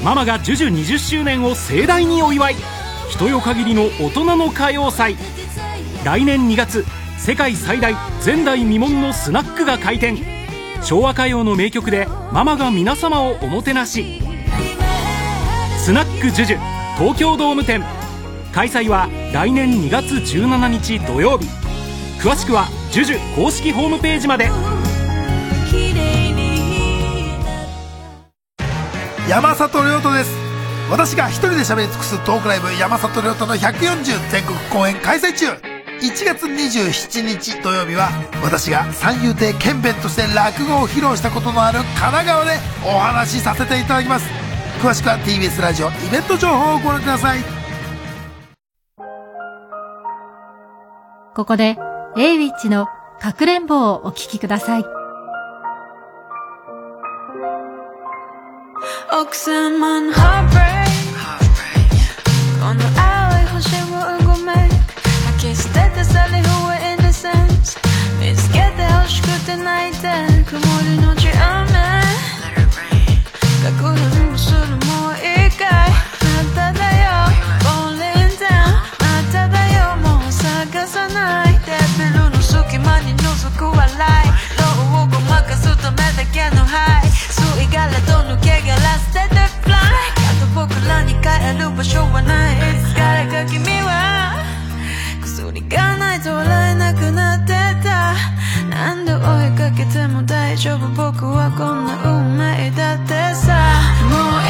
[0.04, 2.56] ママがジュジュ20周年を盛大にお祝い。
[3.10, 5.16] 人よ限りの大人の歌謡祭。
[6.04, 6.86] 来年2月
[7.18, 10.20] 世界最大前代未聞のスナックが開店。
[10.84, 14.22] 昭和歌謡の名曲でママが皆様をおもてなし。
[15.80, 16.60] スナックジュジュ
[17.00, 17.84] 東京ドーム店。
[18.54, 21.48] 開催は来年2月17日土曜日。
[22.22, 24.52] 詳しくはジュジュ公式ホームページまで。
[29.28, 30.32] 山里亮太です。
[30.92, 35.48] 私が一人で喋り尽くすトークライブ山里亮太の140全国公演開催中。
[36.02, 38.10] 1月27日土曜日は
[38.44, 42.52] 私が三遊亭剣弁として落語を披露したことのある神奈川で
[42.86, 44.30] お話しさせていただきます。
[44.80, 47.63] 詳しくは TBS ラジオイベント情報をご覧ください。
[51.36, 51.78] ここで、
[52.16, 52.88] エイウィッチの
[53.20, 54.86] かくれんぼをお聞きください。
[59.12, 60.84] 奥様の heartbreak.
[62.60, 63.86] この青い星を
[64.20, 67.80] うごめ吐き捨てて去りほえ innocence
[68.22, 70.08] 見つけて欲しくて泣いて
[70.46, 71.84] 曇りのち雨
[83.54, 84.00] く笑い
[84.58, 89.80] 脳をごまかすためだけの灰吸い殻と抜け殻捨ててフライ
[90.18, 91.28] あと僕らに帰
[91.60, 92.58] る場所はない。
[92.58, 94.44] いつからか君は
[95.22, 97.54] 薬がないと笑えなくなって
[97.84, 98.16] た
[98.70, 103.54] 何度追いかけても大丈夫僕はこんな運命だってさ
[104.10, 104.43] もう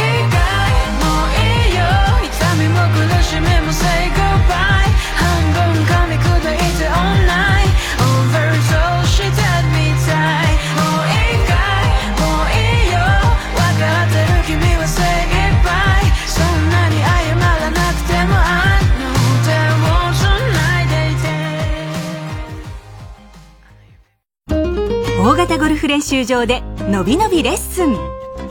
[26.14, 26.62] 習場で
[26.92, 27.96] のびのびレッスン。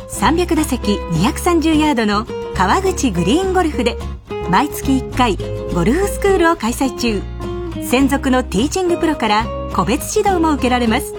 [0.09, 2.27] 300打席230ヤードの
[2.57, 3.97] 川口グリーンゴルフで
[4.51, 5.37] 毎月1回
[5.73, 7.23] ゴルフスクールを開催中。
[7.81, 11.15] 専属のティーチングプロから個別指導も受けられます。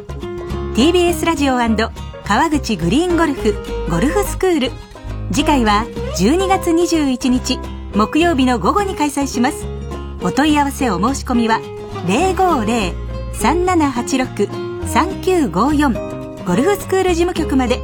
[0.76, 1.70] TBS ラジオ川
[2.50, 3.56] 口グリーンゴルフ
[3.90, 4.70] ゴルフスクール。
[5.32, 5.86] 次回は
[6.18, 7.58] 12月21日
[7.96, 9.66] 木曜日の午後に開催します。
[10.22, 11.62] お問い合わせお申し込みは
[13.38, 16.13] 050-3786-3954
[16.46, 17.80] ゴルフスクール事務局まで。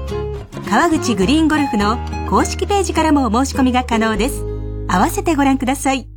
[0.70, 1.98] 川口グリーンゴルフの
[2.30, 4.44] 公式ページからもお申し込みが可能です。
[4.90, 6.09] 合わせてご覧ください。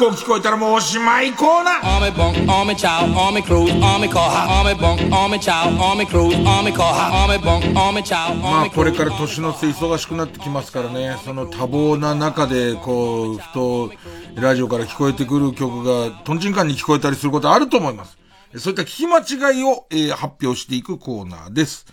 [0.00, 1.80] こう聞こえたらもうおしまいコーナー。
[1.82, 7.12] Army bunk, army chow, army cruise, army koha Army bunk, army chow, army cruise, army koha
[7.12, 13.92] Army bunk, army chow, まあこれから年の瀬忙しくなってきますからね、その多忙な中で、こう、ふと、
[14.36, 18.16] ラジオから聞こえてくる曲が、トンチンカンに聞こえたりすることあると思います。
[18.56, 21.84] そういった聞き間違いを、えー発表していくコーナーです。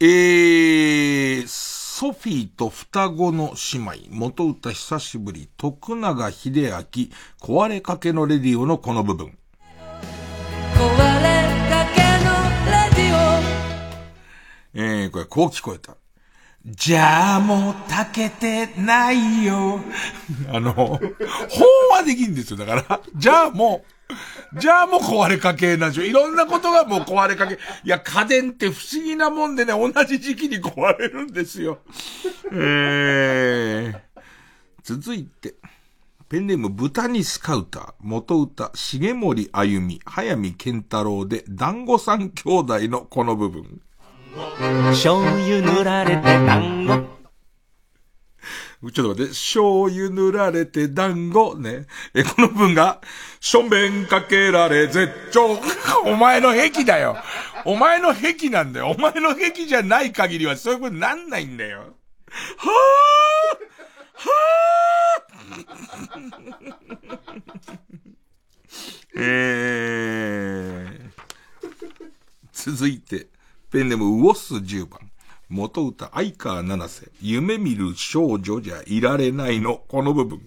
[0.00, 1.46] えー、
[2.02, 7.06] ソフィーと双子の姉妹、元歌久しぶり、徳永秀明、
[7.40, 9.26] 壊れかけのレディオのこの部分。
[9.28, 10.96] 壊れ
[11.70, 12.32] かけの
[12.66, 15.96] レディえー、これこう聞こえた。
[16.66, 19.78] じゃあもう炊けてないよ。
[20.52, 20.98] あの、本
[21.92, 22.56] はできんですよ。
[22.56, 24.01] だから、じゃあもう、
[24.58, 26.04] じゃあもう壊れかけなんでしょ。
[26.04, 27.54] いろんなことがもう壊れかけ。
[27.54, 27.58] い
[27.88, 31.78] や、家電って不思議なもんでね、同じ時期に壊れるんですよ。
[32.52, 34.00] えー、
[34.82, 35.54] 続いて、
[36.28, 43.80] ペンネーム豚にスカウター、元歌、重森あゆみ、早見健太郎で、団子三兄弟のこの部分。
[44.90, 47.21] 醤油塗られて団子
[48.90, 51.86] ちょっと待って、醤油塗られて団子ね。
[52.14, 53.00] え、この文が、
[53.38, 55.60] しょんべんかけられ絶頂。
[56.04, 57.16] お前の癖だよ。
[57.64, 58.88] お前の癖なんだよ。
[58.88, 61.78] お前の癖じゃない限りはそういうことなんないんだよ。
[61.78, 61.90] はぁ
[64.14, 64.72] はぁ
[69.14, 71.10] えー、
[72.52, 73.28] 続いて、
[73.70, 75.11] ペンネームウォス10番。
[75.52, 80.40] 元歌、相川七瀬、夢見る少女じゃいられないの、この部分。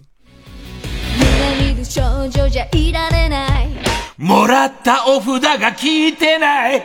[1.16, 3.68] 夢見る少女じゃいられない
[4.18, 6.84] もらったお札が聞いてない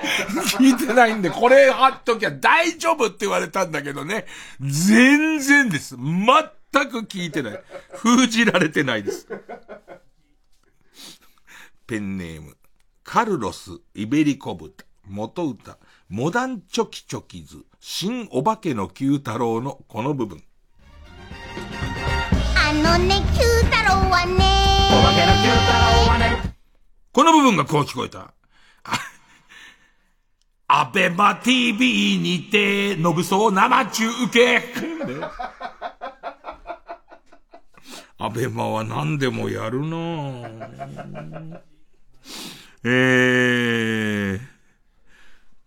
[0.60, 4.28] 聞いてないんで、これ貼っときゃ大丈夫って言われたんだけどね。
[4.60, 5.96] 全然です。
[5.98, 7.64] 全く聞いてない。
[7.94, 9.28] 封じられてないです。
[11.88, 12.56] ペンネーム、
[13.04, 15.80] カルロス・イベリコ豚、元歌、
[16.14, 20.44] モダンチョキチョキズ、新お化けの九太郎のこの部分。
[22.54, 24.44] あのね、九太郎はね。
[24.92, 25.78] お化けの九太郎
[26.12, 26.54] はね。
[27.14, 28.34] この部分がこう聞こえた。
[30.68, 34.60] アベマ TV にて、のぶそう生中継。
[34.60, 34.66] ね
[38.20, 41.62] アベマは何でもやるなぁ
[42.84, 43.91] えー、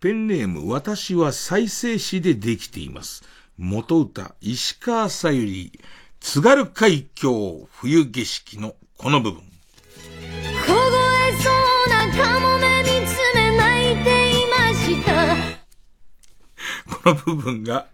[0.05, 3.23] ペンネーム、私は再生紙でできています。
[3.57, 5.79] 元歌、石川さゆり、
[6.19, 9.41] 津軽海峡冬景色のこの部分。
[9.41, 15.37] 凍えそうなカモメ見つめ泣いていました
[16.97, 17.87] この部分が、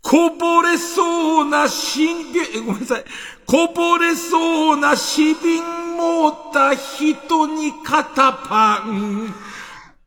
[0.00, 3.04] こぼれそうな新げ、ごめんなさい。
[3.44, 5.64] こぼれそうな死瓶
[5.96, 9.47] 持った人に肩パン。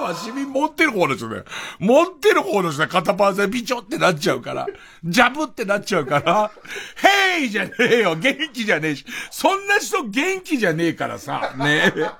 [0.00, 1.42] ー、わしび持ってる方ですよね。
[1.78, 2.86] 持ってる方ですね。
[2.86, 4.66] 肩パンでビチョってなっちゃうから。
[5.04, 6.50] ジャブってなっちゃうから。
[6.96, 8.16] ヘイじゃねえよ。
[8.16, 9.04] 元気じゃねえし。
[9.30, 11.54] そんな人元気じゃねえからさ。
[11.58, 12.10] ねえ。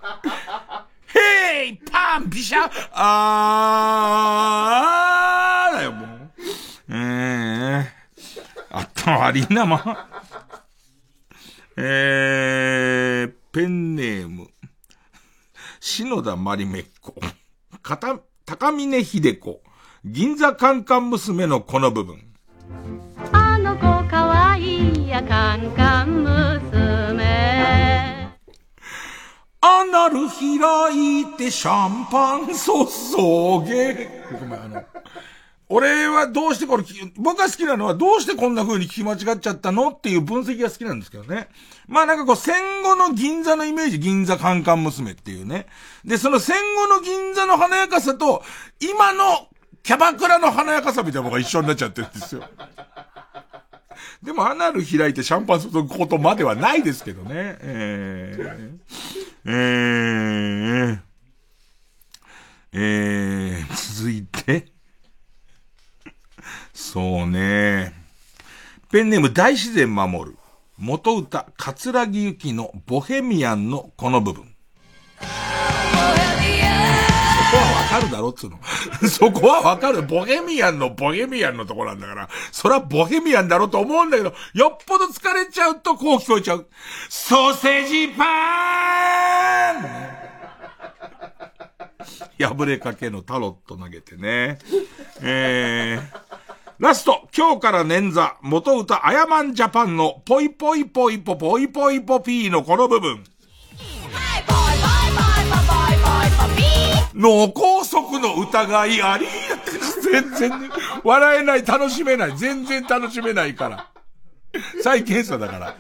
[1.07, 6.09] ヘイパンピシャあーだよ、もう。
[6.91, 8.01] ええ
[9.07, 10.23] 悪いな、まあ。
[11.77, 14.50] えー、ペンネーム。
[15.81, 17.15] 篠田まりめっ子。
[17.83, 19.63] かた、高峰秀子。
[20.05, 22.23] 銀座カンカン娘のこの部分。
[23.33, 28.29] あの子かわいいやカンカン娘。
[29.63, 32.53] アナル開いてシャンパン注
[33.67, 34.07] げ。
[34.39, 34.85] ごめん、あの。
[35.73, 36.85] 俺はどうしてこれ、
[37.17, 41.49] 僕が好きなのはどうしてこんな風に聞き間違っちゃったのっていう分析が好きなんですけどね。
[41.87, 45.67] まあなんかこう戦後の銀座のイメージ、銀座カンカン娘っていうね。
[46.05, 48.43] で、その戦後の銀座の華やかさと、
[48.81, 49.47] 今の
[49.85, 52.43] キャバクラの華やかさみたいなのが一緒になっちゃってるんですよ。
[54.25, 57.57] でもアナル開いてシャンパンすることまではないですけどね。
[57.61, 58.79] えー、
[59.47, 60.99] えー、
[62.73, 64.70] えー、続いて。
[66.93, 67.93] そうね。
[68.91, 70.37] ペンネーム大自然守る。
[70.77, 74.43] 元歌、桂木由紀のボヘミアンのこの部分。
[75.21, 75.27] そ
[77.57, 78.59] こはわかるだろっつうの。
[79.09, 80.03] そこはわかる。
[80.03, 82.29] ボヘミアンのボヘミアンのとこなんだから。
[82.51, 86.67] それはボヘミアンだろと思うんだけど、よっぽど疲れちゃうとこう聞こえちゃう。
[87.09, 94.59] ソーセージパーン 破れかけのタロット投げてね。
[95.21, 96.31] えー、
[96.81, 103.23] ラスト、今日から捻挫、元歌アヤマンジャパンのポイポイポイポポイポイポピーのこの部分。
[107.15, 109.27] 脳梗塞の疑いあり
[110.11, 110.71] 全然、
[111.05, 113.87] 笑えない、楽しめない、全然楽しめないから。
[114.83, 115.77] 再検査だから。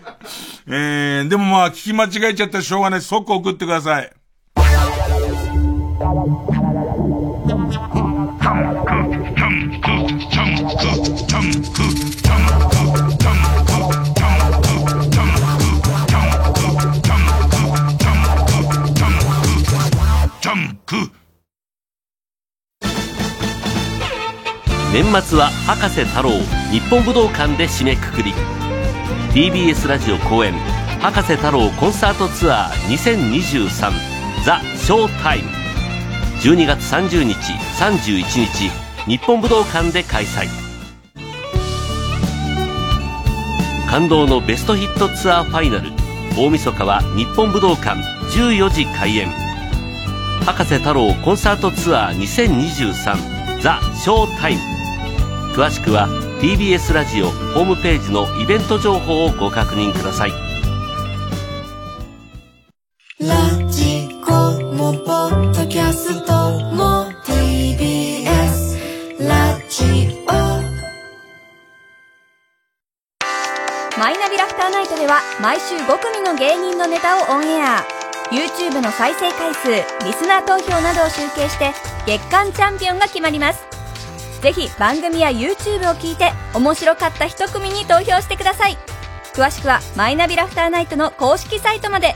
[0.67, 3.01] えー、でもまあ、聞き間違えちゃったらしょうがない。
[3.01, 4.13] 即送ってください。
[24.93, 26.31] 年末は博士太郎
[26.73, 28.33] 日本武道館で締めくくり。
[29.33, 30.53] TBS ラジオ公演
[31.01, 33.93] 博士太郎コンサートツアー2023
[34.45, 35.49] ザ・ショータイム。
[36.41, 37.35] 12月30日
[37.79, 38.71] 31日
[39.07, 40.49] 日本武道館で開催。
[43.89, 45.93] 感動のベストヒットツアーファイナル
[46.37, 48.01] 大晦日は日本武道館
[48.37, 49.29] 14時開演。
[50.45, 54.80] 博士太郎コンサートツアー2023ザ・ショータイム。
[55.55, 56.09] 詳しくは
[56.41, 60.31] TBS ラジオホームページのイベント情報をご確認ください。
[63.21, 63.37] ラ
[63.69, 64.33] ジコ
[64.73, 66.33] もポッドキャスト
[66.75, 68.79] も TBS
[69.29, 69.85] ラジ
[70.27, 70.31] オ。
[73.99, 77.85] マイナビラフターナイトでは毎週5組の芸人のネタをオンエア。
[78.31, 79.69] YouTube の再生回数
[80.07, 81.73] リスナー投票などを集計して
[82.07, 83.80] 月間チャンピオンが決まります。
[84.43, 88.77] ぜひ番組や YouTube を聞いて面白かった一組に投票してください
[89.35, 92.15] 詳しくはマイナビラフターナイトの公式サイトまで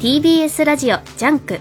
[0.00, 1.58] TBS ラジオジャンク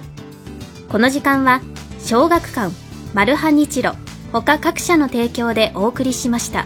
[0.90, 1.62] この時間は
[2.00, 2.74] 小学館
[3.14, 3.94] マルハニチロ
[4.32, 6.66] 他各社の提供でお送りしました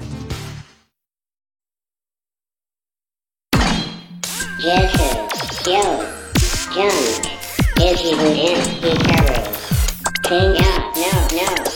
[10.28, 11.75] King out, no, no.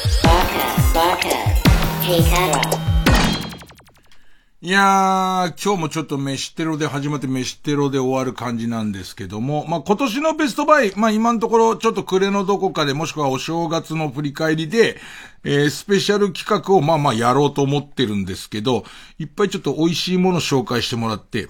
[4.61, 14.97] いやー、今日もちょっと飯テロで始まって飯テロで終わる感じなんですけども、まあ、今年のベストバイ、まあ、今のところちょっと暮れのどこかでもしくはお正月の振り返りで、
[15.45, 18.84] えー、スペシャル企画をまあまあやろうと思ってるんですけど、
[19.17, 21.47] いっぱいちょっと美味しいもの紹介してもらって、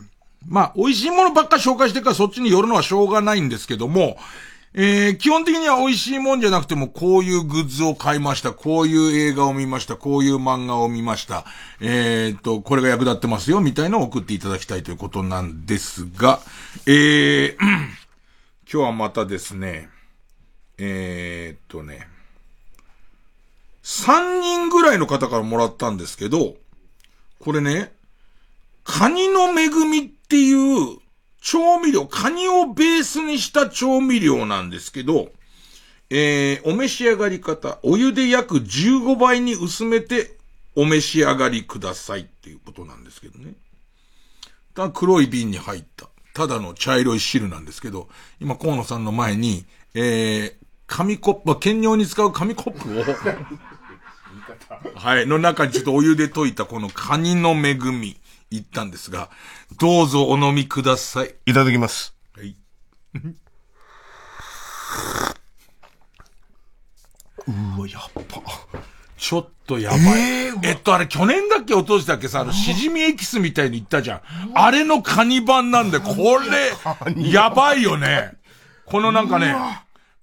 [0.47, 4.17] まあ、美味しいものばっか紹介してからそっちに寄るのはしょうがないんですけども、
[4.75, 11.45] えー、基本的には美味しいもんじゃなくても、こういうグッズを買いました、こういう映画を見ました、こういう漫画を見ました、
[11.81, 16.39] えー、っと、これが役立ってますよ、みたいなのを送っていただきたいということなんですが、
[16.85, 17.89] えー、 今
[18.65, 19.89] 日はまたですね、
[20.77, 22.07] えー、っとね、
[23.83, 26.55] 3人ぐらいの方からもらったんですけど、
[27.39, 27.91] これね、
[28.83, 30.99] カニの恵みっていう
[31.41, 35.29] 調味料、カニをベースにした調味料なんですけど、
[36.09, 40.37] えー、お召し上がり方、お湯で約15倍に薄めて
[40.75, 43.53] お召し上がりくださいっていうことなんですけどね。
[44.73, 48.09] た黒い瓶に入った、ただの茶色い汁なんですけど、
[48.39, 50.53] 今河野さんの前に、えー、
[50.87, 53.03] 紙コップ、兼用に使う紙コップを
[54.95, 55.25] はい。
[55.27, 58.17] の中にちょっとお湯で溶いたこのカニの恵み、
[58.51, 59.29] いったんですが、
[59.77, 61.35] どうぞお飲みください。
[61.45, 62.15] いただきます。
[62.35, 62.55] はい。
[67.47, 68.41] うわ、やっぱ。
[69.17, 70.01] ちょっとやばい。
[70.63, 74.21] えっと、あれ去年だっけおとしだっけさ、あの、しじみエキスみたいに言ったじゃん。
[74.55, 78.33] あれのカニ版なんで、これ、やばいよね。
[78.85, 79.55] このなんかね、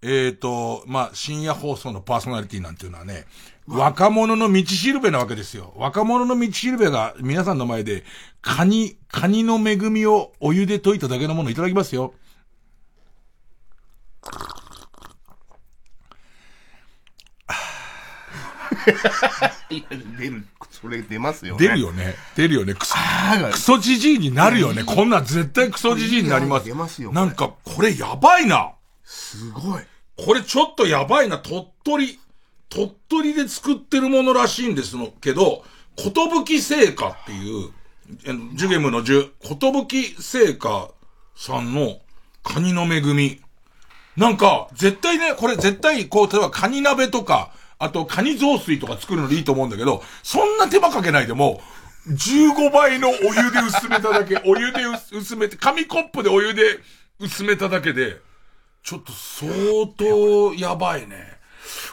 [0.03, 3.27] えっ、と、まあ、深夜放送のパーソナリティなんていうのはね、
[3.67, 5.73] 若者の道しるべなわけですよ。
[5.77, 8.05] 若者の道しるべが皆さんの前で、
[8.41, 12.15] カニ、カニの恵みをお湯で溶いただけのものいただきますよ。
[20.19, 21.67] 出る、それ出ますよね。
[21.67, 22.15] 出るよね。
[22.37, 22.75] 出るよね。
[22.75, 22.95] クソ、
[23.51, 24.85] クソじじいになるよね。
[24.85, 26.67] こんなん絶対クソじじいになります。
[26.67, 27.13] 出ますよ。
[27.13, 28.73] なんか、これやばいな。
[29.05, 29.83] すごい。
[30.17, 31.39] これちょっとやばいな。
[31.39, 32.21] 鳥取。
[32.69, 35.65] 鳥取で作ってるものらしいんですのけど、
[35.97, 37.71] ことぶき製菓っていう、
[38.25, 40.91] えジュゲムのジュ、ことぶき製菓
[41.35, 41.99] さんの
[42.43, 43.41] カニの恵み。
[44.17, 51.61] なんか、絶対ね、これ絶対、こう、例えばカニ鍋とか、あとカニ雑炊とか作るのでいいと思うんだけど、そんな手間かけないでも、
[52.09, 56.79] 15倍のお湯で薄めただけ、 お湯で薄薄めて、紙コップでお湯で
[57.19, 58.21] 薄めただけで、
[58.83, 61.36] ちょっと相当やばいね。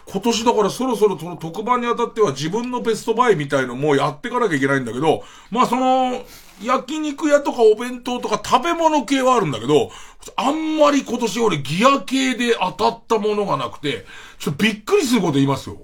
[0.05, 6.23] 今年だからそろそろその特番にあたっては自分のベストバイみたいのもやってかなきゃいけないんだけど、まあその、
[6.61, 9.91] 焼肉屋とかお弁当とか食べ物系はあるんだけど、
[10.35, 14.05] あんまり今年俺ギア系で当たったものがなくて、
[14.39, 15.81] ちょっとびっくりすること言いますよ。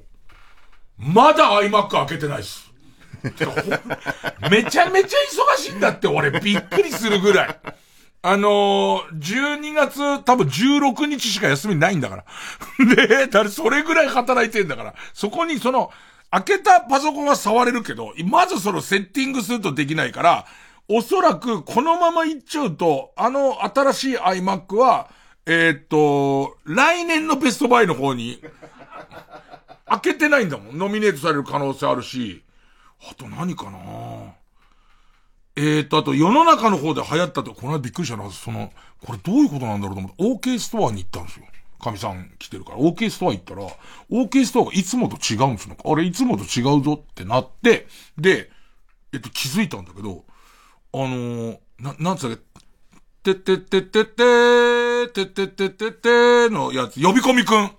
[0.98, 2.70] まだ iMac 開けてないっす。
[4.50, 5.18] めちゃめちゃ
[5.56, 7.60] 忙しいんだって俺びっくりするぐらい。
[8.22, 12.26] あのー、12月多分16日しか休みないんだから。
[13.08, 14.94] で、だそれぐらい働いてんだから。
[15.14, 15.92] そこにその、
[16.32, 20.46] 開けたパソコンは触れるけど、まずそのセッティングするとできないから、
[20.88, 25.10] おそらくこのままいっちゃうと、あの新しい iMac は、
[25.46, 28.42] えーっと、来年のベストバイの方に、
[29.88, 30.78] 開けてないんだもん。
[30.78, 32.44] ノミネートされる可能性あるし、
[33.10, 33.80] あと何かな
[35.62, 38.72] えーと、あと世の中の方で流行ったと、この間びっくりしたな、その、
[39.06, 41.46] これどういうことなんだろうと思って、OK ストアに行ったんですよ。
[41.82, 43.68] 神さん来てるから、OK ストア行ったら、
[44.10, 45.76] OK ストアがいつもと違うんですよ。
[45.84, 47.88] あれ、いつもと違うぞってなって、
[48.18, 48.50] で、
[49.12, 50.24] えっと、気づいたんだけど、
[50.94, 52.42] あのー、な、なんつうか、
[53.24, 57.72] てってってってってー、てってってってってーのやつ、呼び込みくん。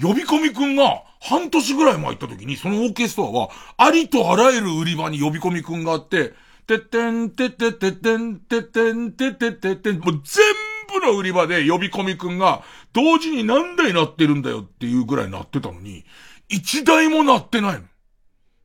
[0.00, 3.48] 呼び込みくんが、半年ぐらい前行った時に、その OK ストアは、
[3.78, 6.34] ありとあらゆる売り場に呼び込みくんがあって、
[6.66, 12.62] てってんてってってってんてってんてってってってん、もう全部の売り場で呼び込みくんが、
[12.92, 16.04] 同時に何台鳴ってるんだよっていうぐらい鳴ってたのに、
[16.48, 17.82] 一台も鳴ってないの。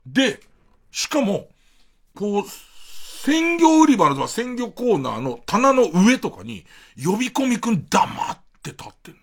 [0.05, 0.39] で、
[0.91, 1.47] しかも、
[2.15, 2.43] こう、
[3.23, 6.65] 鮮魚売り場の鮮魚コーナーの棚の上とかに、
[7.03, 9.19] 呼び込みくん黙って立ってんの。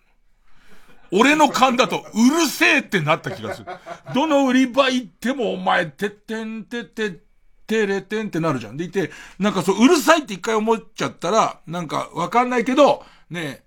[1.13, 3.67] 俺の勘だと、うるせえってなった気がする。
[4.15, 7.24] どの売り場行ってもお前、てってんてって
[7.67, 8.77] てれてんってなるじゃん。
[8.77, 13.65] でいて、なんかそう、うるさいって一回思っちゃったら、なんかわかんないけど、ねえ、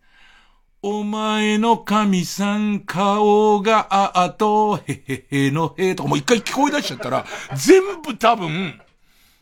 [0.84, 7.26] お前の神さん顔がああと、へへへのへとかもう一回聞こえ出しちゃったら、
[7.56, 8.80] 全部多分、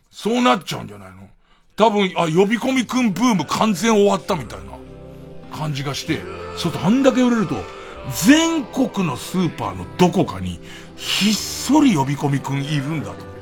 [0.10, 1.30] そうなっちゃうんじゃないの？
[1.76, 4.72] 多分、あ、呼び込みくんブーム完全終わったみたいな
[5.58, 6.22] 感じがして、
[6.58, 7.56] そうとあんだけ売れると、
[8.26, 10.62] 全国のスーパーのどこかに、
[10.96, 13.35] ひっそり呼び込みくんいるんだと。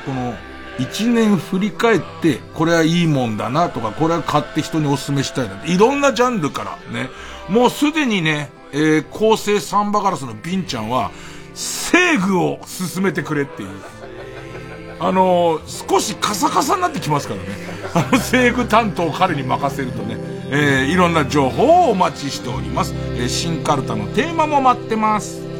[0.00, 0.34] この、
[0.78, 5.70] 一年振り返って、これはいいもんだなとか、これは買って人にお勧めしたいなって。
[5.70, 7.10] いろんなジャンルからね、
[7.48, 11.10] もうすでにね、えー、構成サンバガラスのビンちゃんは、
[11.54, 13.68] セーグを進めてくれっていう。
[14.98, 17.48] あのー、少しカサカサになってきますからね。
[17.92, 20.16] あの、セーグ担当を彼に任せるとね、
[20.50, 22.94] えー、いろんな情報をお待ちしております。
[23.16, 25.51] えー、新カルタのテーマも待ってます。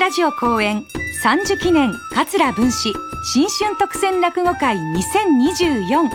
[0.00, 0.84] ラジオ公演
[1.22, 2.92] 30記念桂文史
[3.24, 6.08] 新春特選落語会20241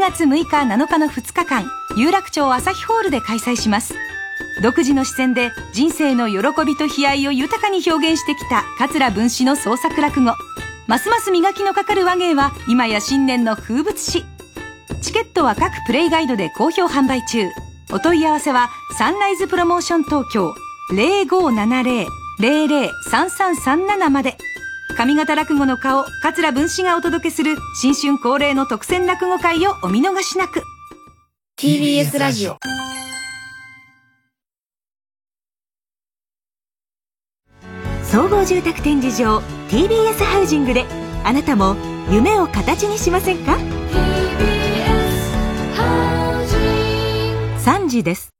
[0.00, 3.94] 月6日7日の2日間有楽町朝日ホールで開催します。
[4.62, 10.34] 独自の視線で人生の喜びと悲哀を豊かに表現してきた桂文史の創作落語。
[10.86, 14.24] ますます磨きのかかる話芸は今や新年の風物詩。
[15.00, 17.48] チケットは各プレイガイドで好評販売中。
[17.92, 20.54] お問い合わせはサンライズプロモーション東京
[22.40, 24.36] 003337まで。
[24.96, 30.62] 上方落語の顔、桂文枝がお届けする新春恒例の特選落語会をお見逃しなく。
[31.58, 32.56] TBS ラジオ。
[38.02, 39.38] 総合住宅展示場
[39.68, 40.84] TBS ハウジングで
[41.22, 41.76] あなたも
[42.10, 43.56] 夢を形にしませんか
[47.58, 48.30] ？3時です